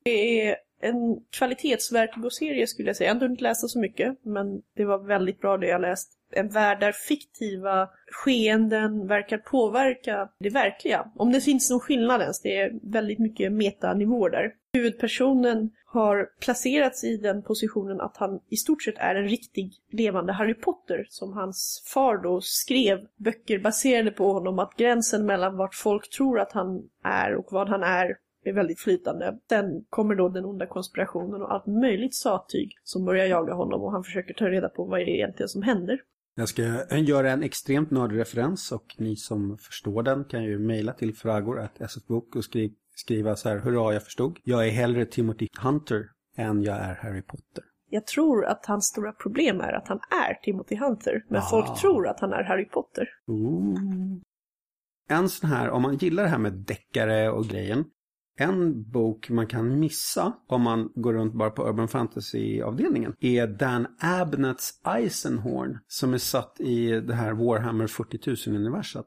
Det 0.05 0.41
är 0.49 0.57
en 0.81 1.21
kvalitetsverk-serie 1.31 2.67
skulle 2.67 2.89
jag 2.89 2.97
säga. 2.97 3.11
Jag 3.11 3.21
har 3.21 3.29
inte 3.29 3.43
läsa 3.43 3.69
så 3.69 3.79
mycket, 3.79 4.17
men 4.23 4.63
det 4.77 4.85
var 4.85 4.99
väldigt 4.99 5.41
bra 5.41 5.57
det 5.57 5.67
jag 5.67 5.81
läst. 5.81 6.13
En 6.31 6.49
värld 6.49 6.81
där 6.81 6.93
fiktiva 6.93 7.89
skeenden 8.11 9.07
verkar 9.07 9.39
påverka 9.39 10.29
det 10.39 10.51
verkliga. 10.51 11.11
Om 11.17 11.33
det 11.33 11.41
finns 11.41 11.71
någon 11.71 11.81
skillnad 11.81 12.21
ens, 12.21 12.43
det 12.43 12.57
är 12.57 12.73
väldigt 12.83 13.19
mycket 13.19 13.53
metanivåer 13.53 14.31
där. 14.31 14.55
Huvudpersonen 14.73 15.71
har 15.87 16.29
placerats 16.41 17.05
i 17.05 17.17
den 17.17 17.43
positionen 17.43 18.01
att 18.01 18.17
han 18.17 18.41
i 18.49 18.57
stort 18.57 18.83
sett 18.83 18.99
är 18.99 19.15
en 19.15 19.29
riktig 19.29 19.73
levande 19.91 20.33
Harry 20.33 20.55
Potter 20.55 21.07
som 21.09 21.33
hans 21.33 21.83
far 21.95 22.17
då 22.17 22.41
skrev 22.41 23.07
böcker 23.17 23.59
baserade 23.59 24.11
på 24.11 24.33
honom 24.33 24.59
att 24.59 24.77
gränsen 24.77 25.27
mellan 25.27 25.57
vart 25.57 25.75
folk 25.75 26.11
tror 26.11 26.41
att 26.41 26.53
han 26.53 26.83
är 27.05 27.35
och 27.35 27.49
vad 27.51 27.69
han 27.69 27.83
är 27.83 28.17
är 28.49 28.53
väldigt 28.53 28.81
flytande. 28.81 29.39
Sen 29.49 29.85
kommer 29.91 30.15
då 30.15 30.29
den 30.29 30.45
onda 30.45 30.67
konspirationen 30.67 31.43
och 31.43 31.53
allt 31.53 31.67
möjligt 31.67 32.15
sattyg 32.15 32.73
som 32.85 33.05
börjar 33.05 33.27
jaga 33.27 33.55
honom 33.55 33.83
och 33.83 33.93
han 33.93 34.05
försöker 34.05 34.35
ta 34.35 34.49
reda 34.49 34.69
på 34.69 34.85
vad 34.85 34.99
det 34.99 35.05
är 35.05 35.15
egentligen 35.15 35.49
som 35.49 35.63
händer. 35.63 36.01
Jag 36.37 36.49
ska 36.49 36.63
göra 36.97 37.31
en 37.31 37.43
extremt 37.43 37.91
nördig 37.91 38.19
referens 38.19 38.73
och 38.73 38.95
ni 38.99 39.17
som 39.17 39.59
förstår 39.59 40.03
den 40.03 40.25
kan 40.25 40.45
ju 40.45 40.59
mejla 40.59 40.93
till 40.93 41.15
fragor.sfbok 41.15 42.37
och 42.37 42.45
skri 42.45 42.75
skriva 42.99 43.37
så 43.37 43.49
här, 43.49 43.59
hurra 43.59 43.93
jag 43.93 44.03
förstod. 44.03 44.39
Jag 44.45 44.67
är 44.67 44.71
hellre 44.71 45.07
Timothy 45.07 45.49
Hunter 45.63 46.05
än 46.37 46.63
jag 46.63 46.77
är 46.77 46.95
Harry 46.95 47.23
Potter. 47.23 47.65
Jag 47.91 48.07
tror 48.07 48.45
att 48.47 48.67
hans 48.67 48.87
stora 48.87 49.13
problem 49.13 49.61
är 49.61 49.73
att 49.73 49.89
han 49.89 50.01
är 50.29 50.35
Timothy 50.35 50.77
Hunter, 50.77 51.25
men 51.29 51.39
Ah. 51.43 51.47
folk 51.51 51.81
tror 51.81 52.09
att 52.09 52.21
han 52.21 52.33
är 52.33 52.43
Harry 52.45 52.69
Potter. 52.69 53.09
Ooh. 53.27 53.75
En 55.09 55.29
sån 55.29 55.51
här, 55.51 55.71
om 55.71 55.83
man 55.83 55.97
gillar 55.97 56.23
det 56.23 56.29
här 56.29 56.39
med 56.39 56.53
deckare 56.53 57.31
och 57.31 57.45
grejen. 57.45 57.85
En 58.41 58.91
bok 58.91 59.31
man 59.31 59.47
kan 59.47 59.79
missa 59.81 60.33
om 60.47 60.63
man 60.63 60.93
går 60.95 61.13
runt 61.13 61.35
bara 61.35 61.51
på 61.51 61.69
Urban 61.69 61.89
Fantasy-avdelningen 61.89 63.15
är 63.21 63.47
Dan 63.47 63.87
Abnetts 64.01 64.81
Eisenhorn 64.85 65.79
som 65.89 66.15
är 66.15 66.19
satt 66.19 66.61
i 66.61 67.01
det 67.01 67.15
här 67.15 67.33
Warhammer 67.33 67.87
40 67.87 68.19
000-universat. 68.19 69.07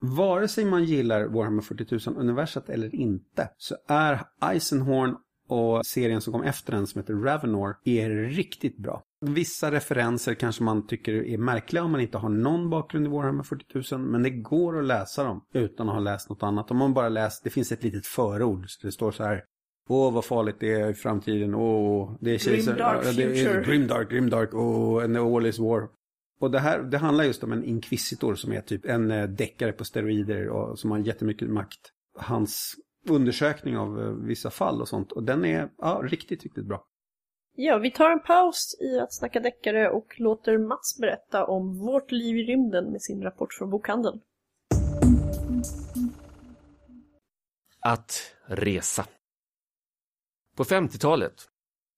Vare 0.00 0.48
sig 0.48 0.64
man 0.64 0.84
gillar 0.84 1.24
Warhammer 1.24 1.62
40 1.62 1.84
000-universat 1.84 2.70
eller 2.70 2.94
inte 2.94 3.48
så 3.58 3.76
är 3.88 4.20
Eisenhorn 4.40 5.16
och 5.48 5.86
serien 5.86 6.20
som 6.20 6.32
kom 6.32 6.42
efter 6.42 6.72
den 6.72 6.86
som 6.86 7.00
heter 7.00 7.14
Ravenor 7.14 7.76
är 7.84 8.10
riktigt 8.10 8.78
bra. 8.78 9.02
Vissa 9.28 9.70
referenser 9.70 10.34
kanske 10.34 10.62
man 10.62 10.86
tycker 10.86 11.12
är 11.12 11.38
märkliga 11.38 11.82
om 11.82 11.90
man 11.90 12.00
inte 12.00 12.18
har 12.18 12.28
någon 12.28 12.70
bakgrund 12.70 13.06
i 13.06 13.08
Warhammer 13.08 13.42
40 13.42 13.94
000 13.96 14.00
men 14.00 14.22
det 14.22 14.30
går 14.30 14.78
att 14.78 14.84
läsa 14.84 15.24
dem 15.24 15.44
utan 15.54 15.88
att 15.88 15.94
ha 15.94 16.00
läst 16.00 16.28
något 16.28 16.42
annat. 16.42 16.70
Om 16.70 16.76
man 16.76 16.94
bara 16.94 17.08
läst, 17.08 17.44
det 17.44 17.50
finns 17.50 17.72
ett 17.72 17.82
litet 17.82 18.06
förord 18.06 18.64
så 18.68 18.86
det 18.86 18.92
står 18.92 19.12
så 19.12 19.24
här 19.24 19.44
Åh 19.88 20.12
vad 20.12 20.24
farligt 20.24 20.56
det 20.60 20.72
är 20.72 20.90
i 20.90 20.94
framtiden, 20.94 21.54
åh 21.54 22.16
det 22.20 22.34
är 22.34 22.38
kejsar... 22.38 22.72
Grimdark. 22.72 23.66
Grimdark, 23.66 24.10
grimdark, 24.10 24.54
åh 24.54 25.04
and 25.04 25.16
all 25.16 25.46
is 25.46 25.58
war. 25.58 25.88
Och 26.40 26.50
det 26.50 26.58
här, 26.58 26.82
det 26.82 26.98
handlar 26.98 27.24
just 27.24 27.44
om 27.44 27.52
en 27.52 27.64
inkvisitor 27.64 28.34
som 28.34 28.52
är 28.52 28.60
typ 28.60 28.84
en 28.84 29.10
eh, 29.10 29.28
deckare 29.28 29.72
på 29.72 29.84
steroider 29.84 30.48
och 30.48 30.78
som 30.78 30.90
har 30.90 30.98
jättemycket 30.98 31.48
makt. 31.48 31.80
Hans 32.18 32.74
undersökning 33.08 33.76
av 33.76 34.00
eh, 34.00 34.08
vissa 34.08 34.50
fall 34.50 34.80
och 34.80 34.88
sånt. 34.88 35.12
Och 35.12 35.22
den 35.22 35.44
är 35.44 35.68
ja, 35.78 36.00
riktigt, 36.04 36.42
riktigt 36.42 36.64
bra. 36.64 36.84
Ja, 37.56 37.78
vi 37.78 37.90
tar 37.90 38.10
en 38.10 38.20
paus 38.20 38.76
i 38.80 38.98
att 38.98 39.12
snacka 39.12 39.40
deckare 39.40 39.90
och 39.90 40.20
låter 40.20 40.58
Mats 40.58 40.98
berätta 41.00 41.46
om 41.46 41.78
vårt 41.78 42.10
liv 42.10 42.36
i 42.36 42.42
rymden 42.42 42.92
med 42.92 43.02
sin 43.02 43.22
rapport 43.22 43.52
från 43.52 43.70
bokhandeln. 43.70 44.20
Att 47.80 48.34
resa. 48.46 49.06
På 50.56 50.64
50-talet. 50.64 51.34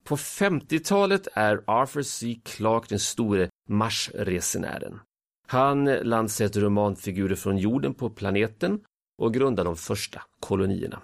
På 0.04 0.16
50-talet 0.16 1.28
är 1.32 1.62
Arthur 1.66 2.02
C. 2.02 2.40
Clarke 2.44 2.86
den 2.88 2.98
store 2.98 3.48
Marsresenären. 3.68 5.00
Han 5.46 5.84
landsätter 5.84 6.60
romanfigurer 6.60 7.34
från 7.34 7.58
jorden 7.58 7.94
på 7.94 8.10
planeten 8.10 8.80
och 9.18 9.34
grundar 9.34 9.64
de 9.64 9.76
första 9.76 10.22
kolonierna. 10.40 11.02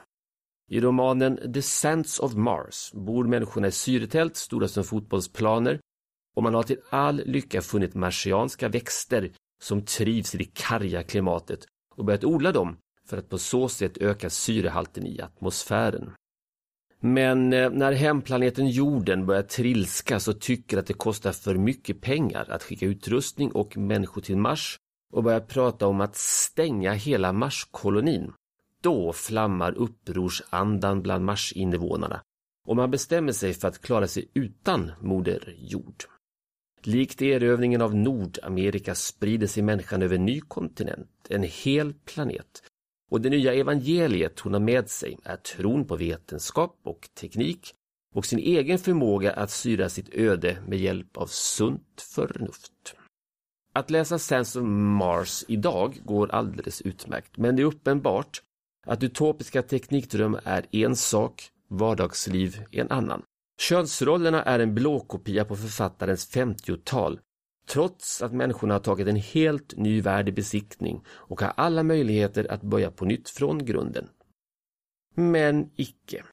I 0.73 0.81
romanen 0.81 1.39
Descents 1.45 2.19
of 2.19 2.35
Mars 2.35 2.93
bor 2.95 3.25
människorna 3.25 3.67
i 3.67 3.73
syretält 3.73 4.37
stora 4.37 4.69
som 4.69 4.85
fotbollsplaner 4.85 5.81
och 6.37 6.43
man 6.43 6.55
har 6.55 6.63
till 6.63 6.81
all 6.91 7.23
lycka 7.27 7.63
funnit 7.63 7.95
marsianska 7.95 8.69
växter 8.69 9.33
som 9.63 9.85
trivs 9.85 10.35
i 10.35 10.39
det 10.39 10.55
karga 10.55 11.03
klimatet 11.03 11.67
och 11.97 12.05
börjat 12.05 12.25
odla 12.25 12.53
dem 12.53 12.77
för 13.09 13.19
att 13.19 13.29
på 13.29 13.39
så 13.39 13.69
sätt 13.69 13.99
öka 13.99 14.31
syrehalten 14.31 15.07
i 15.07 15.21
atmosfären. 15.21 16.13
Men 17.01 17.53
eh, 17.53 17.71
när 17.71 17.93
hemplaneten 17.93 18.69
jorden 18.69 19.27
börjar 19.27 19.43
trilskas 19.43 20.29
och 20.29 20.41
tycker 20.41 20.79
att 20.79 20.87
det 20.87 20.95
kostar 20.95 21.33
för 21.33 21.55
mycket 21.55 22.01
pengar 22.01 22.47
att 22.51 22.63
skicka 22.63 22.87
utrustning 22.87 23.53
och 23.53 23.77
människor 23.77 24.23
till 24.23 24.37
Mars 24.37 24.79
och 25.13 25.23
börjar 25.23 25.41
prata 25.41 25.87
om 25.87 26.01
att 26.01 26.17
stänga 26.17 26.93
hela 26.93 27.33
Marskolonin, 27.33 28.33
då 28.83 29.13
flammar 29.13 29.73
upprorsandan 29.73 31.03
bland 31.03 31.25
Marsinvånarna 31.25 32.23
och 32.69 32.77
man 32.77 32.91
bestämmer 32.91 33.33
sig 33.33 33.55
för 33.55 33.69
att 33.69 33.83
klara 33.83 34.07
sig 34.07 34.29
utan 34.35 34.93
Moder 35.01 35.55
Jord. 35.59 36.05
Likt 36.83 37.23
erövringen 37.23 37.83
av 37.83 37.95
Nordamerika 37.95 38.95
sprider 38.95 39.47
sig 39.47 39.63
människan 39.63 40.03
över 40.03 40.17
en 40.17 40.25
ny 40.25 40.41
kontinent, 40.41 41.11
en 41.29 41.43
hel 41.43 41.95
planet. 41.95 42.63
Och 43.11 43.21
det 43.21 43.31
nya 43.31 43.55
evangeliet 43.55 44.41
hon 44.41 44.53
har 44.53 44.61
med 44.61 44.91
sig 44.91 45.19
är 45.25 45.37
tron 45.37 45.85
på 45.85 45.97
vetenskap 45.97 46.81
och 46.83 47.09
teknik 47.15 47.75
och 48.15 48.27
sin 48.27 48.39
egen 48.39 48.79
förmåga 48.79 49.33
att 49.33 49.51
styra 49.51 49.89
sitt 49.89 50.15
öde 50.15 50.59
med 50.67 50.79
hjälp 50.79 51.17
av 51.17 51.27
sunt 51.27 52.07
förnuft. 52.15 52.95
Att 53.75 53.91
läsa 53.91 54.19
Sense 54.19 54.61
of 54.61 54.67
Mars 54.69 55.45
idag 55.49 56.01
går 56.05 56.31
alldeles 56.31 56.83
utmärkt, 56.83 57.37
men 57.37 57.57
det 57.57 57.63
är 57.63 57.67
uppenbart 57.67 58.43
att 58.87 59.03
utopiska 59.03 59.63
teknikdröm 59.63 60.39
är 60.45 60.67
en 60.71 60.97
sak, 60.97 61.51
vardagsliv 61.69 62.65
en 62.71 62.91
annan. 62.91 63.23
Könsrollerna 63.61 64.43
är 64.43 64.59
en 64.59 64.75
blåkopia 64.75 65.45
på 65.45 65.57
författarens 65.57 66.35
50-tal, 66.35 67.21
trots 67.69 68.23
att 68.23 68.33
människorna 68.33 68.75
har 68.75 68.81
tagit 68.81 69.09
en 69.09 69.17
helt 69.17 69.77
ny 69.77 70.01
värld 70.01 70.29
i 70.29 70.33
besiktning 70.33 71.05
och 71.09 71.41
har 71.41 71.53
alla 71.57 71.83
möjligheter 71.83 72.53
att 72.53 72.63
börja 72.63 72.91
på 72.91 73.05
nytt 73.05 73.31
från 73.31 73.65
grunden. 73.65 74.09
Men 75.15 75.71
icke. 75.77 76.25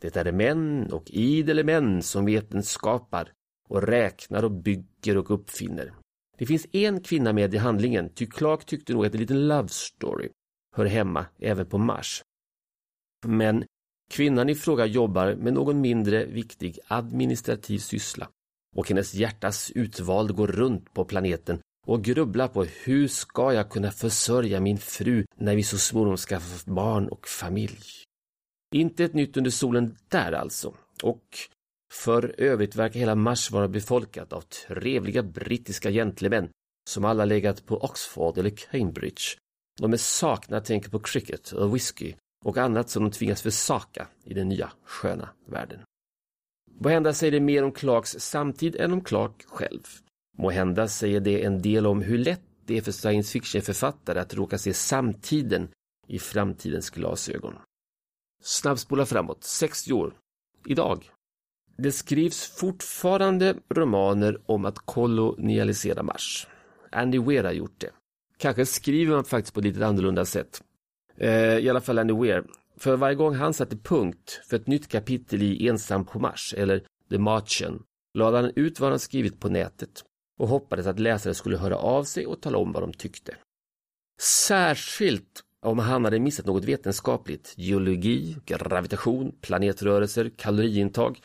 Det 0.00 0.16
är 0.16 0.32
män 0.32 0.92
och 0.92 1.10
idele 1.10 1.64
män 1.64 2.02
som 2.02 2.24
veten 2.24 2.62
skapar 2.62 3.32
och 3.68 3.82
räknar 3.82 4.44
och 4.44 4.50
bygger 4.50 5.16
och 5.16 5.30
uppfinner. 5.30 5.92
Det 6.38 6.46
finns 6.46 6.66
en 6.72 7.00
kvinna 7.00 7.32
med 7.32 7.54
i 7.54 7.56
handlingen, 7.56 8.08
ty 8.14 8.26
Clark 8.26 8.64
tyckte 8.64 8.92
nog 8.92 9.06
att 9.06 9.14
en 9.14 9.20
liten 9.20 9.48
love 9.48 9.68
story 9.68 10.28
hör 10.78 10.86
hemma 10.86 11.26
även 11.38 11.66
på 11.66 11.78
Mars. 11.78 12.22
Men 13.26 13.64
kvinnan 14.10 14.48
i 14.48 14.54
fråga 14.54 14.86
jobbar 14.86 15.34
med 15.34 15.52
någon 15.52 15.80
mindre 15.80 16.24
viktig 16.24 16.78
administrativ 16.86 17.78
syssla 17.78 18.28
och 18.76 18.88
hennes 18.88 19.14
hjärtas 19.14 19.70
utvald 19.70 20.34
går 20.34 20.46
runt 20.46 20.94
på 20.94 21.04
planeten 21.04 21.60
och 21.86 22.04
grubblar 22.04 22.48
på 22.48 22.64
hur 22.64 23.08
ska 23.08 23.52
jag 23.52 23.70
kunna 23.70 23.90
försörja 23.90 24.60
min 24.60 24.78
fru 24.78 25.24
när 25.36 25.56
vi 25.56 25.62
så 25.62 25.78
småningom 25.78 26.16
skaffar 26.16 26.72
barn 26.72 27.08
och 27.08 27.28
familj. 27.28 27.84
Inte 28.74 29.04
ett 29.04 29.14
nytt 29.14 29.36
under 29.36 29.50
solen 29.50 29.96
där 30.08 30.32
alltså. 30.32 30.74
Och 31.02 31.38
för 31.92 32.34
övrigt 32.38 32.76
verkar 32.76 33.00
hela 33.00 33.14
Mars 33.14 33.50
vara 33.50 33.68
befolkat 33.68 34.32
av 34.32 34.40
trevliga 34.40 35.22
brittiska 35.22 35.90
gentlemän 35.90 36.48
som 36.88 37.04
alla 37.04 37.24
legat 37.24 37.66
på 37.66 37.76
Oxford 37.76 38.38
eller 38.38 38.50
Cambridge. 38.50 39.22
De 39.78 39.92
är 39.92 39.96
sakna 39.96 40.60
tänker 40.60 40.90
på 40.90 40.98
cricket 40.98 41.52
och 41.52 41.74
whisky 41.74 42.14
och 42.44 42.58
annat 42.58 42.90
som 42.90 43.02
de 43.02 43.10
tvingas 43.10 43.42
försaka 43.42 44.08
i 44.24 44.34
den 44.34 44.48
nya 44.48 44.72
sköna 44.84 45.28
världen. 45.46 45.80
Måhända 46.80 47.12
säger 47.12 47.32
det 47.32 47.40
mer 47.40 47.64
om 47.64 47.72
Clarks 47.72 48.10
samtid 48.18 48.76
än 48.76 48.92
om 48.92 49.04
Clark 49.04 49.44
själv. 49.46 49.82
Måhända 50.38 50.88
säger 50.88 51.20
det 51.20 51.44
en 51.44 51.62
del 51.62 51.86
om 51.86 52.02
hur 52.02 52.18
lätt 52.18 52.42
det 52.66 52.78
är 52.78 52.82
för 52.82 52.92
science 52.92 53.32
fiction-författare 53.32 54.20
att 54.20 54.34
råka 54.34 54.58
se 54.58 54.74
samtiden 54.74 55.68
i 56.06 56.18
framtidens 56.18 56.90
glasögon. 56.90 57.54
Snabbspola 58.42 59.06
framåt, 59.06 59.44
60 59.44 59.92
år. 59.92 60.14
Idag. 60.66 61.10
Det 61.76 61.92
skrivs 61.92 62.46
fortfarande 62.46 63.56
romaner 63.74 64.40
om 64.46 64.64
att 64.64 64.78
kolonialisera 64.78 66.02
Mars. 66.02 66.46
Andy 66.92 67.18
Weir 67.18 67.44
har 67.44 67.52
gjort 67.52 67.80
det. 67.80 67.90
Kanske 68.38 68.66
skriver 68.66 69.14
man 69.14 69.24
faktiskt 69.24 69.54
på 69.54 69.60
ett 69.60 69.66
lite 69.66 69.86
annorlunda 69.86 70.24
sätt. 70.24 70.62
Eh, 71.16 71.58
I 71.58 71.68
alla 71.68 71.80
fall 71.80 71.98
Andy 71.98 72.14
Weir. 72.14 72.44
För 72.76 72.96
varje 72.96 73.14
gång 73.14 73.34
han 73.34 73.54
satte 73.54 73.76
punkt 73.76 74.40
för 74.48 74.56
ett 74.56 74.66
nytt 74.66 74.88
kapitel 74.88 75.42
i 75.42 75.68
Ensam 75.68 76.04
på 76.04 76.18
Mars 76.18 76.54
eller 76.56 76.82
The 77.10 77.18
Marchen 77.18 77.82
lade 78.14 78.36
han 78.36 78.52
ut 78.56 78.80
vad 78.80 78.90
han 78.90 78.98
skrivit 78.98 79.40
på 79.40 79.48
nätet 79.48 80.04
och 80.38 80.48
hoppades 80.48 80.86
att 80.86 80.98
läsare 80.98 81.34
skulle 81.34 81.56
höra 81.56 81.76
av 81.76 82.04
sig 82.04 82.26
och 82.26 82.40
tala 82.40 82.58
om 82.58 82.72
vad 82.72 82.82
de 82.82 82.92
tyckte. 82.92 83.34
Särskilt 84.20 85.44
om 85.62 85.78
han 85.78 86.04
hade 86.04 86.20
missat 86.20 86.46
något 86.46 86.64
vetenskapligt, 86.64 87.54
geologi, 87.56 88.36
gravitation, 88.44 89.32
planetrörelser, 89.40 90.30
kaloriintag 90.36 91.20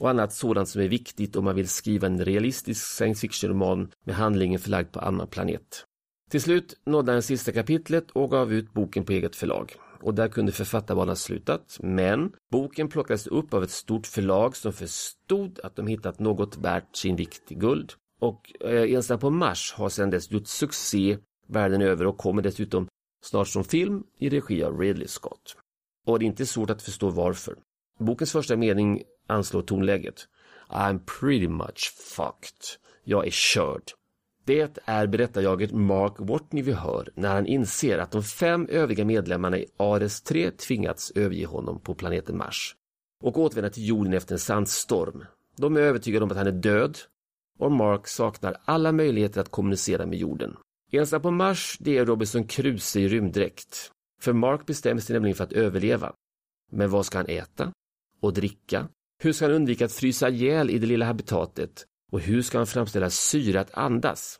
och 0.00 0.10
annat 0.10 0.32
sådant 0.32 0.68
som 0.68 0.82
är 0.82 0.88
viktigt 0.88 1.36
om 1.36 1.44
man 1.44 1.54
vill 1.54 1.68
skriva 1.68 2.06
en 2.06 2.24
realistisk 2.24 2.86
science 2.86 3.20
fiction-roman 3.20 3.90
med 4.04 4.14
handlingen 4.14 4.60
förlagd 4.60 4.92
på 4.92 5.00
annan 5.00 5.28
planet. 5.28 5.84
Till 6.30 6.42
slut 6.42 6.80
nådde 6.84 7.12
han 7.12 7.22
sista 7.22 7.52
kapitlet 7.52 8.10
och 8.10 8.30
gav 8.30 8.52
ut 8.52 8.72
boken 8.72 9.04
på 9.04 9.12
eget 9.12 9.36
förlag. 9.36 9.74
Och 10.00 10.14
där 10.14 10.28
kunde 10.28 10.52
författarbanan 10.52 11.16
slutat, 11.16 11.78
men 11.82 12.32
boken 12.50 12.88
plockades 12.88 13.26
upp 13.26 13.54
av 13.54 13.62
ett 13.62 13.70
stort 13.70 14.06
förlag 14.06 14.56
som 14.56 14.72
förstod 14.72 15.60
att 15.62 15.76
de 15.76 15.86
hittat 15.86 16.18
något 16.18 16.56
värt 16.56 16.96
sin 16.96 17.16
vikt 17.16 17.52
i 17.52 17.54
guld. 17.54 17.92
Och 18.20 18.52
eh, 18.60 18.92
Ensam 18.92 19.18
på 19.18 19.30
Mars 19.30 19.74
har 19.76 19.88
sedan 19.88 20.10
dess 20.10 20.30
gjort 20.30 20.46
succé 20.46 21.18
världen 21.48 21.82
över 21.82 22.06
och 22.06 22.18
kommer 22.18 22.42
dessutom 22.42 22.88
snart 23.22 23.48
som 23.48 23.64
film 23.64 24.02
i 24.18 24.28
regi 24.28 24.64
av 24.64 24.80
Ridley 24.80 25.08
Scott. 25.08 25.56
Och 26.06 26.18
det 26.18 26.24
är 26.24 26.26
inte 26.26 26.46
svårt 26.46 26.70
att 26.70 26.82
förstå 26.82 27.10
varför. 27.10 27.54
Bokens 27.98 28.32
första 28.32 28.56
mening 28.56 29.02
anslår 29.26 29.62
tonläget. 29.62 30.28
I'm 30.68 31.00
pretty 31.20 31.48
much 31.48 31.94
fucked. 31.96 32.80
Jag 33.04 33.26
är 33.26 33.30
körd. 33.30 33.82
Det 34.46 34.80
är 34.84 35.06
berättarjaget 35.06 35.72
Mark 35.72 36.14
Watney 36.18 36.62
vi 36.62 36.72
hör 36.72 37.08
när 37.14 37.34
han 37.34 37.46
inser 37.46 37.98
att 37.98 38.10
de 38.10 38.22
fem 38.22 38.66
övriga 38.70 39.04
medlemmarna 39.04 39.58
i 39.58 39.66
Ares 39.76 40.22
3 40.22 40.50
tvingats 40.50 41.12
överge 41.14 41.46
honom 41.46 41.80
på 41.80 41.94
planeten 41.94 42.36
Mars 42.36 42.76
och 43.24 43.38
återvända 43.38 43.70
till 43.70 43.88
jorden 43.88 44.12
efter 44.12 44.34
en 44.34 44.38
sandstorm. 44.38 45.24
De 45.56 45.76
är 45.76 45.80
övertygade 45.80 46.24
om 46.24 46.30
att 46.30 46.36
han 46.36 46.46
är 46.46 46.52
död 46.52 46.98
och 47.58 47.72
Mark 47.72 48.08
saknar 48.08 48.56
alla 48.64 48.92
möjligheter 48.92 49.40
att 49.40 49.50
kommunicera 49.50 50.06
med 50.06 50.18
jorden. 50.18 50.56
Ensam 50.92 51.22
på 51.22 51.30
Mars, 51.30 51.76
det 51.80 51.98
är 51.98 52.06
Robinson 52.06 52.44
Crusoe 52.44 53.02
i 53.02 53.08
rymddräkt. 53.08 53.92
För 54.20 54.32
Mark 54.32 54.66
bestämmer 54.66 55.00
sig 55.00 55.14
nämligen 55.14 55.36
för 55.36 55.44
att 55.44 55.52
överleva. 55.52 56.12
Men 56.72 56.90
vad 56.90 57.06
ska 57.06 57.18
han 57.18 57.28
äta? 57.28 57.72
Och 58.20 58.32
dricka? 58.34 58.88
Hur 59.22 59.32
ska 59.32 59.44
han 59.44 59.54
undvika 59.54 59.84
att 59.84 59.92
frysa 59.92 60.28
ihjäl 60.28 60.70
i 60.70 60.78
det 60.78 60.86
lilla 60.86 61.06
habitatet? 61.06 61.86
Och 62.12 62.20
hur 62.20 62.42
ska 62.42 62.58
man 62.58 62.66
framställa 62.66 63.10
syre 63.10 63.60
att 63.60 63.74
andas? 63.74 64.38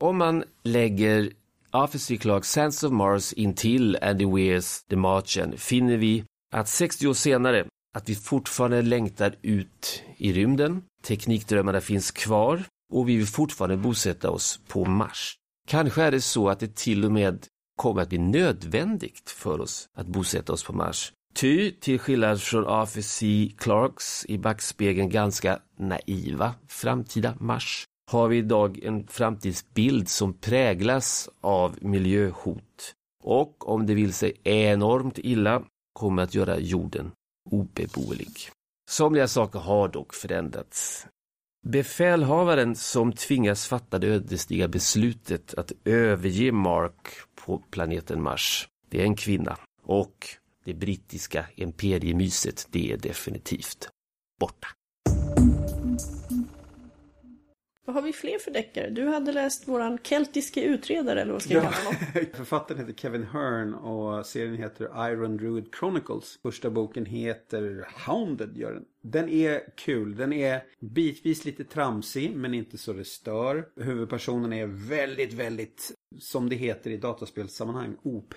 Om 0.00 0.16
man 0.16 0.44
lägger 0.62 1.32
Officer 1.72 2.16
C. 2.16 2.40
Sands 2.42 2.82
of 2.84 2.92
Mars 2.92 3.32
intill 3.32 3.98
Andy 4.02 4.26
Weirs 4.26 4.82
The 4.82 4.96
Marchen, 4.96 5.58
finner 5.58 5.96
vi 5.96 6.24
att 6.52 6.68
60 6.68 7.08
år 7.08 7.14
senare 7.14 7.66
att 7.94 8.08
vi 8.08 8.14
fortfarande 8.14 8.82
längtar 8.82 9.36
ut 9.42 10.02
i 10.16 10.32
rymden, 10.32 10.82
teknikdrömmarna 11.02 11.80
finns 11.80 12.10
kvar 12.10 12.64
och 12.92 13.08
vi 13.08 13.16
vill 13.16 13.26
fortfarande 13.26 13.76
bosätta 13.76 14.30
oss 14.30 14.60
på 14.68 14.84
Mars. 14.84 15.34
Kanske 15.68 16.02
är 16.02 16.10
det 16.10 16.20
så 16.20 16.48
att 16.48 16.60
det 16.60 16.76
till 16.76 17.04
och 17.04 17.12
med 17.12 17.46
kommer 17.76 18.02
att 18.02 18.08
bli 18.08 18.18
nödvändigt 18.18 19.30
för 19.30 19.60
oss 19.60 19.88
att 19.96 20.06
bosätta 20.06 20.52
oss 20.52 20.64
på 20.64 20.72
Mars. 20.72 21.12
Ty, 21.34 21.70
till 21.70 21.98
skillnad 21.98 22.40
från 22.40 22.66
Arthur 22.66 23.02
C. 23.02 23.52
Clarks 23.58 24.26
i 24.28 24.38
backspegeln 24.38 25.08
ganska 25.08 25.58
naiva 25.78 26.54
framtida 26.68 27.34
Mars, 27.40 27.84
har 28.10 28.28
vi 28.28 28.36
idag 28.36 28.78
en 28.82 29.06
framtidsbild 29.06 30.08
som 30.08 30.34
präglas 30.34 31.28
av 31.40 31.78
miljöhot 31.80 32.94
och 33.22 33.68
om 33.68 33.86
det 33.86 33.94
vill 33.94 34.12
sig 34.12 34.32
enormt 34.44 35.18
illa 35.18 35.62
kommer 35.92 36.22
att 36.22 36.34
göra 36.34 36.58
jorden 36.58 37.12
obeboelig. 37.50 38.32
Somliga 38.90 39.28
saker 39.28 39.58
har 39.58 39.88
dock 39.88 40.14
förändrats. 40.14 41.06
Befälhavaren 41.66 42.76
som 42.76 43.12
tvingas 43.12 43.66
fatta 43.66 43.98
det 43.98 44.06
ödesdigra 44.06 44.68
beslutet 44.68 45.54
att 45.54 45.72
överge 45.84 46.52
Mark 46.52 47.08
på 47.34 47.58
planeten 47.58 48.22
Mars, 48.22 48.68
det 48.88 49.00
är 49.00 49.04
en 49.04 49.16
kvinna. 49.16 49.56
Och 49.82 50.28
det 50.64 50.74
brittiska 50.74 51.46
imperiemyset, 51.54 52.66
det 52.70 52.92
är 52.92 52.96
definitivt 52.96 53.88
borta. 54.40 54.68
Vad 57.90 57.94
har 57.94 58.02
vi 58.02 58.12
fler 58.12 58.38
för 58.38 58.50
deckare? 58.50 58.90
Du 58.90 59.06
hade 59.06 59.32
läst 59.32 59.68
våran 59.68 59.98
keltiske 60.02 60.62
utredare 60.62 61.22
eller 61.22 61.32
vad 61.32 61.42
ska 61.42 61.54
jag 61.54 61.62
kalla 61.62 61.76
honom? 61.76 62.26
Författaren 62.34 62.80
heter 62.80 62.92
Kevin 62.92 63.22
Hearn 63.22 63.74
och 63.74 64.26
serien 64.26 64.56
heter 64.56 65.10
Iron 65.12 65.36
Druid 65.36 65.74
Chronicles. 65.78 66.38
Första 66.42 66.70
boken 66.70 67.06
heter 67.06 67.88
Hounded 68.06 68.56
gör 68.56 68.72
den. 68.72 68.84
Den 69.02 69.28
är 69.28 69.76
kul. 69.76 70.16
Den 70.16 70.32
är 70.32 70.62
bitvis 70.80 71.44
lite 71.44 71.64
tramsig 71.64 72.36
men 72.36 72.54
inte 72.54 72.78
så 72.78 72.92
det 72.92 73.04
stör. 73.04 73.68
Huvudpersonen 73.76 74.52
är 74.52 74.66
väldigt, 74.66 75.32
väldigt, 75.32 75.92
som 76.18 76.48
det 76.48 76.56
heter 76.56 76.90
i 76.90 76.96
dataspelssammanhang, 76.96 77.96
OP. 78.02 78.34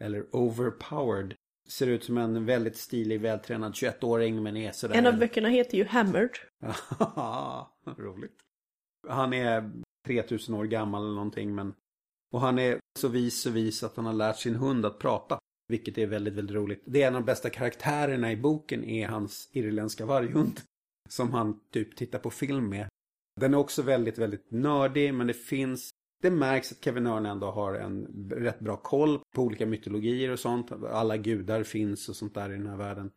Eller 0.00 0.36
overpowered. 0.36 1.34
Ser 1.70 1.86
ut 1.86 2.04
som 2.04 2.18
en 2.18 2.46
väldigt 2.46 2.76
stilig, 2.76 3.20
vältränad 3.20 3.72
21-åring 3.72 4.42
men 4.42 4.56
är 4.56 4.72
sådär... 4.72 4.94
En 4.94 5.06
av 5.06 5.18
böckerna 5.18 5.48
heter 5.48 5.78
ju 5.78 5.84
Hammered. 5.84 6.30
Roligt. 7.96 8.36
Han 9.08 9.32
är 9.32 9.70
3000 10.06 10.54
år 10.54 10.64
gammal 10.64 11.02
eller 11.02 11.14
någonting 11.14 11.54
men 11.54 11.74
och 12.32 12.40
han 12.40 12.58
är 12.58 12.78
så 12.98 13.08
vis 13.08 13.40
så 13.40 13.50
vis 13.50 13.82
att 13.82 13.96
han 13.96 14.06
har 14.06 14.12
lärt 14.12 14.36
sin 14.36 14.54
hund 14.54 14.86
att 14.86 14.98
prata. 14.98 15.38
Vilket 15.68 15.98
är 15.98 16.06
väldigt, 16.06 16.34
väldigt 16.34 16.56
roligt. 16.56 16.82
Det 16.86 17.02
är 17.02 17.08
en 17.08 17.14
av 17.14 17.20
de 17.20 17.26
bästa 17.26 17.50
karaktärerna 17.50 18.32
i 18.32 18.36
boken 18.36 18.84
är 18.84 19.08
hans 19.08 19.48
irländska 19.52 20.06
varghund. 20.06 20.60
Som 21.08 21.32
han 21.32 21.60
typ 21.72 21.96
tittar 21.96 22.18
på 22.18 22.30
film 22.30 22.68
med. 22.68 22.88
Den 23.40 23.54
är 23.54 23.58
också 23.58 23.82
väldigt, 23.82 24.18
väldigt 24.18 24.50
nördig 24.50 25.14
men 25.14 25.26
det 25.26 25.34
finns 25.34 25.90
det 26.22 26.30
märks 26.30 26.72
att 26.72 26.84
Kevin 26.84 27.06
Örn 27.06 27.26
ändå 27.26 27.50
har 27.50 27.74
en 27.74 28.06
rätt 28.30 28.60
bra 28.60 28.76
koll 28.76 29.20
på 29.34 29.42
olika 29.42 29.66
mytologier 29.66 30.30
och 30.30 30.38
sånt. 30.38 30.72
Alla 30.72 31.16
gudar 31.16 31.62
finns 31.62 32.08
och 32.08 32.16
sånt 32.16 32.34
där 32.34 32.50
i 32.50 32.56
den 32.56 32.66
här 32.66 32.76
världen. 32.76 33.10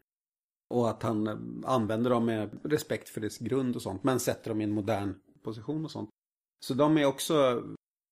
Och 0.70 0.90
att 0.90 1.04
han 1.04 1.28
använder 1.66 2.10
dem 2.10 2.26
med 2.26 2.60
respekt 2.64 3.10
för 3.10 3.22
dess 3.22 3.38
grund 3.38 3.76
och 3.76 3.82
sånt. 3.82 4.04
Men 4.04 4.20
sätter 4.20 4.50
dem 4.50 4.62
i 4.62 4.64
en 4.64 4.72
modern 4.72 5.16
position 5.44 5.86
och 5.86 5.92
sånt. 5.92 6.10
Så 6.66 6.74
de 6.74 6.98
är 6.98 7.06
också 7.06 7.64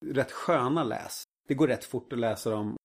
rätt 0.06 0.32
sköna 0.32 0.84
läs. 0.84 1.24
Det 1.48 1.54
går 1.54 1.68
rätt 1.68 1.84
fort 1.84 2.14
att 2.14 2.20
läsa 2.20 2.50
dem. 2.50 2.76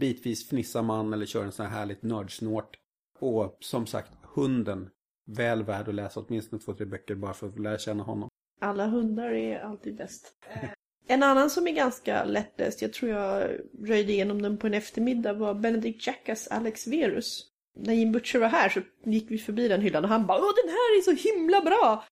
Bitvis 0.00 0.48
fnissar 0.48 0.82
man 0.82 1.12
eller 1.12 1.26
kör 1.26 1.44
en 1.44 1.52
sån 1.52 1.66
här 1.66 1.78
härligt 1.78 2.02
nördsnort. 2.02 2.76
Och 3.18 3.56
som 3.60 3.86
sagt, 3.86 4.12
hunden. 4.22 4.90
Väl 5.26 5.62
värd 5.62 5.88
att 5.88 5.94
läsa 5.94 6.20
åtminstone 6.20 6.62
två, 6.62 6.74
tre 6.74 6.86
böcker 6.86 7.14
bara 7.14 7.34
för 7.34 7.48
att 7.48 7.58
lära 7.58 7.78
känna 7.78 8.02
honom. 8.02 8.28
Alla 8.60 8.86
hundar 8.86 9.30
är 9.30 9.60
alltid 9.60 9.96
bäst. 9.96 10.34
En 11.10 11.22
annan 11.22 11.50
som 11.50 11.66
är 11.66 11.72
ganska 11.72 12.24
lättläst, 12.24 12.82
jag 12.82 12.92
tror 12.92 13.10
jag 13.10 13.50
röjde 13.84 14.12
igenom 14.12 14.42
den 14.42 14.58
på 14.58 14.66
en 14.66 14.74
eftermiddag, 14.74 15.32
var 15.32 15.54
Benedict 15.54 16.06
Jackas 16.06 16.48
Alex 16.48 16.86
Verus. 16.86 17.46
När 17.78 17.94
Jim 17.94 18.12
Butcher 18.12 18.38
var 18.38 18.48
här 18.48 18.68
så 18.68 18.80
gick 19.04 19.30
vi 19.30 19.38
förbi 19.38 19.68
den 19.68 19.80
hyllan 19.80 20.04
och 20.04 20.10
han 20.10 20.26
bara 20.26 20.38
Åh 20.38 20.52
den 20.64 20.70
här 20.70 20.98
är 20.98 21.02
så 21.02 21.28
himla 21.28 21.60
bra! 21.60 22.04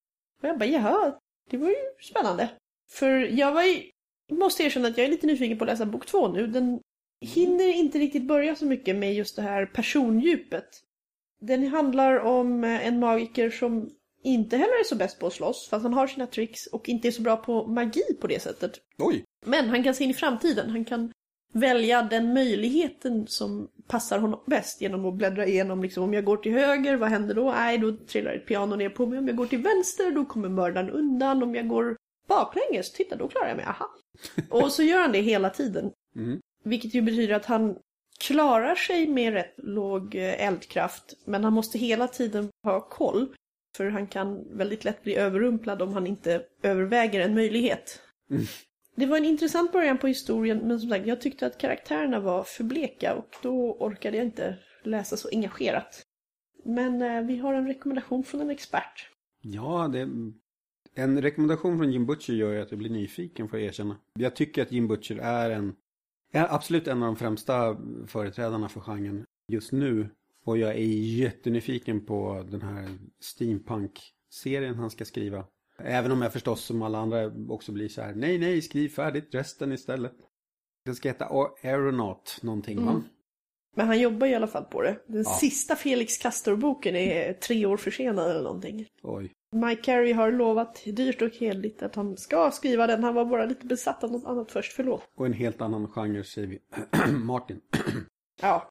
Och 0.43 0.49
jag 0.49 0.59
bara, 0.59 0.69
jaha, 0.69 1.19
det 1.51 1.57
var 1.57 1.69
ju 1.69 1.77
spännande. 2.11 2.49
För 2.91 3.11
jag 3.11 3.53
var 3.53 3.63
ju, 3.63 3.83
måste 4.33 4.63
erkänna 4.63 4.89
att 4.89 4.99
jag 4.99 5.07
är 5.07 5.11
lite 5.11 5.27
nyfiken 5.27 5.59
på 5.59 5.65
att 5.65 5.71
läsa 5.71 5.87
bok 5.87 6.07
två 6.07 6.29
nu. 6.29 6.47
Den 6.47 6.81
hinner 7.21 7.69
inte 7.69 7.99
riktigt 7.99 8.29
börja 8.29 8.57
så 8.57 8.67
mycket 8.67 8.97
med 8.97 9.15
just 9.15 9.37
det 9.37 9.43
här 9.43 9.67
persondjupet. 9.67 10.69
Den 11.41 11.69
handlar 11.69 12.19
om 12.19 12.65
en 12.65 12.99
magiker 12.99 13.51
som 13.51 13.91
inte 14.29 14.57
heller 14.57 14.81
är 14.81 14.85
så 14.85 14.97
bäst 14.97 15.19
på 15.19 15.27
att 15.27 15.33
slåss, 15.33 15.69
fast 15.71 15.83
han 15.83 15.95
har 15.95 16.07
sina 16.07 16.27
tricks 16.27 16.67
och 16.67 16.89
inte 16.89 17.09
är 17.09 17.13
så 17.13 17.23
bra 17.23 17.37
på 17.37 17.67
magi 17.67 18.17
på 18.21 18.27
det 18.27 18.43
sättet. 18.43 18.73
Oj! 18.99 19.25
Men 19.47 19.69
han 19.69 19.85
kan 19.85 19.95
se 19.95 20.05
in 20.05 20.11
i 20.11 20.15
framtiden. 20.15 20.71
Han 20.71 20.85
kan 20.85 21.13
välja 21.53 22.03
den 22.03 22.35
möjligheten 22.35 23.27
som 23.27 23.69
passar 23.89 24.19
honom 24.19 24.41
bäst 24.47 24.81
genom 24.81 25.05
att 25.05 25.15
bläddra 25.15 25.47
igenom 25.47 25.83
liksom, 25.83 26.05
om 26.05 26.15
jag 26.15 26.25
går 26.25 26.37
till 26.37 26.53
höger, 26.53 26.97
vad 26.97 27.09
händer 27.09 27.35
då? 27.35 27.51
Nej, 27.51 27.79
då 27.79 27.93
trillar 27.93 28.33
ett 28.33 28.47
piano 28.47 28.77
ner 28.77 28.91
på 28.91 29.07
mig. 29.07 29.19
Om 29.19 29.29
jag 29.29 29.37
går 29.37 29.47
till 29.47 29.63
vänster, 29.63 30.11
då 30.11 30.25
kommer 30.25 30.49
mördaren 30.49 30.91
undan. 30.91 31.43
Om 31.43 31.55
jag 31.55 31.69
går 31.69 31.97
baklänges, 32.29 32.93
titta 32.93 33.17
då 33.17 33.29
klarar 33.29 33.49
jag 33.49 33.57
mig, 33.57 33.67
aha. 33.67 33.89
Och 34.51 34.73
så 34.73 34.83
gör 34.83 35.01
han 35.01 35.13
det 35.13 35.21
hela 35.21 35.51
tiden. 35.51 35.91
Mm. 36.17 36.41
Vilket 36.65 36.95
ju 36.95 37.03
betyder 37.03 37.35
att 37.35 37.47
han 37.47 37.77
klarar 38.19 38.75
sig 38.75 39.07
med 39.07 39.33
rätt 39.33 39.55
låg 39.57 40.15
eh, 40.15 40.47
eldkraft, 40.47 41.15
men 41.25 41.45
han 41.45 41.53
måste 41.53 41.79
hela 41.79 42.09
tiden 42.09 42.49
ha 42.65 42.81
koll. 42.81 43.35
För 43.79 43.91
han 43.91 44.07
kan 44.07 44.57
väldigt 44.57 44.85
lätt 44.85 45.03
bli 45.03 45.17
överrumplad 45.17 45.83
om 45.83 45.93
han 45.93 46.07
inte 46.07 46.43
överväger 46.63 47.21
en 47.21 47.35
möjlighet. 47.35 48.03
Mm. 48.31 48.43
Det 48.97 49.07
var 49.07 49.17
en 49.17 49.25
intressant 49.25 49.73
början 49.73 49.99
på 49.99 50.07
historien, 50.07 50.59
men 50.59 50.81
som 50.81 50.91
sagt, 50.91 51.07
jag 51.07 51.21
tyckte 51.21 51.47
att 51.47 51.59
karaktärerna 51.59 52.21
var 52.21 52.43
för 52.43 52.65
bleka 52.65 53.15
och 53.15 53.37
då 53.43 53.77
orkade 53.81 54.17
jag 54.17 54.27
inte 54.27 54.59
läsa 54.83 55.17
så 55.17 55.29
engagerat. 55.33 56.03
Men 56.65 57.03
eh, 57.03 57.23
vi 57.23 57.39
har 57.39 57.55
en 57.55 57.67
rekommendation 57.67 58.25
från 58.25 58.41
en 58.41 58.51
expert. 58.51 59.11
Ja, 59.41 59.89
det... 59.93 60.09
En 60.95 61.23
rekommendation 61.23 61.79
från 61.79 61.93
Jim 61.93 62.07
Butcher 62.07 62.33
gör 62.33 62.53
ju 62.53 62.63
att 62.63 62.71
jag 62.71 62.79
blir 62.79 62.91
nyfiken 62.91 63.49
får 63.49 63.59
jag 63.59 63.69
erkänna. 63.69 63.97
Jag 64.15 64.37
tycker 64.37 64.63
att 64.63 64.73
Jim 64.73 64.89
Butcher 64.89 65.19
är 65.19 65.51
en... 65.51 65.75
Är 66.33 66.55
absolut 66.55 66.89
en 66.89 67.03
av 67.03 67.07
de 67.07 67.17
främsta 67.17 67.77
företrädarna 68.07 68.69
för 68.69 68.81
genren 68.81 69.25
just 69.49 69.73
nu. 69.73 70.09
Och 70.49 70.59
jag 70.59 70.71
är 70.71 70.87
jättenyfiken 71.19 72.05
på 72.07 72.45
den 72.51 72.63
här 72.63 72.89
steampunk-serien 73.21 74.75
han 74.75 74.91
ska 74.91 75.05
skriva. 75.05 75.45
Även 75.79 76.13
om 76.13 76.23
jag 76.23 76.33
förstås 76.33 76.65
som 76.65 76.83
alla 76.83 76.99
andra 76.99 77.33
också 77.49 77.73
blir 77.73 77.89
så 77.89 78.03
här, 78.03 78.15
nej, 78.15 78.39
nej, 78.39 78.63
skriv 78.63 78.89
färdigt 78.89 79.35
resten 79.35 79.73
istället. 79.73 80.13
Den 80.85 80.95
ska 80.95 81.09
heta 81.09 81.27
Aeronaut 81.63 82.39
någonting 82.43 82.85
va? 82.85 82.91
Mm. 82.91 83.03
Men 83.77 83.87
han 83.87 84.01
jobbar 84.01 84.27
i 84.27 84.35
alla 84.35 84.47
fall 84.47 84.65
på 84.65 84.83
det. 84.83 84.99
Den 85.07 85.23
Ja. 85.23 85.31
sista 85.41 85.77
Felix 85.77 86.19
Castor-boken 86.19 86.97
är 86.97 87.33
tre 87.33 87.67
år 87.67 87.77
försenad 87.77 88.31
eller 88.31 88.43
någonting. 88.43 88.87
Oj. 89.03 89.33
Mike 89.57 89.83
Carey 89.83 90.13
har 90.13 90.33
lovat 90.33 90.83
dyrt 90.85 91.23
och 91.23 91.31
heligt 91.37 91.83
att 91.83 91.95
han 91.95 92.17
ska 92.17 92.51
skriva 92.51 92.87
den. 92.87 93.05
Han 93.05 93.15
var 93.15 93.25
bara 93.25 93.45
lite 93.45 93.67
besatt 93.67 94.05
av 94.05 94.13
något 94.13 94.25
annat 94.25 94.53
först, 94.53 94.73
förlåt. 94.73 95.03
Och 95.17 95.27
en 95.27 95.33
helt 95.33 95.61
annan 95.61 95.89
genre 95.89 96.25
säger 96.25 96.49
vi. 96.49 96.59
Martin. 97.13 97.61
Ja, 98.41 98.71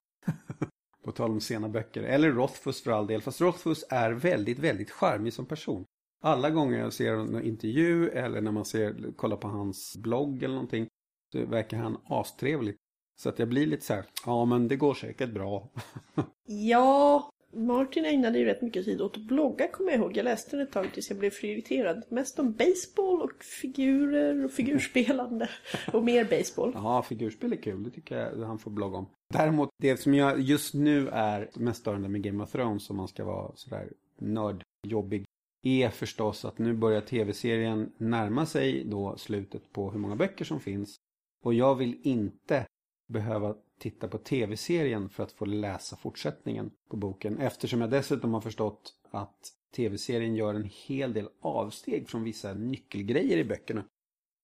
på 1.08 1.12
tal 1.14 1.32
om 1.32 1.41
sena 1.41 1.70
böcker. 1.70 2.03
Eller 2.03 2.32
Rothfuss 2.32 2.84
för 2.84 2.91
all 2.91 3.08
del. 3.08 3.22
Fast 3.22 3.41
Rothfuss 3.41 3.86
är 3.89 4.12
väldigt, 4.12 4.60
väldigt 4.60 4.91
charmig 4.91 5.34
som 5.34 5.45
person. 5.45 5.86
Alla 6.24 6.49
gånger 6.49 6.80
jag 6.80 6.93
ser 6.93 7.14
en 7.14 7.43
intervju 7.43 8.10
eller 8.10 8.41
när 8.41 8.51
man 8.51 8.66
ser, 8.66 9.12
kollar 9.16 9.38
på 9.38 9.47
hans 9.47 9.97
blogg 9.97 10.43
eller 10.43 10.53
någonting. 10.53 10.88
Så 11.32 11.45
verkar 11.45 11.78
han 11.78 11.97
astrevlig. 12.05 12.76
Så 13.20 13.30
att 13.30 13.39
jag 13.39 13.47
blir 13.47 13.66
lite 13.66 13.86
så 13.86 13.93
här, 13.93 14.05
ja 14.26 14.45
men 14.45 14.68
det 14.68 14.76
går 14.76 14.93
säkert 14.93 15.30
bra. 15.30 15.70
Ja, 16.45 17.30
Martin 17.52 18.06
ägnade 18.06 18.39
ju 18.39 18.45
rätt 18.45 18.62
mycket 18.62 18.86
tid 18.86 19.02
åt 19.02 19.18
att 19.18 19.24
blogga 19.24 19.68
kommer 19.68 19.91
jag 19.91 20.00
ihåg. 20.00 20.18
Jag 20.18 20.24
läste 20.24 20.58
den 20.58 20.68
ett 20.68 20.74
tag 20.74 20.93
tills 20.93 21.10
jag 21.10 21.20
blev 21.20 21.30
för 21.30 21.48
irriterad. 21.48 22.04
Mest 22.10 22.39
om 22.39 22.54
baseball 22.54 23.22
och 23.22 23.43
figurer 23.43 24.45
och 24.45 24.52
figurspelande. 24.52 25.50
och 25.93 26.04
mer 26.04 26.26
baseball. 26.26 26.72
Ja, 26.74 27.04
figurspel 27.04 27.54
är 27.54 27.58
kul. 27.58 27.84
Det 27.84 27.89
tycker 27.89 28.18
jag 28.18 28.48
han 28.48 28.60
får 28.60 28.72
blogga 28.72 28.98
om. 28.98 29.06
Däremot, 29.34 29.70
det 29.82 29.98
som 29.98 30.14
jag 30.14 30.39
just 30.39 30.74
nu 30.74 31.10
är 31.10 31.50
mest 31.54 31.80
störande 31.80 32.10
med 32.10 32.24
Game 32.24 32.43
of 32.43 32.52
Thrones, 32.52 32.89
om 32.89 32.98
man 32.98 33.08
ska 33.08 33.26
vara 33.26 33.52
sådär 33.56 33.89
nördjobbig, 34.18 35.26
är 35.64 35.89
förstås 35.89 36.45
att 36.45 36.58
nu 36.58 36.74
börjar 36.74 37.02
tv-serien 37.02 37.91
närma 37.98 38.45
sig 38.45 38.84
då 38.84 39.18
slutet 39.18 39.74
på 39.74 39.91
hur 39.91 40.00
många 40.00 40.16
böcker 40.16 40.45
som 40.45 40.60
finns. 40.60 40.95
Och 41.43 41.54
jag 41.54 41.76
vill 41.76 41.98
inte 42.04 42.66
behöva 43.08 43.56
titta 43.80 44.07
på 44.07 44.17
tv-serien 44.17 45.09
för 45.09 45.23
att 45.23 45.32
få 45.32 45.45
läsa 45.45 45.95
fortsättningen 45.95 46.71
på 46.89 46.97
boken. 46.97 47.39
Eftersom 47.39 47.82
jag 47.82 47.89
dessutom 47.89 48.34
har 48.34 48.41
förstått 48.41 48.93
att 49.11 49.53
tv-serien 49.75 50.36
gör 50.36 50.53
en 50.53 50.69
hel 50.88 51.13
del 51.13 51.30
avsteg 51.41 52.09
från 52.09 52.23
vissa 52.23 52.53
nyckelgrejer 52.53 53.38
i 53.38 53.43
böckerna. 53.43 53.84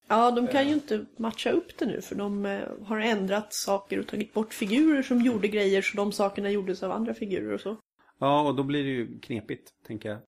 Ja, 0.08 0.32
de 0.32 0.48
kan 0.48 0.68
ju 0.68 0.74
inte 0.74 1.06
matcha 1.18 1.52
upp 1.52 1.78
det 1.78 1.86
nu 1.86 2.02
för 2.02 2.16
de 2.16 2.46
eh, 2.46 2.62
har 2.86 3.00
ändrat 3.00 3.54
saker 3.54 4.00
och 4.00 4.08
tagit 4.08 4.34
bort 4.34 4.54
figurer 4.54 5.02
som 5.02 5.22
gjorde 5.22 5.48
grejer 5.48 5.82
så 5.82 5.98
de 5.98 6.12
sakerna 6.12 6.52
gjordes 6.52 6.84
av 6.84 6.92
andra 6.92 7.14
figurer 7.14 7.54
och 7.54 7.62
så. 7.62 7.78
Ja, 8.20 8.48
och 8.48 8.56
då 8.56 8.64
blir 8.64 8.84
det 8.84 8.90
ju 8.90 9.20
knepigt, 9.20 9.74
tänker 9.88 10.10
jag. 10.10 10.20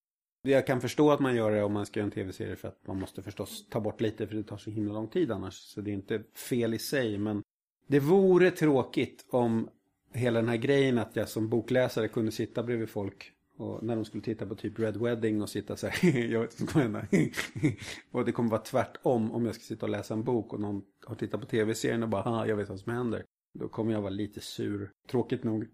Jag 0.41 0.67
kan 0.67 0.81
förstå 0.81 1.11
att 1.11 1.19
man 1.19 1.35
gör 1.35 1.51
det 1.51 1.63
om 1.63 1.73
man 1.73 1.85
ska 1.85 1.99
göra 1.99 2.05
en 2.05 2.11
tv-serie 2.11 2.55
för 2.55 2.67
att 2.67 2.87
man 2.87 2.99
måste 2.99 3.23
förstås 3.23 3.69
ta 3.69 3.79
bort 3.79 4.01
lite 4.01 4.27
för 4.27 4.35
det 4.35 4.43
tar 4.43 4.57
så 4.57 4.69
himla 4.69 4.93
lång 4.93 5.07
tid 5.07 5.31
annars. 5.31 5.53
Så 5.53 5.81
det 5.81 5.91
är 5.91 5.93
inte 5.93 6.23
fel 6.49 6.73
i 6.73 6.79
sig, 6.79 7.17
men 7.17 7.43
det 7.87 7.99
vore 7.99 8.51
tråkigt 8.51 9.25
om 9.29 9.69
hela 10.13 10.39
den 10.39 10.49
här 10.49 10.57
grejen 10.57 10.97
att 10.97 11.15
jag 11.15 11.29
som 11.29 11.49
bokläsare 11.49 12.07
kunde 12.07 12.31
sitta 12.31 12.63
bredvid 12.63 12.89
folk 12.89 13.31
och 13.57 13.83
när 13.83 13.95
de 13.95 14.05
skulle 14.05 14.23
titta 14.23 14.45
på 14.45 14.55
typ 14.55 14.79
Red 14.79 14.97
Wedding 14.97 15.41
och 15.41 15.49
sitta 15.49 15.75
så 15.75 15.87
här, 15.87 16.17
jag 16.31 16.39
vet 16.39 16.59
inte 16.59 16.63
vad 16.63 16.73
som 16.73 16.81
kommer 16.81 17.07
hända. 17.11 17.77
och 18.11 18.25
det 18.25 18.31
kommer 18.31 18.49
vara 18.49 18.61
tvärtom 18.61 19.31
om 19.31 19.45
jag 19.45 19.55
ska 19.55 19.63
sitta 19.63 19.85
och 19.85 19.89
läsa 19.89 20.13
en 20.13 20.23
bok 20.23 20.53
och 20.53 20.59
någon 20.59 20.81
har 21.05 21.15
tittat 21.15 21.41
på 21.41 21.47
tv-serien 21.47 22.03
och 22.03 22.09
bara, 22.09 22.47
jag 22.47 22.55
vet 22.55 22.69
vad 22.69 22.79
som 22.79 22.93
händer. 22.93 23.23
Då 23.53 23.67
kommer 23.67 23.93
jag 23.93 24.01
vara 24.01 24.09
lite 24.09 24.41
sur, 24.41 24.91
tråkigt 25.11 25.43
nog. 25.43 25.67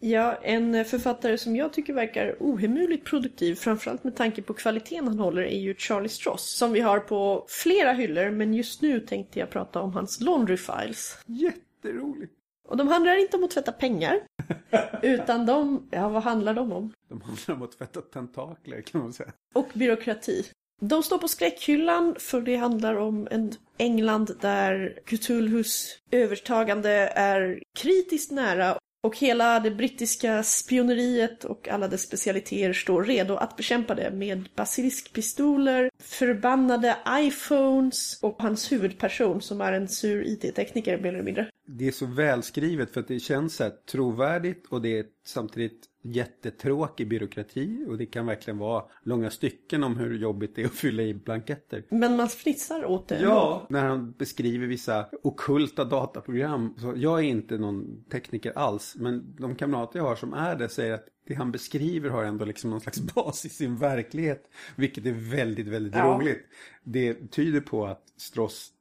Ja, 0.00 0.34
en 0.42 0.84
författare 0.84 1.38
som 1.38 1.56
jag 1.56 1.72
tycker 1.72 1.92
verkar 1.92 2.36
ohemult 2.40 3.04
produktiv, 3.04 3.54
framförallt 3.54 4.04
med 4.04 4.16
tanke 4.16 4.42
på 4.42 4.54
kvaliteten 4.54 5.08
han 5.08 5.18
håller, 5.18 5.42
är 5.42 5.58
ju 5.58 5.74
Charlie 5.74 6.08
Stross. 6.08 6.56
Som 6.56 6.72
vi 6.72 6.80
har 6.80 6.98
på 6.98 7.46
flera 7.48 7.92
hyllor, 7.92 8.30
men 8.30 8.54
just 8.54 8.82
nu 8.82 9.00
tänkte 9.00 9.38
jag 9.38 9.50
prata 9.50 9.80
om 9.80 9.92
hans 9.92 10.20
Laundry 10.20 10.56
Files. 10.56 11.18
Jätteroligt. 11.26 12.32
Och 12.68 12.76
de 12.76 12.88
handlar 12.88 13.20
inte 13.20 13.36
om 13.36 13.44
att 13.44 13.50
tvätta 13.50 13.72
pengar, 13.72 14.20
utan 15.02 15.46
de, 15.46 15.88
ja 15.90 16.08
vad 16.08 16.22
handlar 16.22 16.54
de 16.54 16.72
om? 16.72 16.92
De 17.08 17.20
handlar 17.20 17.54
om 17.54 17.62
att 17.62 17.78
tvätta 17.78 18.00
tentakler 18.00 18.80
kan 18.80 19.00
man 19.00 19.12
säga. 19.12 19.32
Och 19.54 19.68
byråkrati. 19.74 20.44
De 20.80 21.02
står 21.02 21.18
på 21.18 21.28
skräckhyllan 21.28 22.16
för 22.18 22.40
det 22.40 22.56
handlar 22.56 22.94
om 22.94 23.28
en 23.30 23.52
England 23.78 24.36
där 24.40 24.98
Cthulhus 25.04 25.98
övertagande 26.10 26.90
är 27.14 27.62
kritiskt 27.78 28.30
nära 28.30 28.78
och 29.06 29.18
hela 29.18 29.60
det 29.60 29.70
brittiska 29.70 30.42
spioneriet 30.42 31.44
och 31.44 31.68
alla 31.68 31.88
dess 31.88 32.02
specialiteter 32.02 32.72
står 32.72 33.04
redo 33.04 33.34
att 33.36 33.56
bekämpa 33.56 33.94
det 33.94 34.10
med 34.10 34.48
basiliskpistoler, 34.56 35.90
förbannade 35.98 36.96
iPhones 37.10 38.22
och 38.22 38.36
hans 38.38 38.72
huvudperson 38.72 39.42
som 39.42 39.60
är 39.60 39.72
en 39.72 39.88
sur 39.88 40.26
IT-tekniker 40.26 40.98
mer 40.98 41.08
eller 41.08 41.22
mindre. 41.22 41.50
Det 41.66 41.88
är 41.88 41.92
så 41.92 42.06
välskrivet 42.06 42.90
för 42.90 43.00
att 43.00 43.08
det 43.08 43.20
känns 43.20 43.56
så 43.56 43.64
här 43.64 43.72
trovärdigt 43.90 44.66
och 44.68 44.82
det 44.82 44.98
är 44.98 45.04
samtidigt 45.24 45.82
jättetråkig 46.12 47.08
byråkrati 47.08 47.84
och 47.88 47.98
det 47.98 48.06
kan 48.06 48.26
verkligen 48.26 48.58
vara 48.58 48.84
långa 49.02 49.30
stycken 49.30 49.84
om 49.84 49.96
hur 49.96 50.18
jobbigt 50.18 50.56
det 50.56 50.62
är 50.62 50.66
att 50.66 50.72
fylla 50.72 51.02
i 51.02 51.14
blanketter. 51.14 51.82
Men 51.88 52.16
man 52.16 52.28
fnissar 52.28 52.84
åt 52.84 53.08
det. 53.08 53.20
Ja, 53.22 53.66
när 53.70 53.84
han 53.84 54.12
beskriver 54.18 54.66
vissa 54.66 55.06
okulta 55.22 55.84
dataprogram. 55.84 56.74
Så 56.78 56.92
jag 56.96 57.18
är 57.18 57.22
inte 57.22 57.58
någon 57.58 58.04
tekniker 58.10 58.52
alls, 58.58 58.96
men 58.98 59.36
de 59.38 59.54
kamrater 59.54 59.98
jag 59.98 60.06
har 60.06 60.16
som 60.16 60.32
är 60.32 60.56
det 60.56 60.68
säger 60.68 60.94
att 60.94 61.06
det 61.26 61.34
han 61.34 61.52
beskriver 61.52 62.10
har 62.10 62.24
ändå 62.24 62.44
liksom 62.44 62.70
någon 62.70 62.80
slags 62.80 63.00
bas 63.14 63.44
i 63.44 63.48
sin 63.48 63.76
verklighet. 63.76 64.50
Vilket 64.76 65.06
är 65.06 65.12
väldigt, 65.12 65.66
väldigt 65.66 65.94
Ja. 65.94 66.04
roligt. 66.18 66.46
Det 66.84 67.30
tyder 67.30 67.60
på 67.60 67.86
att 67.86 68.02
Stross 68.16 68.72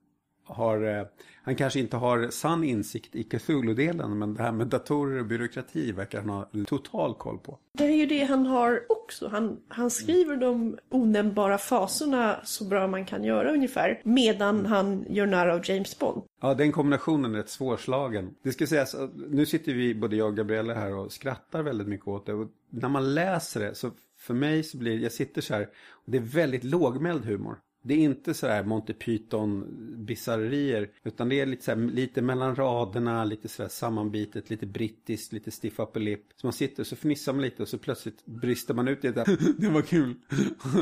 har, 0.45 0.99
eh, 0.99 1.05
han 1.43 1.55
kanske 1.55 1.79
inte 1.79 1.97
har 1.97 2.29
sann 2.29 2.63
insikt 2.63 3.15
i 3.15 3.23
Cthulhu-delen, 3.23 4.19
men 4.19 4.33
det 4.33 4.43
här 4.43 4.51
med 4.51 4.67
datorer 4.67 5.19
och 5.19 5.25
byråkrati 5.25 5.91
verkar 5.91 6.19
han 6.19 6.29
ha 6.29 6.49
total 6.67 7.15
koll 7.15 7.39
på. 7.39 7.59
Det 7.73 7.83
är 7.83 7.95
ju 7.95 8.05
det 8.05 8.23
han 8.23 8.45
har 8.45 8.81
också. 8.89 9.27
Han, 9.27 9.57
han 9.67 9.89
skriver 9.89 10.35
de 10.35 10.77
onämnbara 10.89 11.57
faserna 11.57 12.39
så 12.43 12.65
bra 12.65 12.87
man 12.87 13.05
kan 13.05 13.23
göra 13.23 13.51
ungefär. 13.53 14.01
Medan 14.03 14.65
han 14.65 15.05
gör 15.09 15.25
narr 15.25 15.47
av 15.47 15.61
James 15.69 15.99
Bond. 15.99 16.23
Ja, 16.41 16.53
den 16.53 16.71
kombinationen 16.71 17.35
är 17.35 17.37
rätt 17.37 17.49
svårslagen. 17.49 18.35
Det 18.43 18.51
ska 18.51 18.67
sägas, 18.67 18.95
att 18.95 19.11
nu 19.15 19.45
sitter 19.45 19.73
vi, 19.73 19.95
både 19.95 20.15
jag 20.15 20.27
och 20.27 20.37
Gabriella 20.37 20.73
här 20.73 20.95
och 20.95 21.11
skrattar 21.11 21.63
väldigt 21.63 21.87
mycket 21.87 22.07
åt 22.07 22.25
det. 22.25 22.33
Och 22.33 22.47
när 22.69 22.89
man 22.89 23.13
läser 23.13 23.59
det 23.59 23.75
så 23.75 23.91
för 24.17 24.33
mig 24.33 24.63
så 24.63 24.77
blir 24.77 24.99
jag 24.99 25.11
sitter 25.11 25.41
så 25.41 25.53
här, 25.53 25.69
och 25.91 26.11
det 26.11 26.17
är 26.17 26.21
väldigt 26.21 26.63
lågmäld 26.63 27.25
humor. 27.25 27.57
Det 27.87 27.93
är 27.93 27.97
inte 27.97 28.33
så 28.33 28.47
här 28.47 28.63
Monty 28.63 28.93
Python 28.93 29.65
bisarrerier 30.05 30.89
utan 31.03 31.29
det 31.29 31.39
är 31.39 31.45
lite, 31.45 31.63
så 31.63 31.71
här, 31.71 31.77
lite 31.77 32.21
mellan 32.21 32.55
raderna, 32.55 33.23
lite 33.23 33.47
så 33.47 33.61
här 33.61 33.69
sammanbitet, 33.69 34.49
lite 34.49 34.65
brittiskt, 34.65 35.33
lite 35.33 35.51
stiff 35.51 35.79
upper 35.79 35.99
lip. 35.99 36.21
Så 36.35 36.47
man 36.47 36.53
sitter 36.53 36.83
och 36.83 36.87
så 36.87 36.95
fnissar 36.95 37.33
man 37.33 37.41
lite 37.41 37.63
och 37.63 37.69
så 37.69 37.77
plötsligt 37.77 38.25
brister 38.25 38.73
man 38.73 38.87
ut 38.87 39.05
i 39.05 39.07
det 39.07 39.13
där. 39.13 39.37
det 39.61 39.69
var 39.69 39.81
kul. 39.81 40.15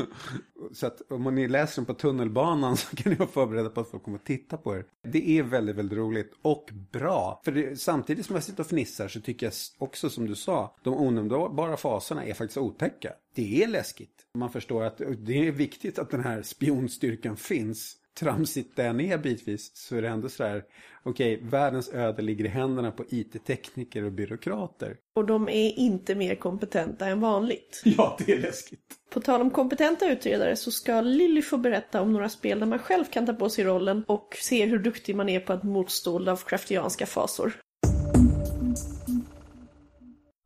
så 0.72 0.86
att 0.86 1.10
om 1.10 1.34
ni 1.34 1.48
läser 1.48 1.82
den 1.82 1.86
på 1.86 1.94
tunnelbanan 1.94 2.76
så 2.76 2.96
kan 2.96 3.12
ni 3.12 3.18
vara 3.18 3.28
förberedda 3.28 3.70
på 3.70 3.80
att 3.80 3.90
folk 3.90 4.02
kommer 4.02 4.18
att 4.18 4.26
titta 4.26 4.56
på 4.56 4.76
er. 4.76 4.84
Det 5.02 5.38
är 5.38 5.42
väldigt, 5.42 5.76
väldigt 5.76 5.98
roligt 5.98 6.32
och 6.42 6.70
bra. 6.92 7.40
För 7.44 7.52
det, 7.52 7.80
samtidigt 7.80 8.26
som 8.26 8.34
jag 8.34 8.44
sitter 8.44 8.60
och 8.60 8.66
fnissar 8.66 9.08
så 9.08 9.20
tycker 9.20 9.46
jag 9.46 9.52
också 9.78 10.10
som 10.10 10.26
du 10.26 10.34
sa, 10.34 10.76
de 10.82 10.94
onämnbara 10.94 11.76
faserna 11.76 12.24
är 12.24 12.34
faktiskt 12.34 12.58
otäcka. 12.58 13.12
Det 13.34 13.62
är 13.62 13.68
läskigt. 13.68 14.26
Man 14.34 14.50
förstår 14.50 14.84
att 14.84 15.00
det 15.18 15.48
är 15.48 15.52
viktigt 15.52 15.98
att 15.98 16.10
den 16.10 16.24
här 16.24 16.42
spionstyrkan 16.42 17.36
finns. 17.36 17.96
Tramsigt 18.18 18.76
den 18.76 19.00
är 19.00 19.18
bitvis 19.18 19.76
så 19.76 19.96
är 19.96 20.02
det 20.02 20.08
ändå 20.08 20.28
så 20.28 20.44
här, 20.44 20.64
okej, 21.02 21.36
okay, 21.36 21.48
världens 21.48 21.92
öde 21.92 22.22
ligger 22.22 22.44
i 22.44 22.48
händerna 22.48 22.90
på 22.90 23.04
IT-tekniker 23.08 24.04
och 24.04 24.12
byråkrater. 24.12 24.96
Och 25.14 25.26
de 25.26 25.48
är 25.48 25.78
inte 25.78 26.14
mer 26.14 26.34
kompetenta 26.34 27.06
än 27.06 27.20
vanligt. 27.20 27.82
Ja, 27.96 28.18
det 28.26 28.32
är 28.32 28.38
läskigt. 28.38 28.80
På 29.10 29.20
tal 29.20 29.40
om 29.40 29.50
kompetenta 29.50 30.12
utredare 30.12 30.56
så 30.56 30.70
ska 30.70 31.00
Lilly 31.00 31.42
få 31.42 31.56
berätta 31.56 32.02
om 32.02 32.12
några 32.12 32.28
spel 32.28 32.60
där 32.60 32.66
man 32.66 32.78
själv 32.78 33.04
kan 33.04 33.26
ta 33.26 33.32
på 33.32 33.50
sig 33.50 33.64
rollen 33.64 34.04
och 34.06 34.36
se 34.40 34.66
hur 34.66 34.78
duktig 34.78 35.16
man 35.16 35.28
är 35.28 35.40
på 35.40 35.52
att 35.52 35.62
motstå 35.62 36.18
Lovecraftianska 36.18 37.06
fasor. 37.06 37.52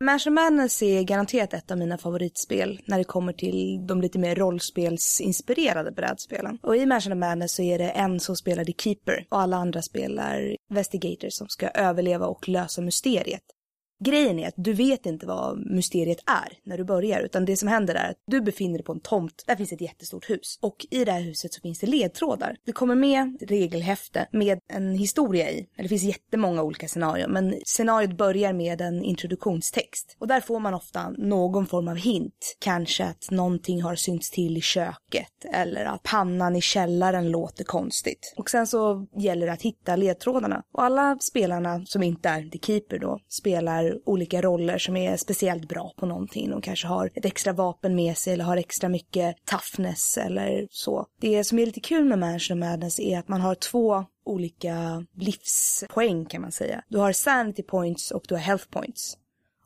Mansion 0.03 0.33
Madness 0.33 0.81
är 0.81 1.03
garanterat 1.03 1.53
ett 1.53 1.71
av 1.71 1.77
mina 1.77 1.97
favoritspel 1.97 2.81
när 2.85 2.97
det 2.97 3.03
kommer 3.03 3.33
till 3.33 3.87
de 3.87 4.01
lite 4.01 4.19
mer 4.19 4.35
rollspelsinspirerade 4.35 5.91
brädspelen. 5.91 6.59
Och 6.63 6.77
i 6.77 6.85
Mansion 6.85 7.19
Madness 7.19 7.55
så 7.55 7.61
är 7.61 7.77
det 7.77 7.89
en 7.89 8.19
som 8.19 8.35
spelar 8.35 8.65
The 8.65 8.73
Keeper 8.77 9.25
och 9.29 9.41
alla 9.41 9.57
andra 9.57 9.81
spelar 9.81 10.55
Vestigators 10.69 11.33
som 11.33 11.47
ska 11.47 11.67
överleva 11.67 12.27
och 12.27 12.49
lösa 12.49 12.81
mysteriet. 12.81 13.43
Grejen 14.05 14.39
är 14.39 14.47
att 14.47 14.53
du 14.57 14.73
vet 14.73 15.05
inte 15.05 15.25
vad 15.25 15.71
mysteriet 15.71 16.19
är 16.25 16.57
när 16.63 16.77
du 16.77 16.83
börjar, 16.83 17.21
utan 17.21 17.45
det 17.45 17.57
som 17.57 17.67
händer 17.67 17.95
är 17.95 18.09
att 18.09 18.17
du 18.27 18.41
befinner 18.41 18.77
dig 18.77 18.85
på 18.85 18.91
en 18.91 18.99
tomt. 18.99 19.43
Där 19.47 19.55
finns 19.55 19.71
ett 19.71 19.81
jättestort 19.81 20.29
hus 20.29 20.59
och 20.61 20.85
i 20.91 21.05
det 21.05 21.11
här 21.11 21.21
huset 21.21 21.53
så 21.53 21.61
finns 21.61 21.79
det 21.79 21.87
ledtrådar. 21.87 22.55
Det 22.65 22.71
kommer 22.71 22.95
med 22.95 23.37
regelhäfte 23.41 24.27
med 24.31 24.59
en 24.67 24.95
historia 24.95 25.51
i. 25.51 25.67
Det 25.77 25.87
finns 25.87 26.03
jättemånga 26.03 26.63
olika 26.63 26.87
scenarier, 26.87 27.27
men 27.27 27.55
scenariot 27.65 28.17
börjar 28.17 28.53
med 28.53 28.81
en 28.81 29.03
introduktionstext 29.03 30.15
och 30.19 30.27
där 30.27 30.41
får 30.41 30.59
man 30.59 30.73
ofta 30.73 31.09
någon 31.09 31.67
form 31.67 31.87
av 31.87 31.95
hint. 31.95 32.57
Kanske 32.59 33.05
att 33.05 33.31
någonting 33.31 33.81
har 33.81 33.95
synts 33.95 34.31
till 34.31 34.57
i 34.57 34.61
köket 34.61 35.45
eller 35.53 35.85
att 35.85 36.03
pannan 36.03 36.55
i 36.55 36.61
källaren 36.61 37.31
låter 37.31 37.63
konstigt. 37.63 38.33
Och 38.37 38.49
sen 38.49 38.67
så 38.67 39.07
gäller 39.17 39.45
det 39.45 39.53
att 39.53 39.61
hitta 39.61 39.95
ledtrådarna 39.95 40.63
och 40.73 40.83
alla 40.83 41.17
spelarna 41.21 41.85
som 41.85 42.03
inte 42.03 42.29
är 42.29 42.49
the 42.49 42.59
keeper 42.59 42.99
då 42.99 43.19
spelar 43.29 43.88
olika 44.05 44.41
roller 44.41 44.77
som 44.77 44.97
är 44.97 45.17
speciellt 45.17 45.67
bra 45.67 45.93
på 45.97 46.05
någonting. 46.05 46.49
De 46.49 46.61
kanske 46.61 46.87
har 46.87 47.11
ett 47.15 47.25
extra 47.25 47.53
vapen 47.53 47.95
med 47.95 48.17
sig 48.17 48.33
eller 48.33 48.43
har 48.43 48.57
extra 48.57 48.89
mycket 48.89 49.35
toughness 49.45 50.17
eller 50.17 50.67
så. 50.71 51.05
Det 51.21 51.43
som 51.43 51.59
är 51.59 51.65
lite 51.65 51.79
kul 51.79 52.05
med 52.05 52.19
Mansion 52.19 52.57
of 52.57 52.69
Madness 52.69 52.99
är 52.99 53.19
att 53.19 53.27
man 53.27 53.41
har 53.41 53.55
två 53.55 54.05
olika 54.25 55.05
livspoäng 55.15 56.25
kan 56.25 56.41
man 56.41 56.51
säga. 56.51 56.81
Du 56.87 56.97
har 56.97 57.11
sanity 57.11 57.63
points 57.63 58.11
och 58.11 58.23
du 58.27 58.35
har 58.35 58.41
health 58.41 58.69
points. 58.69 59.17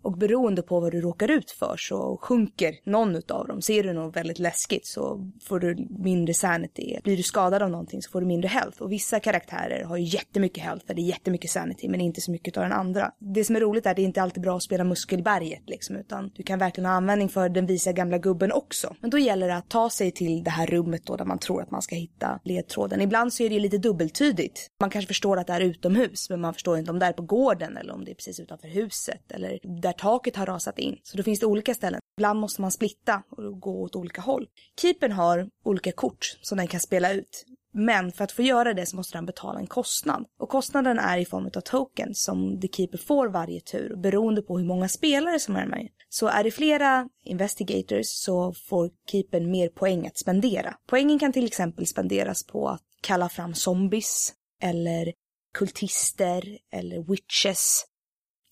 Och 0.04 0.18
beroende 0.18 0.62
på 0.62 0.80
vad 0.80 0.92
du 0.92 1.02
råkar 1.02 1.32
ut 1.32 1.52
för 1.52 1.76
så 1.78 2.18
sjunker 2.22 2.76
någon 2.84 3.16
av 3.16 3.48
dem. 3.48 3.62
Ser 3.62 3.84
du 3.84 3.94
något 3.94 4.16
väldigt 4.16 4.40
läskigt 4.40 4.88
så 4.88 5.32
får 5.42 5.60
du 5.60 5.88
mindre 5.90 6.34
sanity. 6.34 7.00
Blir 7.04 7.18
du 7.18 7.24
skadad 7.24 7.62
av 7.64 7.70
någonting 7.70 8.02
så 8.02 8.12
får 8.12 8.22
du 8.22 8.28
mindre 8.28 8.48
health. 8.48 8.82
Och 8.82 8.92
vissa 8.92 9.20
karaktärer 9.20 9.84
har 9.84 9.98
ju 9.98 10.04
jättemycket 10.04 10.64
health 10.64 10.86
eller 10.88 11.02
jättemycket 11.02 11.52
sanity 11.52 11.90
men 11.90 12.02
inte 12.02 12.22
så 12.22 12.32
mycket 12.32 12.58
av 12.58 12.64
den 12.64 12.72
andra. 12.72 13.12
Det 13.20 13.44
som 13.44 13.56
är 13.56 13.60
roligt 13.60 13.86
är 13.86 13.90
att 13.90 13.96
det 13.96 14.02
inte 14.02 14.22
alltid 14.22 14.38
är 14.38 14.42
bra 14.42 14.56
att 14.56 14.64
spela 14.64 14.84
muskelberget 14.84 15.62
liksom 15.66 15.96
utan 15.96 16.32
du 16.36 16.44
kan 16.44 16.60
verkligen 16.60 16.86
ha 16.86 16.94
användning 16.94 17.30
för 17.30 17.50
den 17.50 17.66
visa 17.66 17.92
gamla 17.92 18.18
gubben 18.18 18.52
också. 18.52 18.96
Men 19.00 19.10
då 19.10 19.18
gäller 19.18 19.48
det 19.48 19.56
att 19.56 19.70
ta 19.70 19.90
sig 19.90 20.12
till 20.12 20.44
det 20.44 20.52
här 20.52 20.68
rummet 20.68 21.06
då 21.06 21.16
där 21.16 21.26
man 21.26 21.40
tror 21.40 21.62
att 21.62 21.72
man 21.72 21.82
ska 21.82 21.96
hitta 21.96 22.40
ledtråden. 22.44 23.02
Ibland 23.02 23.34
så 23.34 23.44
är 23.44 23.50
det 23.50 23.56
ju 23.56 23.62
lite 23.62 23.78
dubbeltydigt. 23.78 24.68
Man 24.80 24.90
kanske 24.90 25.08
förstår 25.08 25.38
att 25.38 25.48
det 25.48 25.54
är 25.54 25.62
utomhus 25.62 26.30
men 26.30 26.42
man 26.42 26.54
förstår 26.54 26.78
inte 26.78 26.92
om 26.92 27.00
det 27.00 27.06
är 27.06 27.14
på 27.14 27.24
gården 27.24 27.78
eller 27.78 27.94
om 27.94 28.06
det 28.06 28.12
är 28.12 28.16
precis 28.16 28.40
utanför 28.40 28.68
huset 28.68 29.32
eller 29.32 29.60
där 29.82 29.93
där 29.94 30.00
taket 30.00 30.36
har 30.36 30.46
rasat 30.46 30.80
in. 30.80 31.00
Så 31.04 31.18
då 31.18 31.24
finns 31.24 31.40
det 31.40 31.46
olika 31.46 31.74
ställen. 31.74 32.00
Ibland 32.18 32.40
måste 32.40 32.62
man 32.62 32.72
splitta 32.72 33.24
och 33.30 33.60
gå 33.60 33.82
åt 33.82 33.96
olika 33.96 34.22
håll. 34.22 34.48
Keepern 34.82 35.12
har 35.12 35.50
olika 35.66 35.92
kort 35.92 36.38
som 36.42 36.58
den 36.58 36.68
kan 36.68 36.80
spela 36.80 37.14
ut. 37.14 37.46
Men 37.76 38.12
för 38.12 38.24
att 38.24 38.32
få 38.32 38.42
göra 38.42 38.74
det 38.74 38.86
så 38.86 38.96
måste 38.96 39.18
den 39.18 39.26
betala 39.26 39.60
en 39.60 39.68
kostnad. 39.68 40.26
Och 40.40 40.50
kostnaden 40.50 41.00
är 41.00 41.18
i 41.18 41.26
form 41.26 41.46
av 41.46 41.62
tokens 41.62 42.24
som 42.24 42.62
The 42.62 42.68
Keeper 42.68 42.98
får 42.98 43.28
varje 43.28 43.62
tur 43.62 43.96
beroende 43.96 44.42
på 44.42 44.58
hur 44.58 44.66
många 44.66 44.88
spelare 44.88 45.40
som 45.40 45.56
är 45.56 45.66
med. 45.66 45.90
Så 46.10 46.28
är 46.28 46.44
det 46.44 46.52
flera 46.52 47.10
investigators 47.24 48.08
så 48.08 48.54
får 48.54 48.90
Keepern 49.12 49.52
mer 49.52 49.70
poäng 49.70 50.08
att 50.08 50.18
spendera. 50.18 50.76
Poängen 50.88 51.20
kan 51.20 51.34
till 51.34 51.46
exempel 51.46 51.88
spenderas 51.88 52.44
på 52.44 52.70
att 52.70 52.82
kalla 53.02 53.30
fram 53.30 53.54
zombies 53.54 54.34
eller 54.62 55.14
kultister 55.54 56.58
eller 56.72 57.12
witches. 57.12 57.86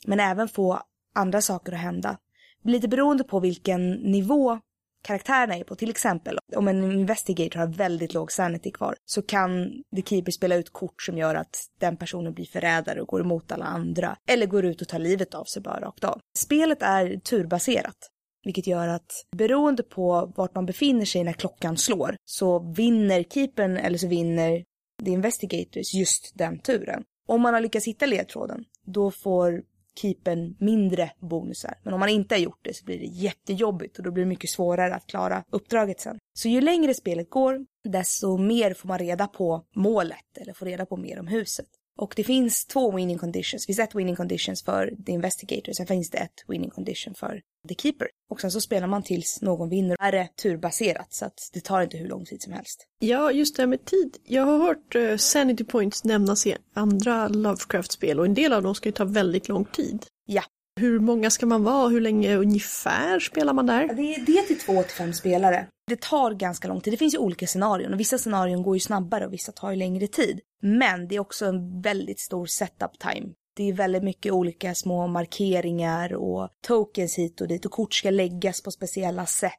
Men 0.05 0.19
även 0.19 0.47
få 0.47 0.81
andra 1.13 1.41
saker 1.41 1.73
att 1.73 1.79
hända. 1.79 2.17
Lite 2.63 2.87
beroende 2.87 3.23
på 3.23 3.39
vilken 3.39 3.91
nivå 3.91 4.59
karaktärerna 5.03 5.55
är 5.57 5.63
på. 5.63 5.75
Till 5.75 5.89
exempel 5.89 6.37
om 6.55 6.67
en 6.67 6.91
investigator 6.91 7.59
har 7.59 7.67
väldigt 7.67 8.13
låg 8.13 8.31
sanity 8.31 8.71
kvar 8.71 8.95
så 9.05 9.21
kan 9.21 9.71
The 9.95 10.01
Keeper 10.01 10.31
spela 10.31 10.55
ut 10.55 10.73
kort 10.73 11.01
som 11.01 11.17
gör 11.17 11.35
att 11.35 11.65
den 11.79 11.97
personen 11.97 12.33
blir 12.33 12.45
förrädare 12.45 13.01
och 13.01 13.07
går 13.07 13.21
emot 13.21 13.51
alla 13.51 13.65
andra. 13.65 14.17
Eller 14.27 14.45
går 14.45 14.65
ut 14.65 14.81
och 14.81 14.87
tar 14.87 14.99
livet 14.99 15.33
av 15.33 15.43
sig 15.43 15.61
bara 15.61 15.79
rakt 15.79 16.03
av. 16.03 16.19
Spelet 16.37 16.81
är 16.81 17.19
turbaserat. 17.19 17.97
Vilket 18.43 18.67
gör 18.67 18.87
att 18.87 19.11
beroende 19.37 19.83
på 19.83 20.33
vart 20.35 20.55
man 20.55 20.65
befinner 20.65 21.05
sig 21.05 21.23
när 21.23 21.33
klockan 21.33 21.77
slår 21.77 22.15
så 22.25 22.73
vinner 22.73 23.23
keepern 23.23 23.77
eller 23.77 23.97
så 23.97 24.07
vinner 24.07 24.63
The 25.05 25.11
Investigators 25.11 25.93
just 25.93 26.31
den 26.35 26.59
turen. 26.59 27.03
Om 27.27 27.41
man 27.41 27.53
har 27.53 27.61
lyckats 27.61 27.87
hitta 27.87 28.05
ledtråden 28.05 28.63
då 28.85 29.11
får 29.11 29.63
keepern 29.95 30.55
mindre 30.59 31.11
bonusar. 31.19 31.77
Men 31.83 31.93
om 31.93 31.99
man 31.99 32.09
inte 32.09 32.35
har 32.35 32.39
gjort 32.39 32.59
det 32.61 32.73
så 32.73 32.85
blir 32.85 32.99
det 32.99 33.05
jättejobbigt 33.05 33.97
och 33.97 34.03
då 34.03 34.11
blir 34.11 34.23
det 34.23 34.29
mycket 34.29 34.49
svårare 34.49 34.95
att 34.95 35.07
klara 35.07 35.43
uppdraget 35.49 35.99
sen. 35.99 36.19
Så 36.33 36.47
ju 36.47 36.61
längre 36.61 36.93
spelet 36.93 37.29
går, 37.29 37.65
desto 37.83 38.37
mer 38.37 38.73
får 38.73 38.87
man 38.87 38.99
reda 38.99 39.27
på 39.27 39.65
målet 39.75 40.37
eller 40.37 40.53
får 40.53 40.65
reda 40.65 40.85
på 40.85 40.97
mer 40.97 41.19
om 41.19 41.27
huset. 41.27 41.67
Och 42.01 42.13
det 42.15 42.23
finns 42.23 42.65
två 42.65 42.91
winning 42.91 43.17
conditions. 43.17 43.63
Det 43.63 43.73
finns 43.73 43.79
ett 43.79 43.95
winning 43.95 44.15
conditions 44.15 44.63
för 44.63 44.93
The 45.05 45.11
Investigator, 45.11 45.73
sen 45.73 45.87
finns 45.87 46.09
det 46.09 46.17
ett 46.17 46.43
winning 46.47 46.69
condition 46.69 47.13
för 47.13 47.41
The 47.69 47.75
Keeper. 47.75 48.07
Och 48.29 48.41
sen 48.41 48.51
så 48.51 48.61
spelar 48.61 48.87
man 48.87 49.03
tills 49.03 49.41
någon 49.41 49.69
vinner. 49.69 50.11
Det 50.11 50.17
är 50.17 50.27
turbaserat 50.27 51.13
så 51.13 51.25
att 51.25 51.49
det 51.53 51.59
tar 51.59 51.81
inte 51.81 51.97
hur 51.97 52.07
lång 52.07 52.25
tid 52.25 52.41
som 52.41 52.53
helst. 52.53 52.87
Ja, 52.99 53.31
just 53.31 53.55
det 53.55 53.61
här 53.61 53.67
med 53.67 53.85
tid. 53.85 54.17
Jag 54.23 54.45
har 54.45 54.57
hört 54.57 54.95
uh, 54.95 55.17
Sanity 55.17 55.63
Points 55.63 56.03
nämnas 56.03 56.47
i 56.47 56.55
andra 56.73 57.27
Lovecraft-spel 57.27 58.19
och 58.19 58.25
en 58.25 58.33
del 58.33 58.53
av 58.53 58.63
dem 58.63 58.75
ska 58.75 58.89
ju 58.89 58.93
ta 58.93 59.05
väldigt 59.05 59.47
lång 59.47 59.65
tid. 59.65 60.05
Ja. 60.25 60.43
Hur 60.79 60.99
många 60.99 61.29
ska 61.29 61.45
man 61.45 61.63
vara? 61.63 61.89
Hur 61.89 62.01
länge 62.01 62.35
ungefär 62.35 63.19
spelar 63.19 63.53
man 63.53 63.65
där? 63.65 63.87
Det 63.87 64.15
är, 64.15 64.25
det 64.25 64.31
är 64.31 64.43
till 64.43 64.59
två 64.59 64.83
till 64.83 64.91
fem 64.91 65.13
spelare. 65.13 65.67
Det 65.87 66.01
tar 66.01 66.33
ganska 66.33 66.67
lång 66.67 66.81
tid. 66.81 66.93
Det 66.93 66.97
finns 66.97 67.13
ju 67.13 67.17
olika 67.17 67.47
scenarion 67.47 67.93
och 67.93 67.99
vissa 67.99 68.17
scenarion 68.17 68.63
går 68.63 68.75
ju 68.75 68.79
snabbare 68.79 69.25
och 69.25 69.33
vissa 69.33 69.51
tar 69.51 69.71
ju 69.71 69.75
längre 69.75 70.07
tid. 70.07 70.39
Men 70.61 71.07
det 71.07 71.15
är 71.15 71.19
också 71.19 71.45
en 71.45 71.81
väldigt 71.81 72.19
stor 72.19 72.45
setup 72.45 72.99
time. 72.99 73.33
Det 73.55 73.69
är 73.69 73.73
väldigt 73.73 74.03
mycket 74.03 74.33
olika 74.33 74.75
små 74.75 75.07
markeringar 75.07 76.13
och 76.13 76.49
tokens 76.67 77.17
hit 77.17 77.41
och 77.41 77.47
dit 77.47 77.65
och 77.65 77.71
kort 77.71 77.93
ska 77.93 78.09
läggas 78.09 78.63
på 78.63 78.71
speciella 78.71 79.25
sätt 79.25 79.51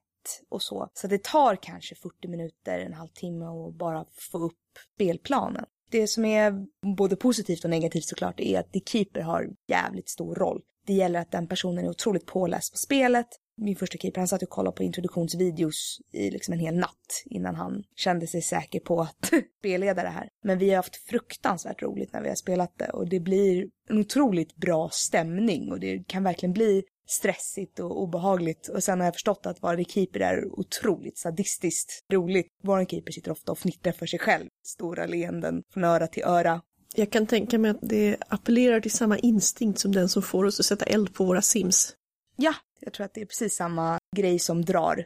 och 0.51 0.63
så. 0.63 0.89
Så 0.95 1.07
det 1.07 1.23
tar 1.23 1.57
kanske 1.57 1.95
40 1.95 2.29
minuter, 2.29 2.79
en 2.79 2.95
halvtimme 2.95 3.45
och 3.45 3.75
bara 3.75 4.05
få 4.33 4.39
upp 4.39 4.59
spelplanen. 4.95 5.65
Det 5.91 6.07
som 6.07 6.25
är 6.25 6.67
både 6.97 7.17
positivt 7.17 7.65
och 7.65 7.71
negativt 7.71 8.05
såklart 8.05 8.41
är 8.41 8.61
att 8.61 8.73
The 8.73 8.81
Keeper 8.87 9.21
har 9.21 9.49
jävligt 9.69 10.09
stor 10.09 10.35
roll. 10.35 10.63
Det 10.87 10.93
gäller 10.93 11.21
att 11.21 11.31
den 11.31 11.47
personen 11.47 11.85
är 11.85 11.91
otroligt 11.91 12.27
påläst 12.27 12.73
på 12.73 12.79
spelet 12.79 13.29
min 13.57 13.77
första 13.77 13.99
keeper, 13.99 14.21
han 14.21 14.29
satt 14.29 14.43
och 14.43 14.49
kollade 14.49 14.77
på 14.77 14.83
introduktionsvideos 14.83 16.01
i 16.13 16.31
liksom 16.31 16.55
en 16.55 16.61
hel 16.61 16.75
natt 16.75 17.25
innan 17.25 17.55
han 17.55 17.83
kände 17.97 18.27
sig 18.27 18.43
säker 18.43 18.81
på 18.81 19.01
att 19.01 19.33
spelleda 19.59 20.03
det 20.03 20.09
här. 20.09 20.29
Men 20.45 20.59
vi 20.59 20.69
har 20.69 20.77
haft 20.77 20.97
fruktansvärt 20.97 21.83
roligt 21.83 22.13
när 22.13 22.23
vi 22.23 22.29
har 22.29 22.37
spelat 22.37 22.79
det 22.79 22.89
och 22.89 23.09
det 23.09 23.21
blir 23.21 23.67
en 23.89 23.99
otroligt 23.99 24.57
bra 24.57 24.89
stämning 24.93 25.73
och 25.73 25.81
det 25.81 26.05
kan 26.07 26.25
verkligen 26.25 26.53
bli 26.53 26.83
stressigt 27.07 27.81
och 27.81 28.03
obehagligt. 28.03 28.69
Och 28.69 28.85
sen 28.85 29.01
har 29.01 29.07
jag 29.07 29.15
förstått 29.15 29.47
att 29.47 29.63
vara 29.63 29.85
keeper 29.85 30.21
är 30.21 30.59
otroligt 30.59 31.19
sadistiskt 31.19 32.05
roligt. 32.13 32.49
Vår 32.63 32.85
keeper 32.85 33.13
sitter 33.13 33.31
ofta 33.31 33.53
och 33.53 33.59
fnittrar 33.59 33.93
för 33.93 34.07
sig 34.07 34.19
själv. 34.19 34.49
Stora 34.65 35.07
leenden 35.07 35.63
från 35.73 35.85
öra 35.85 36.07
till 36.07 36.23
öra. 36.23 36.61
Jag 36.95 37.11
kan 37.11 37.27
tänka 37.27 37.59
mig 37.59 37.71
att 37.71 37.79
det 37.83 38.17
appellerar 38.29 38.81
till 38.81 38.91
samma 38.91 39.19
instinkt 39.19 39.79
som 39.79 39.93
den 39.93 40.09
som 40.09 40.23
får 40.23 40.45
oss 40.45 40.61
att 40.61 40.67
sätta 40.67 40.85
eld 40.85 41.15
på 41.15 41.25
våra 41.25 41.43
sims. 41.43 41.97
Ja, 42.37 42.55
jag 42.81 42.93
tror 42.93 43.05
att 43.07 43.15
det 43.15 43.21
är 43.21 43.27
precis 43.27 43.57
samma 43.57 43.99
grej 44.17 44.39
som 44.39 44.65
drar. 44.65 45.05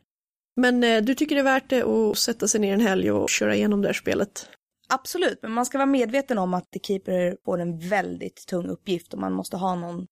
Men 0.57 0.85
eh, 0.85 1.03
du 1.03 1.15
tycker 1.15 1.35
det 1.35 1.41
är 1.41 1.45
värt 1.45 1.71
det 1.71 1.83
att 1.83 2.19
sätta 2.19 2.49
sig 2.49 2.61
ner 2.61 2.75
en 2.75 2.81
helg 2.81 3.11
och 3.11 3.31
köra 3.31 3.55
igenom 3.55 3.83
det 3.83 3.89
här 3.89 3.93
spelet? 3.93 4.49
Absolut, 4.89 5.39
men 5.43 5.53
man 5.53 5.67
ska 5.67 5.79
vara 5.79 5.87
medveten 5.87 6.39
om 6.39 6.55
att 6.55 6.71
The 6.71 6.81
Keeper 6.83 7.37
får 7.45 7.59
en 7.59 7.79
väldigt 7.79 8.47
tung 8.47 8.67
uppgift 8.67 9.15
och 9.15 9.21
man 9.21 9.33
måste 9.33 9.57
ha 9.57 9.75
någon, 9.75 10.07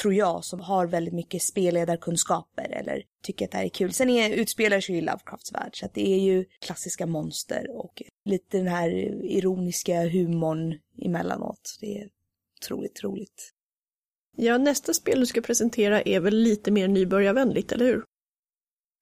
tror 0.00 0.14
jag, 0.14 0.44
som 0.44 0.60
har 0.60 0.86
väldigt 0.86 1.14
mycket 1.14 1.42
spelledarkunskaper 1.42 2.68
eller 2.70 3.02
tycker 3.26 3.44
att 3.44 3.50
det 3.50 3.58
här 3.58 3.64
är 3.64 3.68
kul. 3.68 3.92
Sen 3.92 4.10
är, 4.10 4.30
utspelar 4.30 4.80
sig 4.80 4.94
ju 4.94 5.00
i 5.00 5.04
Lovecrafts 5.04 5.52
värld, 5.52 5.78
så 5.78 5.86
att 5.86 5.94
det 5.94 6.12
är 6.14 6.18
ju 6.18 6.44
klassiska 6.60 7.06
monster 7.06 7.66
och 7.70 8.02
lite 8.24 8.58
den 8.58 8.68
här 8.68 8.88
ironiska 9.24 10.08
humorn 10.08 10.78
emellanåt. 11.02 11.78
Det 11.80 11.98
är 11.98 12.08
otroligt 12.62 13.04
roligt. 13.04 13.52
Ja, 14.36 14.58
nästa 14.58 14.94
spel 14.94 15.20
du 15.20 15.26
ska 15.26 15.40
presentera 15.40 16.02
är 16.02 16.20
väl 16.20 16.36
lite 16.36 16.70
mer 16.70 16.88
nybörjarvänligt, 16.88 17.72
eller 17.72 17.84
hur? 17.84 18.04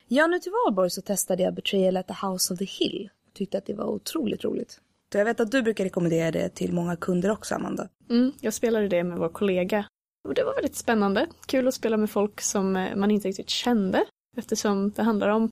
Ja, 0.08 0.26
nu 0.26 0.38
till 0.38 0.52
valborg 0.66 0.90
så 0.90 1.02
testade 1.02 1.42
jag 1.42 1.54
Betrayal 1.54 1.96
at 1.96 2.08
the 2.08 2.26
House 2.26 2.52
of 2.52 2.58
the 2.58 2.64
Hill. 2.64 3.10
Tyckte 3.32 3.58
att 3.58 3.66
det 3.66 3.74
var 3.74 3.86
otroligt 3.86 4.44
roligt. 4.44 4.80
Så 5.12 5.18
jag 5.18 5.24
vet 5.24 5.40
att 5.40 5.50
du 5.50 5.62
brukar 5.62 5.84
rekommendera 5.84 6.30
det 6.30 6.48
till 6.48 6.72
många 6.72 6.96
kunder 6.96 7.30
också, 7.30 7.54
Amanda. 7.54 7.88
Mm, 8.10 8.32
jag 8.40 8.54
spelade 8.54 8.88
det 8.88 9.04
med 9.04 9.18
vår 9.18 9.28
kollega. 9.28 9.86
Och 10.28 10.34
det 10.34 10.44
var 10.44 10.54
väldigt 10.54 10.76
spännande. 10.76 11.26
Kul 11.46 11.68
att 11.68 11.74
spela 11.74 11.96
med 11.96 12.10
folk 12.10 12.40
som 12.40 12.76
eh, 12.76 12.96
man 12.96 13.10
inte 13.10 13.28
riktigt 13.28 13.50
kände. 13.50 14.04
Eftersom 14.36 14.90
det 14.90 15.02
handlar 15.02 15.28
om 15.28 15.48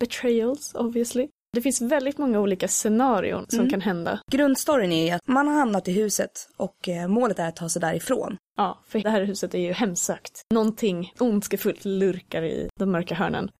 betrayals, 0.00 0.74
obviously. 0.74 1.28
Det 1.52 1.60
finns 1.62 1.80
väldigt 1.80 2.18
många 2.18 2.40
olika 2.40 2.68
scenarion 2.68 3.46
som 3.48 3.58
Mm. 3.58 3.70
kan 3.70 3.80
hända. 3.80 4.20
Grundstoryn 4.30 4.92
är 4.92 5.14
att 5.14 5.28
man 5.28 5.48
har 5.48 5.54
hamnat 5.54 5.88
i 5.88 5.92
huset 5.92 6.48
och 6.56 6.88
eh, 6.88 7.08
målet 7.08 7.38
är 7.38 7.48
att 7.48 7.56
ta 7.56 7.68
sig 7.68 7.80
därifrån. 7.80 8.36
Ja, 8.56 8.78
för 8.88 8.98
det 9.00 9.10
här 9.10 9.24
huset 9.24 9.54
är 9.54 9.58
ju 9.58 9.72
hemsökt. 9.72 10.42
Någonting 10.54 11.12
ondskefullt 11.18 11.84
lurkar 11.84 12.42
i 12.42 12.68
de 12.78 12.90
mörka 12.92 13.14
hörnen. 13.14 13.50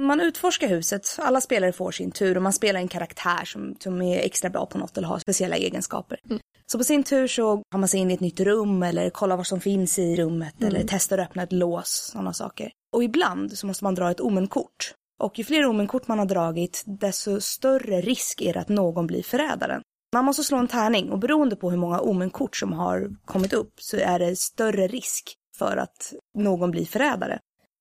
Man 0.00 0.20
utforskar 0.20 0.68
huset, 0.68 1.16
alla 1.18 1.40
spelare 1.40 1.72
får 1.72 1.92
sin 1.92 2.10
tur 2.10 2.36
och 2.36 2.42
man 2.42 2.52
spelar 2.52 2.80
en 2.80 2.88
karaktär 2.88 3.44
som, 3.44 3.76
som 3.80 4.02
är 4.02 4.18
extra 4.18 4.50
bra 4.50 4.66
på 4.66 4.78
något 4.78 4.98
eller 4.98 5.08
har 5.08 5.18
speciella 5.18 5.56
egenskaper. 5.56 6.18
Mm. 6.30 6.40
Så 6.66 6.78
på 6.78 6.84
sin 6.84 7.04
tur 7.04 7.26
så 7.26 7.62
har 7.72 7.78
man 7.78 7.88
sig 7.88 8.00
in 8.00 8.10
i 8.10 8.14
ett 8.14 8.20
nytt 8.20 8.40
rum 8.40 8.82
eller 8.82 9.10
kollar 9.10 9.36
vad 9.36 9.46
som 9.46 9.60
finns 9.60 9.98
i 9.98 10.16
rummet 10.16 10.62
eller 10.62 10.84
testar 10.88 11.18
att 11.18 11.28
öppna 11.28 11.42
ett 11.42 11.52
lås, 11.52 12.10
sådana 12.12 12.32
saker. 12.32 12.70
Och 12.94 13.04
ibland 13.04 13.58
så 13.58 13.66
måste 13.66 13.84
man 13.84 13.94
dra 13.94 14.10
ett 14.10 14.20
omenkort. 14.20 14.94
Och 15.20 15.38
ju 15.38 15.44
fler 15.44 15.66
omenkort 15.66 16.08
man 16.08 16.18
har 16.18 16.26
dragit, 16.26 16.82
desto 16.86 17.40
större 17.40 18.00
risk 18.00 18.42
är 18.42 18.52
det 18.52 18.60
att 18.60 18.68
någon 18.68 19.06
blir 19.06 19.22
förrädaren. 19.22 19.82
Man 20.14 20.24
måste 20.24 20.44
slå 20.44 20.58
en 20.58 20.68
tärning 20.68 21.10
och 21.10 21.18
beroende 21.18 21.56
på 21.56 21.70
hur 21.70 21.78
många 21.78 22.00
omenkort 22.00 22.56
som 22.56 22.72
har 22.72 23.10
kommit 23.24 23.52
upp 23.52 23.72
så 23.80 23.96
är 23.96 24.18
det 24.18 24.36
större 24.36 24.86
risk 24.86 25.34
för 25.58 25.76
att 25.76 26.12
någon 26.38 26.70
blir 26.70 26.86
förrädare. 26.86 27.38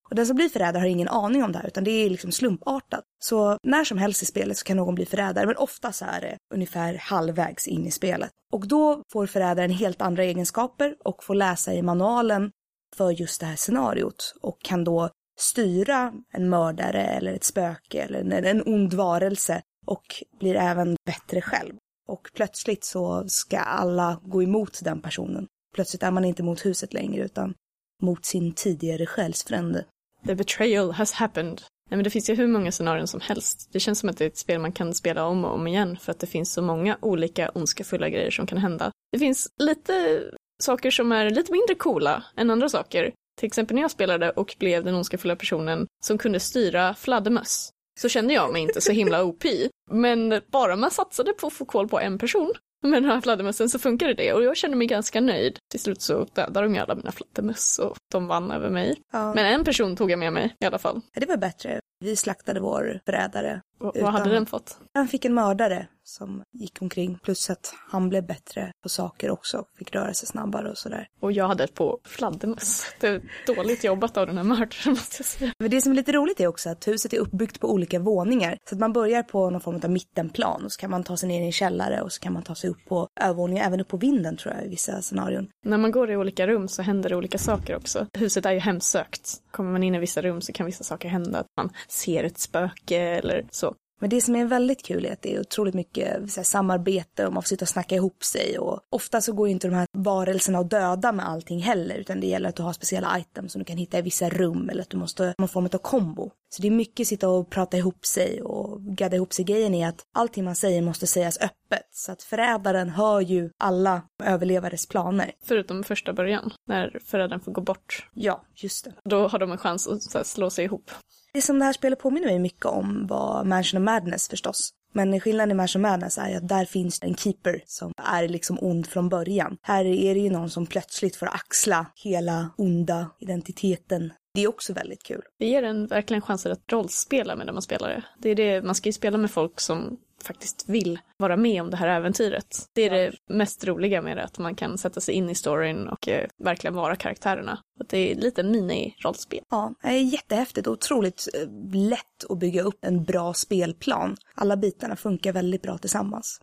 Och 0.09 0.15
den 0.15 0.27
som 0.27 0.35
blir 0.35 0.49
förrädare 0.49 0.79
har 0.79 0.87
ingen 0.87 1.07
aning 1.07 1.43
om 1.43 1.51
det 1.51 1.57
här 1.57 1.67
utan 1.67 1.83
det 1.83 1.91
är 1.91 2.09
liksom 2.09 2.31
slumpartat. 2.31 3.03
Så 3.23 3.57
när 3.63 3.83
som 3.83 3.97
helst 3.97 4.23
i 4.23 4.25
spelet 4.25 4.57
så 4.57 4.65
kan 4.65 4.77
någon 4.77 4.95
bli 4.95 5.05
förrädare 5.05 5.45
men 5.45 5.57
oftast 5.57 6.01
är 6.01 6.21
det 6.21 6.37
ungefär 6.53 6.93
halvvägs 6.93 7.67
in 7.67 7.85
i 7.85 7.91
spelet. 7.91 8.31
Och 8.53 8.67
då 8.67 9.01
får 9.11 9.27
förrädaren 9.27 9.71
helt 9.71 10.01
andra 10.01 10.23
egenskaper 10.23 10.95
och 11.03 11.23
får 11.23 11.35
läsa 11.35 11.73
i 11.73 11.81
manualen 11.81 12.51
för 12.95 13.11
just 13.11 13.39
det 13.39 13.45
här 13.45 13.55
scenariot 13.55 14.35
och 14.41 14.61
kan 14.61 14.83
då 14.83 15.09
styra 15.39 16.13
en 16.33 16.49
mördare 16.49 17.03
eller 17.03 17.33
ett 17.33 17.43
spöke 17.43 18.01
eller 18.01 18.43
en, 18.43 18.63
ond 18.65 18.93
varelse 18.93 19.61
och 19.85 20.03
blir 20.39 20.55
även 20.55 20.95
bättre 21.05 21.41
själv. 21.41 21.73
Och 22.07 22.29
plötsligt 22.33 22.85
så 22.85 23.23
ska 23.27 23.59
alla 23.59 24.19
gå 24.23 24.43
emot 24.43 24.79
den 24.83 25.01
personen. 25.01 25.47
Plötsligt 25.75 26.03
är 26.03 26.11
man 26.11 26.25
inte 26.25 26.43
mot 26.43 26.65
huset 26.65 26.93
längre 26.93 27.23
utan 27.23 27.53
mot 28.01 28.25
sin 28.25 28.53
tidigare 28.53 29.05
själsfrände. 29.05 29.85
The 30.25 30.35
betrayal 30.35 30.91
has 30.91 31.11
happened. 31.11 31.61
Nej, 31.89 31.97
men 31.97 32.03
det 32.03 32.09
finns 32.09 32.29
ju 32.29 32.35
hur 32.35 32.47
många 32.47 32.71
scenarion 32.71 33.07
som 33.07 33.21
helst. 33.21 33.69
Det 33.71 33.79
känns 33.79 33.99
som 33.99 34.09
att 34.09 34.17
det 34.17 34.25
är 34.25 34.27
ett 34.27 34.37
spel 34.37 34.59
man 34.59 34.71
kan 34.71 34.93
spela 34.93 35.25
om 35.25 35.45
och 35.45 35.53
om 35.53 35.67
igen 35.67 35.97
för 35.97 36.11
att 36.11 36.19
det 36.19 36.27
finns 36.27 36.53
så 36.53 36.61
många 36.61 36.97
olika 37.01 37.51
ondskefulla 37.55 38.09
grejer 38.09 38.31
som 38.31 38.47
kan 38.47 38.57
hända. 38.57 38.91
Det 39.11 39.19
finns 39.19 39.47
lite 39.57 40.23
saker 40.63 40.91
som 40.91 41.11
är 41.11 41.29
lite 41.29 41.51
mindre 41.51 41.75
coola 41.75 42.23
än 42.37 42.49
andra 42.49 42.69
saker. 42.69 43.13
Till 43.39 43.47
exempel 43.47 43.75
när 43.75 43.81
jag 43.81 43.91
spelade 43.91 44.29
och 44.29 44.55
blev 44.59 44.83
den 44.83 44.95
ondskefulla 44.95 45.35
personen 45.35 45.87
som 46.05 46.17
kunde 46.17 46.39
styra 46.39 46.93
fladdermöss 46.93 47.69
så 47.99 48.09
kände 48.09 48.33
jag 48.33 48.51
mig 48.53 48.61
inte 48.61 48.81
så 48.81 48.91
himla 48.91 49.23
OP. 49.23 49.43
Men 49.91 50.41
bara 50.51 50.75
man 50.75 50.91
satsade 50.91 51.33
på 51.33 51.47
att 51.47 51.53
få 51.53 51.65
koll 51.65 51.87
på 51.87 51.99
en 51.99 52.17
person 52.17 52.53
med 52.83 53.03
den 53.03 53.11
här 53.11 53.21
fladdermössen 53.21 53.69
så 53.69 53.79
funkade 53.79 54.13
det 54.13 54.33
och 54.33 54.43
jag 54.43 54.57
kände 54.57 54.77
mig 54.77 54.87
ganska 54.87 55.21
nöjd. 55.21 55.59
Till 55.71 55.79
slut 55.79 56.01
så 56.01 56.27
dödade 56.33 56.65
de 56.65 56.75
ju 56.75 56.81
alla 56.81 56.95
mina 56.95 57.11
fladdermöss 57.11 57.79
och 57.79 57.97
de 58.11 58.27
vann 58.27 58.51
över 58.51 58.69
mig. 58.69 59.01
Ja, 59.13 59.33
Men 59.33 59.45
en 59.45 59.63
person 59.63 59.95
tog 59.95 60.11
jag 60.11 60.19
med 60.19 60.33
mig 60.33 60.55
i 60.59 60.65
alla 60.65 60.79
fall. 60.79 61.01
det 61.13 61.25
var 61.25 61.37
bättre. 61.37 61.79
Vi 62.03 62.15
slaktade 62.15 62.59
vår 62.59 62.99
förrädare. 63.05 63.61
Utan- 63.83 64.03
vad 64.03 64.13
hade 64.13 64.29
den 64.29 64.45
fått? 64.45 64.77
Han 64.93 65.07
fick 65.07 65.25
en 65.25 65.33
mördare 65.33 65.87
som 66.03 66.43
gick 66.53 66.81
omkring 66.81 67.19
plus 67.23 67.49
att 67.49 67.73
han 67.91 68.09
blev 68.09 68.25
bättre 68.25 68.71
på 68.83 68.89
saker 68.89 69.29
också. 69.29 69.65
Fick 69.77 69.95
röra 69.95 70.13
sig 70.13 70.27
snabbare 70.27 70.69
och 70.69 70.77
sådär. 70.77 71.07
Och 71.19 71.31
jag 71.31 71.47
hade 71.47 71.63
ett 71.63 71.73
på 71.73 71.99
fladdermöss. 72.05 72.85
Det 72.99 73.07
är 73.07 73.21
dåligt 73.47 73.83
jobbat 73.83 74.17
av 74.17 74.27
den 74.27 74.37
här 74.37 74.43
mördaren 74.43 74.69
måste 74.85 75.15
jag 75.19 75.25
säga. 75.25 75.51
Men 75.59 75.69
det 75.71 75.81
som 75.81 75.91
är 75.91 75.95
lite 75.95 76.11
roligt 76.11 76.39
är 76.39 76.47
också 76.47 76.69
att 76.69 76.87
huset 76.87 77.13
är 77.13 77.19
uppbyggt 77.19 77.59
på 77.59 77.71
olika 77.71 77.99
våningar. 77.99 78.57
Så 78.69 78.75
att 78.75 78.79
man 78.79 78.93
börjar 78.93 79.23
på 79.23 79.49
någon 79.49 79.61
form 79.61 79.79
av 79.83 79.89
mittenplan 79.89 80.65
och 80.65 80.71
så 80.71 80.79
kan 80.79 80.91
man 80.91 81.03
ta 81.03 81.17
sig 81.17 81.29
ner 81.29 81.41
i 81.41 81.45
en 81.45 81.51
källare 81.51 82.01
och 82.01 82.11
så 82.11 82.19
kan 82.19 82.33
man 82.33 82.43
ta 82.43 82.55
sig 82.55 82.69
upp 82.69 82.85
på 82.87 83.07
övervåningen, 83.21 83.65
även 83.65 83.79
upp 83.79 83.87
på 83.87 83.97
vinden 83.97 84.37
tror 84.37 84.53
jag 84.53 84.65
i 84.65 84.69
vissa 84.69 85.01
scenarion. 85.01 85.47
När 85.65 85.77
man 85.77 85.91
går 85.91 86.11
i 86.11 86.17
olika 86.17 86.47
rum 86.47 86.67
så 86.67 86.81
händer 86.81 87.09
det 87.09 87.15
olika 87.15 87.37
saker 87.37 87.75
också. 87.75 88.07
Huset 88.13 88.45
är 88.45 88.51
ju 88.51 88.59
hemsökt. 88.59 89.41
Kommer 89.51 89.71
man 89.71 89.83
in 89.83 89.95
i 89.95 89.99
vissa 89.99 90.21
rum 90.21 90.41
så 90.41 90.53
kan 90.53 90.65
vissa 90.65 90.83
saker 90.83 91.09
hända. 91.09 91.39
Att 91.39 91.47
man 91.57 91.69
ser 91.93 92.23
ett 92.23 92.37
spöke 92.37 92.99
eller 92.99 93.45
så. 93.51 93.75
Men 94.03 94.09
det 94.09 94.21
som 94.21 94.35
är 94.35 94.45
väldigt 94.45 94.83
kul 94.83 95.05
är 95.05 95.13
att 95.13 95.21
det 95.21 95.35
är 95.35 95.39
otroligt 95.39 95.73
mycket 95.73 96.31
så 96.31 96.39
här, 96.39 96.45
samarbete 96.45 97.27
och 97.27 97.33
man 97.33 97.43
får 97.43 97.47
sitta 97.47 97.65
och 97.65 97.69
snacka 97.69 97.95
ihop 97.95 98.23
sig 98.23 98.59
och 98.59 98.79
ofta 98.89 99.21
så 99.21 99.33
går 99.33 99.47
ju 99.47 99.51
inte 99.51 99.67
de 99.67 99.73
här 99.73 99.87
varelserna 99.97 100.59
att 100.59 100.69
döda 100.69 101.11
med 101.11 101.29
allting 101.29 101.59
heller 101.59 101.95
utan 101.95 102.19
det 102.19 102.27
gäller 102.27 102.49
att 102.49 102.55
du 102.55 102.63
har 102.63 102.73
speciella 102.73 103.19
items 103.19 103.51
som 103.51 103.59
du 103.59 103.65
kan 103.65 103.77
hitta 103.77 103.99
i 103.99 104.01
vissa 104.01 104.29
rum 104.29 104.69
eller 104.69 104.81
att 104.81 104.89
du 104.89 104.97
måste 104.97 105.23
ha 105.23 105.33
någon 105.37 105.49
form 105.49 105.65
av 105.65 105.77
kombo. 105.77 106.31
Så 106.49 106.61
det 106.61 106.67
är 106.67 106.71
mycket 106.71 107.07
sitta 107.07 107.29
och 107.29 107.49
prata 107.49 107.77
ihop 107.77 108.05
sig 108.05 108.41
och 108.41 108.81
gadda 108.81 109.15
ihop 109.15 109.33
sig. 109.33 109.45
Grejen 109.45 109.73
är 109.75 109.87
att 109.87 110.01
allting 110.13 110.43
man 110.43 110.55
säger 110.55 110.81
måste 110.81 111.07
sägas 111.07 111.37
öppet 111.41 111.87
så 111.91 112.11
att 112.11 112.23
förrädaren 112.23 112.89
hör 112.89 113.21
ju 113.21 113.49
alla 113.57 114.01
överlevares 114.23 114.87
planer. 114.87 115.31
Förutom 115.43 115.83
första 115.83 116.13
början, 116.13 116.53
när 116.67 116.99
förrädaren 117.05 117.41
får 117.41 117.51
gå 117.51 117.61
bort. 117.61 118.09
Ja, 118.13 118.43
just 118.55 118.85
det. 118.85 118.93
Då 119.09 119.27
har 119.27 119.39
de 119.39 119.51
en 119.51 119.57
chans 119.57 119.87
att 119.87 120.13
här, 120.13 120.23
slå 120.23 120.49
sig 120.49 120.65
ihop. 120.65 120.91
Det 121.33 121.41
som 121.41 121.59
det 121.59 121.65
här 121.65 121.73
spelet 121.73 121.99
påminner 121.99 122.27
mig 122.27 122.39
mycket 122.39 122.65
om 122.65 123.07
var 123.07 123.43
Mansion 123.43 123.81
of 123.81 123.85
Madness 123.85 124.27
förstås. 124.29 124.69
Men 124.93 125.19
skillnaden 125.19 125.51
i 125.51 125.53
Mansion 125.53 125.85
of 125.85 125.91
Madness 125.91 126.17
är 126.17 126.29
ju 126.29 126.35
att 126.35 126.47
där 126.47 126.65
finns 126.65 126.99
det 126.99 127.07
en 127.07 127.15
keeper 127.15 127.63
som 127.65 127.91
är 128.03 128.27
liksom 128.27 128.57
ond 128.61 128.87
från 128.87 129.09
början. 129.09 129.57
Här 129.61 129.85
är 129.85 130.13
det 130.13 130.19
ju 130.19 130.29
någon 130.29 130.49
som 130.49 130.65
plötsligt 130.65 131.15
får 131.15 131.25
axla 131.25 131.85
hela 131.95 132.49
onda 132.57 133.09
identiteten. 133.19 134.13
Det 134.33 134.41
är 134.41 134.47
också 134.47 134.73
väldigt 134.73 135.03
kul. 135.03 135.21
Det 135.39 135.47
ger 135.47 135.63
en 135.63 135.87
verkligen 135.87 136.21
chanser 136.21 136.49
att 136.49 136.71
rollspela 136.71 137.35
med 137.35 137.45
när 137.45 137.53
man 137.53 137.61
spelar 137.61 137.89
det. 137.89 138.03
Det 138.19 138.29
är 138.29 138.35
det, 138.35 138.61
man 138.61 138.75
ska 138.75 138.89
ju 138.89 138.93
spela 138.93 139.17
med 139.17 139.31
folk 139.31 139.59
som 139.59 139.97
faktiskt 140.23 140.69
vill 140.69 140.99
vara 141.17 141.37
med 141.37 141.61
om 141.61 141.69
det 141.69 141.77
här 141.77 141.87
äventyret. 141.87 142.69
Det 142.73 142.81
är 142.81 142.89
det 142.89 143.13
mest 143.29 143.65
roliga 143.65 144.01
med 144.01 144.17
det, 144.17 144.23
att 144.23 144.37
man 144.37 144.55
kan 144.55 144.77
sätta 144.77 145.01
sig 145.01 145.15
in 145.15 145.29
i 145.29 145.35
storyn 145.35 145.87
och 145.87 146.07
eh, 146.07 146.27
verkligen 146.37 146.73
vara 146.73 146.95
karaktärerna. 146.95 147.59
Och 147.79 147.85
det 147.89 148.11
är 148.11 148.15
lite 148.15 148.43
mini-rollspel. 148.43 149.41
Ja, 149.49 149.73
det 149.81 149.87
är 149.87 150.13
jättehäftigt 150.13 150.67
och 150.67 150.73
otroligt 150.73 151.27
eh, 151.33 151.49
lätt 151.73 152.29
att 152.29 152.39
bygga 152.39 152.61
upp 152.61 152.85
en 152.85 153.03
bra 153.03 153.33
spelplan. 153.33 154.17
Alla 154.35 154.57
bitarna 154.57 154.95
funkar 154.95 155.33
väldigt 155.33 155.61
bra 155.61 155.77
tillsammans. 155.77 156.39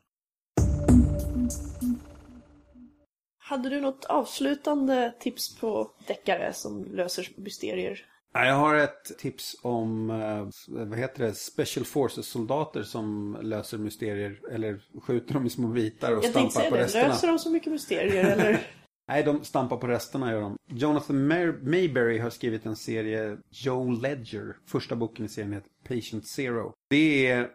Hade 3.38 3.68
du 3.68 3.80
något 3.80 4.04
avslutande 4.04 5.14
tips 5.20 5.56
på 5.56 5.90
deckare 6.06 6.52
som 6.52 6.84
löser 6.84 7.28
mysterier? 7.36 8.06
Ja, 8.32 8.44
Jag 8.46 8.54
har 8.54 8.74
ett 8.74 9.18
tips 9.18 9.56
om, 9.62 10.10
eh, 10.10 10.48
vad 10.88 10.98
heter 10.98 11.24
det, 11.24 11.34
Special 11.34 11.84
Forces-soldater 11.86 12.82
som 12.82 13.36
löser 13.42 13.78
mysterier 13.78 14.40
eller 14.52 14.80
skjuter 15.02 15.34
dem 15.34 15.46
i 15.46 15.50
små 15.50 15.68
bitar 15.68 16.16
och 16.16 16.24
Jag 16.24 16.30
stampar 16.30 16.70
på 16.70 16.76
det, 16.76 16.82
resterna. 16.82 17.08
löser 17.08 17.28
de 17.28 17.38
så 17.38 17.50
mycket 17.50 17.72
mysterier 17.72 18.24
eller? 18.24 18.66
Nej, 19.08 19.22
de 19.24 19.44
stampar 19.44 19.76
på 19.76 19.86
resterna 19.86 20.32
gör 20.32 20.40
de. 20.40 20.56
Jonathan 20.68 21.26
Mayberry 21.62 22.18
har 22.18 22.30
skrivit 22.30 22.66
en 22.66 22.76
serie, 22.76 23.36
Joe 23.50 23.90
Ledger. 23.90 24.56
Första 24.66 24.96
boken 24.96 25.24
i 25.24 25.28
serien 25.28 25.52
heter 25.52 25.70
Patient 25.88 26.26
Zero. 26.26 26.72
Det 26.90 27.26
är 27.30 27.48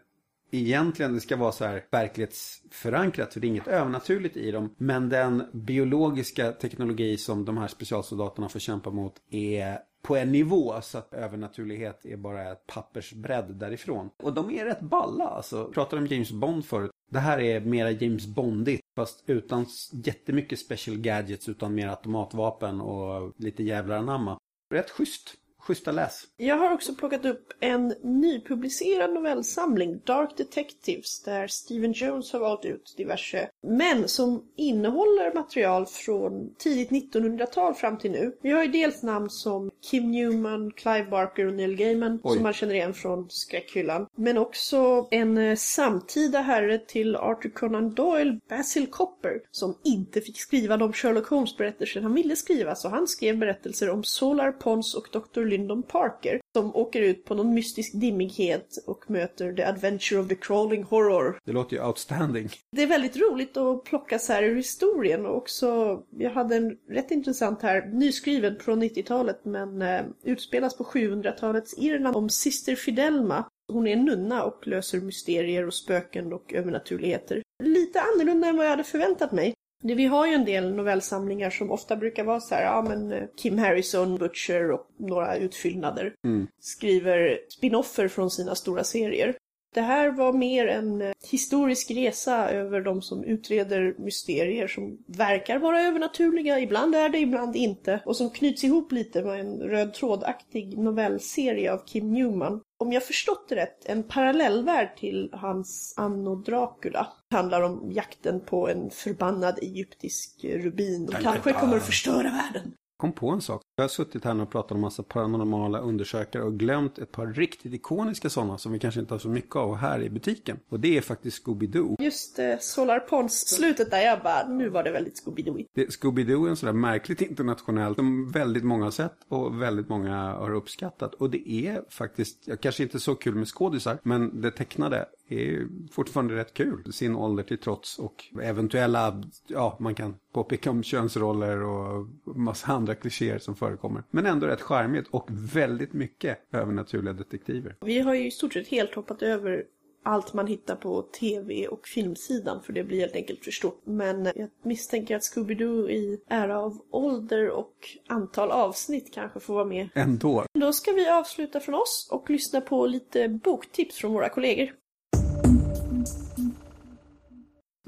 egentligen, 0.51 1.13
det 1.13 1.21
ska 1.21 1.35
vara 1.35 1.51
så 1.51 1.65
här 1.65 1.85
verklighetsförankrat, 1.91 3.33
för 3.33 3.39
det 3.39 3.47
är 3.47 3.49
inget 3.49 3.67
övernaturligt 3.67 4.37
i 4.37 4.51
dem. 4.51 4.75
Men 4.77 5.09
den 5.09 5.43
biologiska 5.53 6.51
teknologi 6.51 7.17
som 7.17 7.45
de 7.45 7.57
här 7.57 7.67
specialsoldaterna 7.67 8.49
får 8.49 8.59
kämpa 8.59 8.89
mot 8.89 9.13
är 9.31 9.79
på 10.05 10.15
en 10.15 10.31
nivå 10.31 10.81
så 10.81 10.97
att 10.97 11.13
övernaturlighet 11.13 12.05
är 12.05 12.17
bara 12.17 12.51
ett 12.51 12.67
pappersbredd 12.67 13.45
därifrån. 13.45 14.09
Och 14.23 14.33
de 14.33 14.51
är 14.51 14.65
rätt 14.65 14.81
balla 14.81 15.27
alltså. 15.27 15.63
Pratar 15.63 15.73
pratade 15.73 16.01
om 16.01 16.07
James 16.07 16.31
Bond 16.31 16.65
förut. 16.65 16.91
Det 17.11 17.19
här 17.19 17.39
är 17.39 17.59
mera 17.59 17.91
James 17.91 18.25
Bondigt 18.25 18.81
fast 18.95 19.23
utan 19.27 19.65
jättemycket 19.91 20.59
special 20.59 20.97
gadgets 20.97 21.49
utan 21.49 21.75
mer 21.75 21.87
automatvapen 21.87 22.81
och 22.81 23.33
lite 23.37 23.63
jävlar 23.63 23.97
anamma. 23.97 24.37
Rätt 24.73 24.89
schysst 24.89 25.33
schyssta 25.65 25.91
läs. 25.91 26.23
Jag 26.37 26.57
har 26.57 26.71
också 26.71 26.95
plockat 26.95 27.25
upp 27.25 27.53
en 27.59 27.93
nypublicerad 28.03 29.13
novellsamling, 29.13 30.01
Dark 30.05 30.37
Detectives, 30.37 31.23
där 31.23 31.47
Stephen 31.47 31.91
Jones 31.91 32.33
har 32.33 32.39
valt 32.39 32.65
ut 32.65 32.93
diverse 32.97 33.49
män 33.63 34.07
som 34.07 34.43
innehåller 34.55 35.33
material 35.33 35.85
från 35.85 36.55
tidigt 36.57 36.89
1900-tal 36.89 37.73
fram 37.73 37.97
till 37.97 38.11
nu. 38.11 38.37
Vi 38.41 38.51
har 38.51 38.63
ju 38.63 38.71
dels 38.71 39.03
namn 39.03 39.29
som 39.29 39.71
Kim 39.91 40.11
Newman, 40.11 40.71
Clive 40.71 41.05
Barker 41.09 41.45
och 41.45 41.53
Neil 41.53 41.75
Gaiman 41.75 42.19
Oj. 42.23 42.33
som 42.33 42.43
man 42.43 42.53
känner 42.53 42.73
igen 42.73 42.93
från 42.93 43.29
skräckhyllan. 43.29 44.07
Men 44.15 44.37
också 44.37 45.07
en 45.11 45.37
eh, 45.37 45.55
samtida 45.55 46.41
herre 46.41 46.77
till 46.77 47.15
Arthur 47.15 47.49
Conan 47.49 47.93
Doyle, 47.93 48.39
Basil 48.49 48.87
Copper, 48.87 49.41
som 49.51 49.77
inte 49.83 50.21
fick 50.21 50.37
skriva 50.37 50.77
de 50.77 50.93
Sherlock 50.93 51.27
Holmes-berättelser 51.27 52.01
han 52.01 52.13
ville 52.13 52.35
skriva, 52.35 52.75
så 52.75 52.89
han 52.89 53.07
skrev 53.07 53.37
berättelser 53.37 53.89
om 53.89 54.03
Solar 54.03 54.51
Pons 54.51 54.95
och 54.95 55.07
Dr. 55.11 55.54
Lyndon 55.57 55.83
Parker, 55.83 56.39
som 56.55 56.75
åker 56.75 57.01
ut 57.01 57.25
på 57.25 57.35
någon 57.35 57.53
mystisk 57.53 57.93
dimmighet 57.93 58.83
och 58.87 59.11
möter 59.11 59.53
The 59.53 59.63
Adventure 59.63 60.19
of 60.19 60.27
the 60.27 60.35
Crawling 60.35 60.83
Horror. 60.83 61.39
Det 61.45 61.51
låter 61.51 61.75
ju 61.75 61.83
outstanding. 61.83 62.49
Det 62.71 62.83
är 62.83 62.87
väldigt 62.87 63.17
roligt 63.17 63.57
att 63.57 63.83
plocka 63.83 64.19
så 64.19 64.33
här 64.33 64.43
ur 64.43 64.55
historien 64.55 65.25
och 65.25 65.37
också, 65.37 65.99
jag 66.17 66.31
hade 66.31 66.55
en 66.55 66.77
rätt 66.89 67.11
intressant 67.11 67.61
här, 67.61 67.85
nyskriven 67.85 68.59
från 68.59 68.83
90-talet 68.83 69.45
men 69.45 69.81
eh, 69.81 70.01
utspelas 70.23 70.77
på 70.77 70.83
700-talets 70.83 71.77
Irland 71.77 72.15
om 72.15 72.29
Sister 72.29 72.75
Fidelma. 72.75 73.45
Hon 73.73 73.87
är 73.87 73.95
nunna 73.95 74.43
och 74.43 74.67
löser 74.67 75.01
mysterier 75.01 75.67
och 75.67 75.73
spöken 75.73 76.33
och 76.33 76.53
övernaturligheter. 76.53 77.41
Lite 77.63 78.01
annorlunda 78.01 78.47
än 78.47 78.57
vad 78.57 78.65
jag 78.65 78.71
hade 78.71 78.83
förväntat 78.83 79.31
mig. 79.31 79.53
Vi 79.93 80.05
har 80.05 80.27
ju 80.27 80.33
en 80.33 80.45
del 80.45 80.73
novellsamlingar 80.73 81.49
som 81.49 81.71
ofta 81.71 81.95
brukar 81.95 82.23
vara 82.23 82.39
så 82.39 82.55
här, 82.55 82.63
ja 82.63 82.81
men 82.81 83.11
eh, 83.11 83.23
Kim 83.35 83.57
Harrison, 83.57 84.17
Butcher 84.17 84.71
och 84.71 84.87
några 84.97 85.37
utfyllnader 85.37 86.13
skriver 86.59 87.39
spin-offer 87.49 88.07
från 88.07 88.31
sina 88.31 88.55
stora 88.55 88.83
serier. 88.83 89.35
Det 89.75 89.81
här 89.81 90.11
var 90.11 90.33
mer 90.33 90.67
en 90.67 91.01
eh, 91.01 91.13
historisk 91.31 91.91
resa 91.91 92.49
över 92.49 92.81
de 92.81 93.01
som 93.01 93.23
utreder 93.23 93.95
mysterier 93.97 94.67
som 94.67 94.97
verkar 95.05 95.59
vara 95.59 95.81
övernaturliga, 95.81 96.59
ibland 96.59 96.95
är 96.95 97.09
det, 97.09 97.19
ibland 97.19 97.55
inte, 97.55 97.99
och 98.05 98.15
som 98.15 98.29
knyts 98.29 98.63
ihop 98.63 98.91
lite 98.91 99.23
med 99.23 99.39
en 99.39 99.59
röd 99.59 99.93
trådaktig 99.93 100.77
novellserie 100.77 101.73
av 101.73 101.85
Kim 101.85 102.13
Newman. 102.13 102.61
Om 102.77 102.91
jag 102.91 103.03
förstått 103.03 103.49
det 103.49 103.55
rätt, 103.55 103.85
en 103.85 104.03
parallellvärld 104.03 104.97
till 104.97 105.29
hans 105.33 105.93
Anno 105.97 106.35
Dracula. 106.35 107.07
Handlar 107.31 107.61
om 107.61 107.91
jakten 107.91 108.45
på 108.45 108.69
en 108.69 108.89
förbannad 108.89 109.59
egyptisk 109.61 110.43
rubin 110.43 111.07
och 111.07 111.21
kanske 111.21 111.53
kommer 111.53 111.77
att 111.77 111.85
förstöra 111.85 112.29
världen. 112.29 112.73
Kom 112.97 113.11
på 113.13 113.29
en 113.29 113.41
sak. 113.41 113.61
Jag 113.75 113.83
har 113.83 113.89
suttit 113.89 114.25
här 114.25 114.41
och 114.41 114.51
pratat 114.51 114.71
om 114.71 114.81
massa 114.81 115.03
paranormala 115.03 115.79
undersökare 115.79 116.43
och 116.43 116.53
glömt 116.59 116.97
ett 116.97 117.11
par 117.11 117.27
riktigt 117.27 117.73
ikoniska 117.73 118.29
sådana 118.29 118.57
som 118.57 118.71
vi 118.71 118.79
kanske 118.79 118.99
inte 118.99 119.13
har 119.13 119.19
så 119.19 119.29
mycket 119.29 119.55
av 119.55 119.75
här 119.75 120.01
i 120.03 120.09
butiken. 120.09 120.59
Och 120.69 120.79
det 120.79 120.97
är 120.97 121.01
faktiskt 121.01 121.45
Scooby-Doo. 121.45 121.95
Just 122.01 122.39
eh, 122.39 122.57
Solar 122.59 122.99
Pons 122.99 123.47
slutet 123.47 123.91
där, 123.91 124.01
jag 124.01 124.21
bara, 124.23 124.47
nu 124.47 124.69
var 124.69 124.83
det 124.83 124.91
väldigt 124.91 125.25
Scooby-Dooigt. 125.25 125.65
Det- 125.75 125.85
Scooby-Doo 126.01 126.45
är 126.45 126.49
en 126.49 126.55
sådär 126.55 126.73
märkligt 126.73 127.21
internationellt 127.21 127.97
som 127.97 128.31
väldigt 128.31 128.63
många 128.63 128.83
har 128.83 128.91
sett 128.91 129.15
och 129.29 129.61
väldigt 129.61 129.89
många 129.89 130.15
har 130.33 130.53
uppskattat. 130.53 131.13
Och 131.13 131.29
det 131.29 131.49
är 131.49 131.81
faktiskt, 131.89 132.49
kanske 132.61 132.83
inte 132.83 132.99
så 132.99 133.15
kul 133.15 133.35
med 133.35 133.47
skådisar, 133.47 133.97
men 134.03 134.41
det 134.41 134.51
tecknade 134.51 135.05
är 135.29 135.67
fortfarande 135.91 136.35
rätt 136.35 136.53
kul. 136.53 136.93
Sin 136.93 137.15
ålder 137.15 137.43
till 137.43 137.57
trots 137.57 137.99
och 137.99 138.25
eventuella, 138.41 139.23
ja 139.47 139.77
man 139.79 139.95
kan 139.95 140.15
påpeka 140.33 140.71
om 140.71 140.83
könsroller 140.83 141.63
och 141.63 142.07
massa 142.23 142.67
andra 142.67 142.95
klichéer 142.95 143.39
som 143.39 143.55
förekommer. 143.55 144.03
Men 144.11 144.25
ändå 144.25 144.47
rätt 144.47 144.61
charmigt 144.61 145.07
och 145.07 145.27
väldigt 145.29 145.93
mycket 145.93 146.37
övernaturliga 146.51 147.13
detektiver. 147.13 147.75
Vi 147.81 147.99
har 147.99 148.13
ju 148.13 148.27
i 148.27 148.31
stort 148.31 148.53
sett 148.53 148.67
helt 148.67 148.95
hoppat 148.95 149.21
över 149.21 149.63
allt 150.05 150.33
man 150.33 150.47
hittar 150.47 150.75
på 150.75 151.01
tv 151.01 151.67
och 151.67 151.87
filmsidan 151.87 152.63
för 152.63 152.73
det 152.73 152.83
blir 152.83 152.99
helt 152.99 153.15
enkelt 153.15 153.43
för 153.43 153.51
stort. 153.51 153.81
Men 153.83 154.25
jag 154.35 154.49
misstänker 154.63 155.15
att 155.15 155.21
Scooby-Doo 155.21 155.89
i 155.89 156.21
ära 156.27 156.59
av 156.59 156.81
ålder 156.91 157.49
och 157.49 157.73
antal 158.07 158.51
avsnitt 158.51 159.13
kanske 159.13 159.39
får 159.39 159.53
vara 159.53 159.65
med. 159.65 159.89
Ändå. 159.93 160.45
Då 160.53 160.73
ska 160.73 160.91
vi 160.91 161.09
avsluta 161.09 161.59
från 161.59 161.75
oss 161.75 162.07
och 162.11 162.29
lyssna 162.29 162.61
på 162.61 162.85
lite 162.85 163.29
boktips 163.29 163.95
från 163.95 164.13
våra 164.13 164.29
kollegor. 164.29 164.73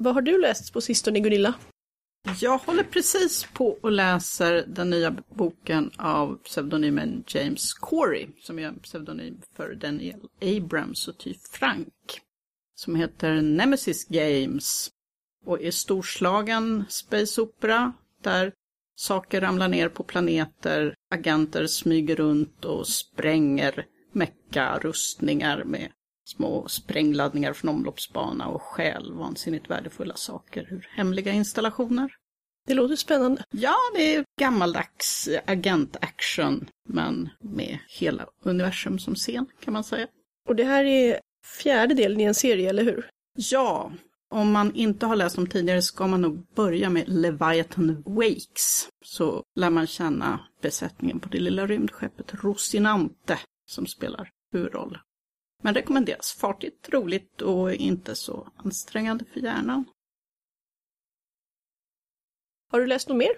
Vad 0.00 0.14
har 0.14 0.22
du 0.22 0.40
läst 0.40 0.72
på 0.72 0.80
sistone 0.80 1.20
Gunilla? 1.20 1.54
Jag 2.40 2.58
håller 2.58 2.84
precis 2.84 3.46
på 3.52 3.78
och 3.80 3.92
läser 3.92 4.64
den 4.66 4.90
nya 4.90 5.16
boken 5.34 5.90
av 5.96 6.38
pseudonymen 6.44 7.24
James 7.26 7.74
Corey, 7.74 8.26
som 8.40 8.58
är 8.58 8.66
en 8.66 8.78
pseudonym 8.78 9.40
för 9.56 9.74
Daniel 9.74 10.20
Abrams 10.42 11.08
och 11.08 11.18
Ty 11.18 11.34
Frank, 11.50 12.20
som 12.74 12.96
heter 12.96 13.42
Nemesis 13.42 14.04
Games 14.04 14.90
och 15.46 15.62
är 15.62 15.70
storslagen 15.70 16.84
space 16.88 17.40
opera 17.40 17.92
där 18.22 18.52
saker 18.96 19.40
ramlar 19.40 19.68
ner 19.68 19.88
på 19.88 20.02
planeter, 20.02 20.94
agenter 21.10 21.66
smyger 21.66 22.16
runt 22.16 22.64
och 22.64 22.88
spränger 22.88 23.86
mecka 24.12 24.78
rustningar 24.78 25.64
med 25.64 25.90
små 26.28 26.68
sprängladdningar 26.68 27.52
från 27.52 27.70
omloppsbana 27.70 28.46
och 28.46 28.62
stjäl 28.62 29.12
vansinnigt 29.12 29.70
värdefulla 29.70 30.14
saker 30.14 30.68
ur 30.70 30.88
hemliga 30.96 31.32
installationer. 31.32 32.14
Det 32.66 32.74
låter 32.74 32.96
spännande. 32.96 33.44
Ja, 33.50 33.76
det 33.94 34.14
är 34.14 34.24
gammaldags 34.40 35.28
agentaction, 35.46 36.68
men 36.88 37.28
med 37.40 37.78
hela 37.88 38.26
universum 38.42 38.98
som 38.98 39.14
scen 39.14 39.46
kan 39.60 39.72
man 39.72 39.84
säga. 39.84 40.06
Och 40.48 40.56
det 40.56 40.64
här 40.64 40.84
är 40.84 41.20
fjärde 41.62 41.94
delen 41.94 42.20
i 42.20 42.24
en 42.24 42.34
serie, 42.34 42.68
eller 42.68 42.84
hur? 42.84 43.10
Ja, 43.34 43.92
om 44.30 44.52
man 44.52 44.74
inte 44.74 45.06
har 45.06 45.16
läst 45.16 45.36
dem 45.36 45.46
tidigare 45.46 45.82
ska 45.82 46.06
man 46.06 46.20
nog 46.20 46.46
börja 46.54 46.90
med 46.90 47.08
Leviathan 47.08 48.02
Wakes. 48.06 48.88
Så 49.04 49.42
lär 49.54 49.70
man 49.70 49.86
känna 49.86 50.40
besättningen 50.62 51.20
på 51.20 51.28
det 51.28 51.40
lilla 51.40 51.66
rymdskeppet 51.66 52.34
Rosinante 52.34 53.38
som 53.66 53.86
spelar 53.86 54.30
huvudroll. 54.52 54.98
Men 55.62 55.74
rekommenderas. 55.74 56.32
Fartigt, 56.32 56.88
roligt 56.88 57.42
och 57.42 57.74
inte 57.74 58.14
så 58.14 58.48
ansträngande 58.56 59.24
för 59.24 59.40
hjärnan. 59.40 59.84
Har 62.70 62.80
du 62.80 62.86
läst 62.86 63.08
något 63.08 63.18
mer? 63.18 63.32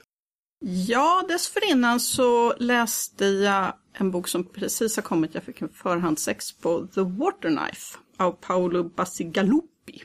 Ja, 0.65 1.25
dessförinnan 1.29 2.01
så 2.01 2.55
läste 2.57 3.25
jag 3.25 3.75
en 3.93 4.11
bok 4.11 4.29
som 4.29 4.45
precis 4.45 4.97
har 4.97 5.03
kommit. 5.03 5.35
Jag 5.35 5.43
fick 5.43 5.63
en 5.63 5.69
förhandsex 5.69 6.53
på 6.53 6.87
The 6.87 7.01
Waterknife 7.01 7.99
av 8.17 8.33
Paolo 8.33 8.85
Bassigalupi. 8.85 10.03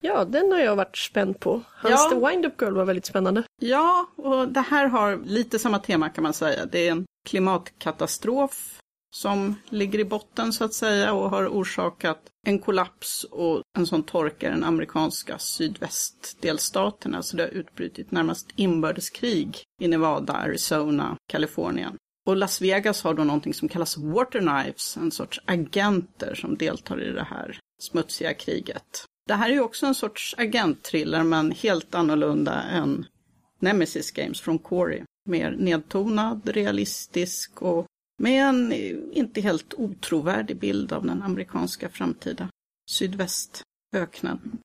Ja, 0.00 0.24
den 0.24 0.52
har 0.52 0.58
jag 0.58 0.76
varit 0.76 0.96
spänd 0.96 1.40
på. 1.40 1.62
Hans 1.68 1.92
Ja. 1.92 2.10
The 2.10 2.26
Wind-Up 2.26 2.60
Girl 2.62 2.74
var 2.74 2.84
väldigt 2.84 3.06
spännande. 3.06 3.44
Ja, 3.60 4.06
och 4.16 4.48
det 4.48 4.60
här 4.60 4.86
har 4.86 5.16
lite 5.24 5.58
samma 5.58 5.78
tema 5.78 6.08
kan 6.08 6.22
man 6.22 6.32
säga. 6.32 6.66
Det 6.66 6.88
är 6.88 6.92
en 6.92 7.06
klimatkatastrof 7.28 8.81
som 9.14 9.54
ligger 9.68 9.98
i 9.98 10.04
botten 10.04 10.52
så 10.52 10.64
att 10.64 10.74
säga 10.74 11.12
och 11.12 11.30
har 11.30 11.48
orsakat 11.48 12.22
en 12.46 12.58
kollaps 12.58 13.24
och 13.24 13.62
en 13.78 13.86
sån 13.86 14.02
torka 14.02 14.48
i 14.48 14.50
den 14.50 14.64
amerikanska 14.64 15.38
sydvästdelstaterna. 15.38 17.22
Så 17.22 17.36
det 17.36 17.42
har 17.42 17.50
utbrutit 17.50 18.10
närmast 18.10 18.48
inbördeskrig 18.56 19.62
i 19.80 19.88
Nevada, 19.88 20.32
Arizona, 20.32 21.16
Kalifornien. 21.28 21.96
Och 22.26 22.36
Las 22.36 22.60
Vegas 22.60 23.02
har 23.02 23.14
då 23.14 23.24
någonting 23.24 23.54
som 23.54 23.68
kallas 23.68 23.96
Waterknives, 23.96 24.96
en 24.96 25.10
sorts 25.10 25.40
agenter 25.44 26.34
som 26.34 26.56
deltar 26.56 27.02
i 27.02 27.12
det 27.12 27.26
här 27.30 27.58
smutsiga 27.82 28.34
kriget. 28.34 29.04
Det 29.26 29.34
här 29.34 29.50
är 29.50 29.54
ju 29.54 29.60
också 29.60 29.86
en 29.86 29.94
sorts 29.94 30.34
agentthriller 30.38 31.22
men 31.22 31.50
helt 31.50 31.94
annorlunda 31.94 32.62
än 32.62 33.06
Nemesis 33.58 34.10
Games 34.10 34.40
från 34.40 34.58
Corey. 34.58 35.02
Mer 35.28 35.50
nedtonad, 35.50 36.48
realistisk 36.48 37.62
och 37.62 37.86
med 38.22 38.48
en 38.48 38.72
inte 39.12 39.40
helt 39.40 39.74
otrovärdig 39.74 40.56
bild 40.56 40.92
av 40.92 41.06
den 41.06 41.22
amerikanska 41.22 41.88
framtida 41.88 42.48
sydvästöknen. 42.90 44.58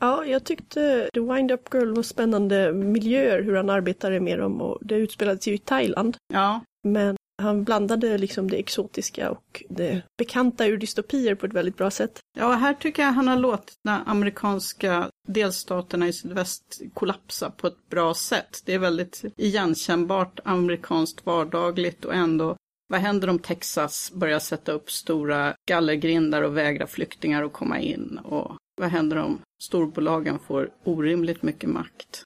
Ja, 0.00 0.24
jag 0.24 0.44
tyckte 0.44 1.10
The 1.14 1.20
Wind-Up 1.20 1.74
Girl 1.74 1.94
var 1.94 2.02
spännande 2.02 2.72
miljöer, 2.72 3.42
hur 3.42 3.56
han 3.56 3.70
arbetade 3.70 4.20
med 4.20 4.38
dem 4.38 4.60
och 4.60 4.78
det 4.80 4.94
utspelade 4.94 5.40
sig 5.40 5.52
ju 5.52 5.56
i 5.56 5.58
Thailand. 5.58 6.16
Ja, 6.32 6.60
Men 6.88 7.16
han 7.42 7.64
blandade 7.64 8.18
liksom 8.18 8.50
det 8.50 8.56
exotiska 8.56 9.30
och 9.30 9.64
det 9.68 10.02
bekanta 10.18 10.66
ur 10.66 10.76
dystopier 10.76 11.34
på 11.34 11.46
ett 11.46 11.52
väldigt 11.52 11.76
bra 11.76 11.90
sätt. 11.90 12.18
ja, 12.38 12.52
här 12.52 12.74
tycker 12.74 13.02
jag 13.02 13.12
han 13.12 13.28
har 13.28 13.36
låtit 13.36 13.74
de 13.84 13.98
amerikanska 14.06 15.10
delstaterna 15.28 16.08
i 16.08 16.12
sydväst 16.12 16.80
kollapsa 16.94 17.50
på 17.50 17.66
ett 17.66 17.88
bra 17.90 18.14
sätt. 18.14 18.62
Det 18.64 18.74
är 18.74 18.78
väldigt 18.78 19.24
igenkännbart 19.36 20.40
amerikanskt 20.44 21.26
vardagligt 21.26 22.04
och 22.04 22.14
ändå 22.14 22.56
vad 22.90 23.00
händer 23.00 23.28
om 23.28 23.38
Texas 23.38 24.12
börjar 24.14 24.38
sätta 24.38 24.72
upp 24.72 24.90
stora 24.90 25.54
gallergrindar 25.70 26.42
och 26.42 26.56
vägra 26.56 26.86
flyktingar 26.86 27.42
att 27.42 27.52
komma 27.52 27.78
in? 27.80 28.18
Och 28.24 28.56
vad 28.80 28.88
händer 28.90 29.16
om 29.16 29.40
storbolagen 29.62 30.38
får 30.38 30.70
orimligt 30.84 31.42
mycket 31.42 31.70
makt? 31.70 32.22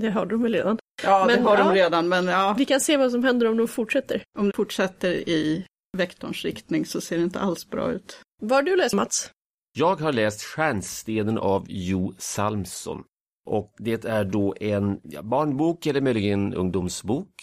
Det 0.00 0.10
hörde 0.10 0.30
de 0.30 0.42
väl 0.42 0.52
redan. 0.52 0.78
Ja, 1.02 1.24
Men, 1.26 1.36
det 1.36 1.42
har 1.42 1.58
ja. 1.58 1.64
de 1.64 1.74
redan, 1.74 2.08
men 2.08 2.26
ja, 2.26 2.54
Vi 2.58 2.64
kan 2.64 2.80
se 2.80 2.96
vad 2.96 3.10
som 3.10 3.24
händer 3.24 3.46
om 3.48 3.56
de 3.56 3.68
fortsätter. 3.68 4.22
om 4.38 4.46
det 4.46 4.56
fortsätter 4.56 5.28
i 5.28 5.64
vektorns 5.96 6.44
riktning 6.44 6.86
så 6.86 7.00
ser 7.00 7.16
det 7.16 7.22
inte 7.22 7.40
alls 7.40 7.70
bra 7.70 7.92
ut. 7.92 8.20
Vad 8.40 8.52
har 8.56 8.62
du 8.62 8.76
läst 8.76 8.94
Mats? 8.94 9.30
Jag 9.78 10.00
har 10.00 10.12
läst 10.12 10.42
Stjärnstenen 10.42 11.38
av 11.38 11.66
Jo 11.68 12.14
Salmson. 12.18 13.04
Och 13.50 13.74
det 13.78 14.04
är 14.04 14.24
då 14.24 14.54
en 14.60 15.00
barnbok 15.22 15.86
eller 15.86 16.00
möjligen 16.00 16.54
ungdomsbok. 16.54 17.34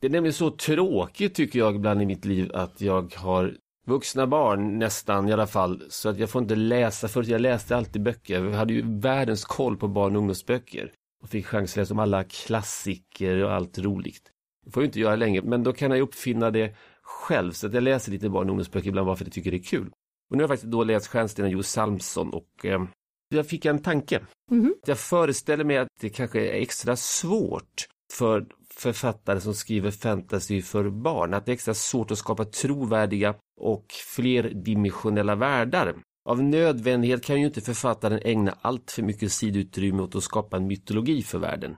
Det 0.00 0.06
är 0.06 0.10
nämligen 0.10 0.34
så 0.34 0.50
tråkigt 0.50 1.34
tycker 1.34 1.58
jag 1.58 1.76
ibland 1.76 2.02
i 2.02 2.06
mitt 2.06 2.24
liv 2.24 2.50
att 2.54 2.80
jag 2.80 3.14
har 3.14 3.54
vuxna 3.86 4.26
barn 4.26 4.78
nästan 4.78 5.28
i 5.28 5.32
alla 5.32 5.46
fall. 5.46 5.82
Så 5.88 6.08
att 6.08 6.18
jag 6.18 6.30
får 6.30 6.42
inte 6.42 6.54
läsa, 6.54 7.08
för 7.08 7.30
jag 7.30 7.40
läste 7.40 7.76
alltid 7.76 8.02
böcker. 8.02 8.44
Jag 8.44 8.52
hade 8.52 8.72
ju 8.72 9.00
världens 9.00 9.44
koll 9.44 9.76
på 9.76 9.88
barn 9.88 10.16
och 10.16 10.18
ungdomsböcker. 10.18 10.92
Och 11.22 11.28
fick 11.28 11.46
chans 11.46 11.72
att 11.72 11.76
läsa 11.76 11.94
om 11.94 12.00
alla 12.00 12.24
klassiker 12.24 13.44
och 13.44 13.52
allt 13.52 13.78
roligt. 13.78 14.22
Det 14.66 14.70
får 14.70 14.82
jag 14.82 14.88
inte 14.88 15.00
göra 15.00 15.16
längre, 15.16 15.42
men 15.42 15.62
då 15.62 15.72
kan 15.72 15.90
jag 15.90 16.00
uppfinna 16.00 16.50
det 16.50 16.76
själv. 17.02 17.52
Så 17.52 17.66
att 17.66 17.74
jag 17.74 17.82
läser 17.82 18.12
lite 18.12 18.28
barn 18.28 18.44
och 18.44 18.50
ungdomsböcker 18.50 18.88
ibland 18.88 19.06
bara 19.06 19.16
för 19.16 19.24
att 19.24 19.26
jag 19.26 19.34
tycker 19.34 19.50
det 19.50 19.56
är 19.56 19.62
kul. 19.62 19.90
Och 20.30 20.36
nu 20.36 20.38
har 20.38 20.42
jag 20.42 20.48
faktiskt 20.48 20.72
då 20.72 20.84
läst 20.84 21.06
Stjärnstenen 21.06 21.50
Jo 21.50 21.62
Salmson 21.62 22.30
och 22.30 22.64
eh, 22.64 22.84
jag 23.28 23.46
fick 23.46 23.64
en 23.64 23.82
tanke. 23.82 24.20
Mhm. 24.50 24.74
Jag 24.86 24.98
föreställer 24.98 25.64
mig 25.64 25.78
att 25.78 25.88
det 26.00 26.08
kanske 26.08 26.40
är 26.40 26.62
extra 26.62 26.96
svårt 26.96 27.86
för 28.12 28.46
författare 28.78 29.40
som 29.40 29.54
skriver 29.54 29.90
fantasy 29.90 30.62
för 30.62 30.90
barn. 30.90 31.34
Att 31.34 31.46
det 31.46 31.52
är 31.52 31.54
extra 31.54 31.74
svårt 31.74 32.10
att 32.10 32.18
skapa 32.18 32.44
trovärdiga 32.44 33.34
och 33.60 33.86
flerdimensionella 34.16 35.34
världar. 35.34 35.94
Av 36.28 36.42
nödvändighet 36.42 37.24
kan 37.24 37.40
ju 37.40 37.46
inte 37.46 37.60
författaren 37.60 38.20
ägna 38.24 38.54
allt 38.62 38.90
för 38.90 39.02
mycket 39.02 39.32
sidutrymme 39.32 40.02
åt 40.02 40.14
att 40.14 40.22
skapa 40.22 40.56
en 40.56 40.66
mytologi 40.66 41.22
för 41.22 41.38
världen. 41.38 41.76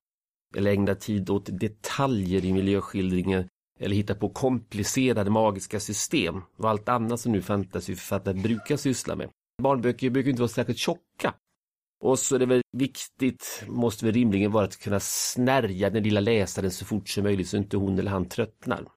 Eller 0.57 0.71
ägna 0.71 0.95
tid 0.95 1.31
åt 1.31 1.61
detaljer 1.61 2.45
i 2.45 2.53
miljöskildringen 2.53 3.49
eller 3.81 3.97
hitta 3.97 4.15
på 4.15 4.29
komplicerade 4.29 5.31
magiska 5.31 5.81
system 5.81 6.43
och 6.57 6.71
allt 6.71 6.89
annat 6.89 7.21
som 7.21 7.33
nu 7.33 7.43
fantasyförfattare 7.43 8.35
brukar 8.35 8.77
syssla 8.77 9.17
med. 9.17 9.29
Barnböcker 9.63 10.11
brukar 10.11 10.31
inte 10.31 10.43
vara 10.43 10.49
särskilt 10.49 10.79
tjocka. 10.79 11.35
Och 12.01 12.19
så 12.19 12.35
är 12.35 12.39
det 12.39 12.47
väl 12.47 12.63
viktigt, 12.73 13.65
måste 13.67 14.05
väl 14.05 14.15
rimligen 14.15 14.53
vara 14.53 14.65
att 14.65 14.77
kunna 14.77 15.01
snärja 15.01 15.91
den 15.91 16.03
lilla 16.03 16.21
läsaren 16.21 16.71
så 16.71 16.85
fort 16.85 17.09
som 17.09 17.23
möjligt 17.23 17.49
så 17.49 17.57
inte 17.57 17.77
hon 17.77 17.99
eller 17.99 18.11
han 18.11 18.29
tröttnar. 18.29 18.89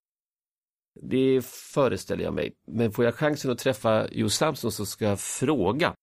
Det 1.01 1.45
föreställer 1.45 2.23
jag 2.23 2.33
mig. 2.33 2.53
Men 2.67 2.91
får 2.91 3.05
jag 3.05 3.15
chansen 3.15 3.51
att 3.51 3.57
träffa 3.57 4.07
Jo 4.11 4.29
Samson 4.29 4.71
så 4.71 4.85
ska 4.85 5.05
jag 5.05 5.19
fråga 5.19 5.93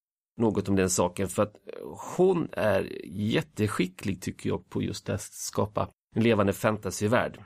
något 0.41 0.69
om 0.69 0.77
den 0.77 0.91
saken 0.91 1.29
för 1.29 1.43
att 1.43 1.57
hon 2.17 2.49
är 2.53 3.07
jätteskicklig 3.07 4.23
tycker 4.23 4.49
jag 4.49 4.71
på 4.71 4.83
just 4.83 5.09
att 5.09 5.23
skapa 5.23 5.89
en 6.17 6.23
levande 6.23 6.53
fantasyvärld. 6.53 7.41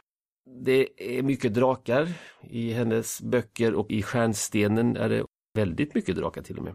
Det 0.65 0.89
är 1.19 1.23
mycket 1.23 1.55
drakar 1.55 2.13
i 2.43 2.73
hennes 2.73 3.23
böcker 3.23 3.75
och 3.75 3.91
i 3.91 4.03
Stjärnstenen 4.03 4.97
är 4.97 5.09
det 5.09 5.25
väldigt 5.55 5.95
mycket 5.95 6.17
drakar 6.17 6.43
till 6.43 6.59
och 6.59 6.65
med. 6.65 6.75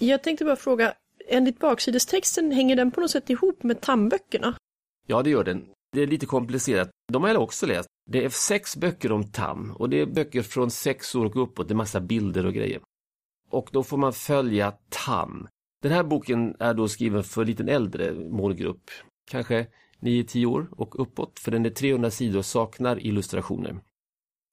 Jag 0.00 0.22
tänkte 0.22 0.44
bara 0.44 0.56
fråga, 0.56 0.94
enligt 1.30 1.58
baksidestexten, 1.58 2.52
hänger 2.52 2.76
den 2.76 2.90
på 2.90 3.00
något 3.00 3.10
sätt 3.10 3.30
ihop 3.30 3.62
med 3.62 3.80
tandböckerna? 3.80 4.54
Ja, 5.06 5.22
det 5.22 5.30
gör 5.30 5.44
den. 5.44 5.66
Det 5.92 6.02
är 6.02 6.06
lite 6.06 6.26
komplicerat. 6.26 6.90
De 7.12 7.22
har 7.22 7.30
jag 7.30 7.42
också 7.42 7.66
läst. 7.66 7.88
Det 8.10 8.24
är 8.24 8.28
sex 8.28 8.76
böcker 8.76 9.12
om 9.12 9.24
Tam 9.24 9.70
och 9.78 9.90
det 9.90 10.00
är 10.00 10.06
böcker 10.06 10.42
från 10.42 10.70
sex 10.70 11.14
år 11.14 11.24
och 11.24 11.42
uppåt. 11.42 11.68
Det 11.68 11.72
är 11.72 11.76
massa 11.76 12.00
bilder 12.00 12.46
och 12.46 12.54
grejer. 12.54 12.80
Och 13.50 13.68
då 13.72 13.82
får 13.82 13.96
man 13.96 14.12
följa 14.12 14.72
Tam. 14.88 15.48
Den 15.82 15.92
här 15.92 16.02
boken 16.02 16.56
är 16.58 16.74
då 16.74 16.88
skriven 16.88 17.24
för 17.24 17.40
en 17.40 17.46
liten 17.46 17.68
äldre 17.68 18.14
målgrupp. 18.14 18.90
Kanske 19.30 19.66
9-10 20.00 20.46
år 20.46 20.68
och 20.72 21.00
uppåt, 21.00 21.38
för 21.38 21.50
den 21.50 21.66
är 21.66 21.70
300 21.70 22.10
sidor 22.10 22.38
och 22.38 22.46
saknar 22.46 23.06
illustrationer. 23.06 23.80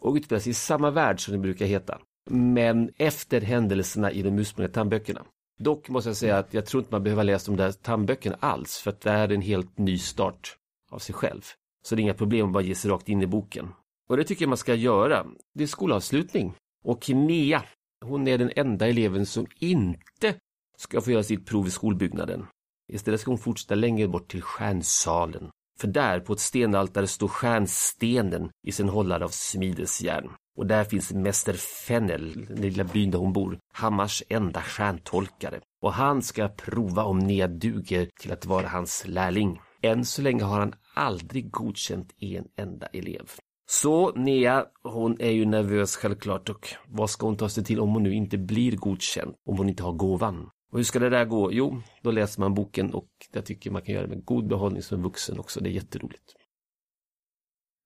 Och 0.01 0.15
utspelar 0.15 0.39
sig 0.39 0.49
i 0.49 0.53
samma 0.53 0.91
värld 0.91 1.25
som 1.25 1.31
det 1.31 1.39
brukar 1.39 1.65
heta. 1.65 1.99
Men 2.29 2.89
efter 2.97 3.41
händelserna 3.41 4.11
i 4.11 4.21
de 4.21 4.39
ursprungliga 4.39 4.73
tandböckerna. 4.73 5.25
Dock 5.57 5.89
måste 5.89 6.09
jag 6.09 6.17
säga 6.17 6.37
att 6.37 6.53
jag 6.53 6.65
tror 6.65 6.81
inte 6.81 6.93
man 6.93 7.03
behöver 7.03 7.23
läsa 7.23 7.51
de 7.51 7.57
där 7.57 7.71
tandböckerna 7.71 8.37
alls, 8.39 8.77
för 8.77 8.91
att 8.91 9.01
det 9.01 9.11
är 9.11 9.31
en 9.31 9.41
helt 9.41 9.77
ny 9.77 9.97
start 9.97 10.57
av 10.91 10.99
sig 10.99 11.15
själv. 11.15 11.41
Så 11.83 11.95
det 11.95 12.01
är 12.01 12.03
inga 12.03 12.13
problem 12.13 12.47
att 12.47 12.53
bara 12.53 12.63
ge 12.63 12.75
sig 12.75 12.91
rakt 12.91 13.09
in 13.09 13.21
i 13.21 13.27
boken. 13.27 13.69
Och 14.09 14.17
det 14.17 14.23
tycker 14.23 14.43
jag 14.43 14.49
man 14.49 14.57
ska 14.57 14.75
göra. 14.75 15.25
Det 15.53 15.63
är 15.63 15.67
skolavslutning. 15.67 16.53
Och 16.83 17.09
Nea, 17.09 17.63
hon 18.05 18.27
är 18.27 18.37
den 18.37 18.51
enda 18.55 18.87
eleven 18.87 19.25
som 19.25 19.47
inte 19.59 20.35
ska 20.77 21.01
få 21.01 21.11
göra 21.11 21.23
sitt 21.23 21.45
prov 21.45 21.67
i 21.67 21.71
skolbyggnaden. 21.71 22.45
Istället 22.93 23.21
ska 23.21 23.31
hon 23.31 23.37
fortsätta 23.37 23.75
längre 23.75 24.07
bort 24.07 24.31
till 24.31 24.41
stjärnsalen. 24.41 25.49
För 25.79 25.87
där 25.87 26.19
på 26.19 26.33
ett 26.33 26.39
stenaltare 26.39 27.07
står 27.07 27.27
stjärnstenen 27.27 28.49
i 28.67 28.71
sin 28.71 28.89
hållare 28.89 29.25
av 29.25 29.29
smidesjärn. 29.29 30.29
Och 30.57 30.67
där 30.67 30.83
finns 30.83 31.13
Mäster 31.13 31.53
Fennel, 31.53 32.45
den 32.45 32.61
lilla 32.61 32.83
byn 32.83 33.11
där 33.11 33.19
hon 33.19 33.33
bor, 33.33 33.59
Hammars 33.73 34.23
enda 34.29 34.61
stjärntolkare. 34.61 35.59
Och 35.81 35.93
han 35.93 36.21
ska 36.21 36.47
prova 36.47 37.03
om 37.03 37.19
Nea 37.19 37.47
duger 37.47 38.09
till 38.19 38.31
att 38.31 38.45
vara 38.45 38.67
hans 38.67 39.07
lärling. 39.07 39.59
Än 39.81 40.05
så 40.05 40.21
länge 40.21 40.43
har 40.43 40.59
han 40.59 40.73
aldrig 40.95 41.51
godkänt 41.51 42.13
en 42.19 42.45
enda 42.55 42.87
elev. 42.87 43.31
Så 43.69 44.11
Nea, 44.11 44.65
hon 44.83 45.21
är 45.21 45.31
ju 45.31 45.45
nervös 45.45 45.95
självklart 45.95 46.49
och 46.49 46.67
vad 46.87 47.09
ska 47.09 47.25
hon 47.25 47.37
ta 47.37 47.49
sig 47.49 47.63
till 47.63 47.79
om 47.79 47.89
hon 47.89 48.03
nu 48.03 48.13
inte 48.13 48.37
blir 48.37 48.75
godkänd? 48.75 49.35
Om 49.45 49.57
hon 49.57 49.69
inte 49.69 49.83
har 49.83 49.93
gåvan? 49.93 50.49
Och 50.71 50.79
hur 50.79 50.83
ska 50.83 50.99
det 50.99 51.09
där 51.09 51.25
gå? 51.25 51.51
Jo, 51.51 51.81
då 52.03 52.11
läser 52.11 52.41
man 52.41 52.53
boken 52.53 52.93
och 52.93 53.09
jag 53.33 53.45
tycker 53.45 53.71
man 53.71 53.81
kan 53.81 53.95
göra 53.95 54.07
det 54.07 54.15
med 54.15 54.25
god 54.25 54.47
behållning 54.47 54.81
som 54.81 55.03
vuxen 55.03 55.39
också. 55.39 55.59
Det 55.59 55.69
är 55.69 55.73
jätteroligt. 55.73 56.33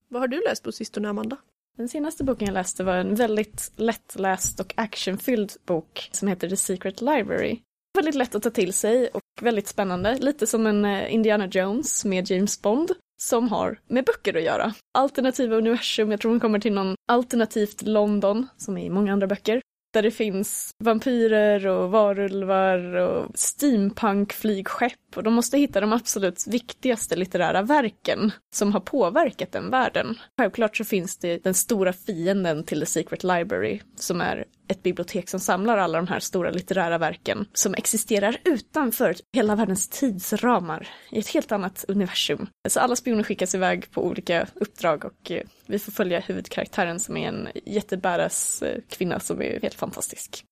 Vad 0.09 0.21
har 0.21 0.27
du 0.27 0.43
läst 0.47 0.63
på 0.63 0.71
sistone, 0.71 1.09
Amanda? 1.09 1.37
Den 1.77 1.89
senaste 1.89 2.23
boken 2.23 2.45
jag 2.45 2.53
läste 2.53 2.83
var 2.83 2.95
en 2.95 3.15
väldigt 3.15 3.71
lättläst 3.75 4.59
och 4.59 4.73
actionfylld 4.77 5.51
bok 5.65 6.09
som 6.11 6.27
heter 6.27 6.49
The 6.49 6.57
Secret 6.57 7.01
Library. 7.01 7.59
Väldigt 7.95 8.15
lätt 8.15 8.35
att 8.35 8.43
ta 8.43 8.49
till 8.49 8.73
sig 8.73 9.07
och 9.07 9.21
väldigt 9.41 9.67
spännande. 9.67 10.17
Lite 10.17 10.47
som 10.47 10.67
en 10.67 10.85
eh, 10.85 11.13
Indiana 11.13 11.47
Jones 11.47 12.05
med 12.05 12.31
James 12.31 12.61
Bond 12.61 12.91
som 13.21 13.49
har 13.49 13.79
med 13.87 14.05
böcker 14.05 14.37
att 14.37 14.43
göra. 14.43 14.73
Alternativa 14.97 15.55
universum, 15.55 16.11
jag 16.11 16.21
tror 16.21 16.31
hon 16.31 16.39
kommer 16.39 16.59
till 16.59 16.73
någon 16.73 16.95
alternativt 17.07 17.81
London 17.81 18.47
som 18.57 18.77
är 18.77 18.85
i 18.85 18.89
många 18.89 19.13
andra 19.13 19.27
böcker. 19.27 19.61
Där 19.93 20.01
det 20.01 20.11
finns 20.11 20.75
vampyrer 20.77 21.67
och 21.67 21.91
varulvar 21.91 22.95
och 22.95 23.31
steampunk-flygskepp 23.35 24.99
och 25.15 25.23
de 25.23 25.33
måste 25.33 25.57
hitta 25.57 25.81
de 25.81 25.93
absolut 25.93 26.47
viktigaste 26.47 27.15
litterära 27.15 27.61
verken 27.61 28.31
som 28.53 28.73
har 28.73 28.79
påverkat 28.79 29.51
den 29.51 29.69
världen. 29.69 30.17
Självklart 30.37 30.77
så 30.77 30.83
finns 30.83 31.17
det 31.17 31.43
den 31.43 31.53
stora 31.53 31.93
fienden 31.93 32.63
till 32.63 32.79
The 32.79 32.85
Secret 32.85 33.23
Library 33.23 33.81
som 33.95 34.21
är 34.21 34.45
ett 34.71 34.83
bibliotek 34.83 35.29
som 35.29 35.39
samlar 35.39 35.77
alla 35.77 35.97
de 35.97 36.07
här 36.07 36.19
stora 36.19 36.51
litterära 36.51 36.97
verken 36.97 37.45
som 37.53 37.73
existerar 37.73 38.37
utanför 38.43 39.15
hela 39.33 39.55
världens 39.55 39.89
tidsramar 39.89 40.87
i 41.11 41.19
ett 41.19 41.27
helt 41.27 41.51
annat 41.51 41.85
universum. 41.87 42.47
Så 42.69 42.79
alla 42.79 42.95
spioner 42.95 43.23
skickas 43.23 43.55
iväg 43.55 43.91
på 43.91 44.05
olika 44.05 44.47
uppdrag 44.55 45.05
och 45.05 45.31
eh, 45.31 45.43
vi 45.65 45.79
får 45.79 45.91
följa 45.91 46.19
huvudkaraktären 46.19 46.99
som 46.99 47.17
är 47.17 47.27
en 47.27 47.47
jättebäras 47.65 48.61
eh, 48.61 48.81
kvinna 48.89 49.19
som 49.19 49.41
är 49.41 49.59
helt 49.61 49.73
fantastisk. 49.73 50.45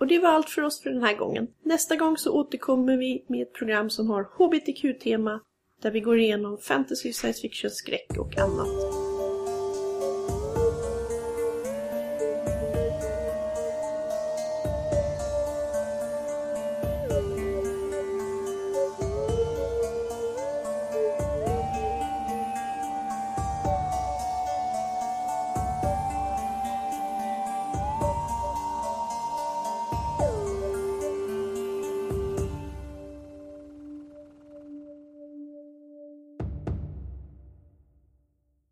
Och 0.00 0.06
det 0.06 0.18
var 0.18 0.28
allt 0.28 0.50
för 0.50 0.62
oss 0.62 0.82
för 0.82 0.90
den 0.90 1.02
här 1.02 1.16
gången. 1.16 1.46
Nästa 1.64 1.96
gång 1.96 2.16
så 2.16 2.32
återkommer 2.32 2.96
vi 2.96 3.24
med 3.28 3.42
ett 3.42 3.54
program 3.54 3.90
som 3.90 4.10
har 4.10 4.22
HBTQ-tema 4.22 5.40
där 5.82 5.90
vi 5.90 6.00
går 6.00 6.18
igenom 6.18 6.58
fantasy, 6.58 7.12
science 7.12 7.40
fiction, 7.40 7.70
skräck 7.70 8.18
och 8.18 8.38
annat. 8.38 9.01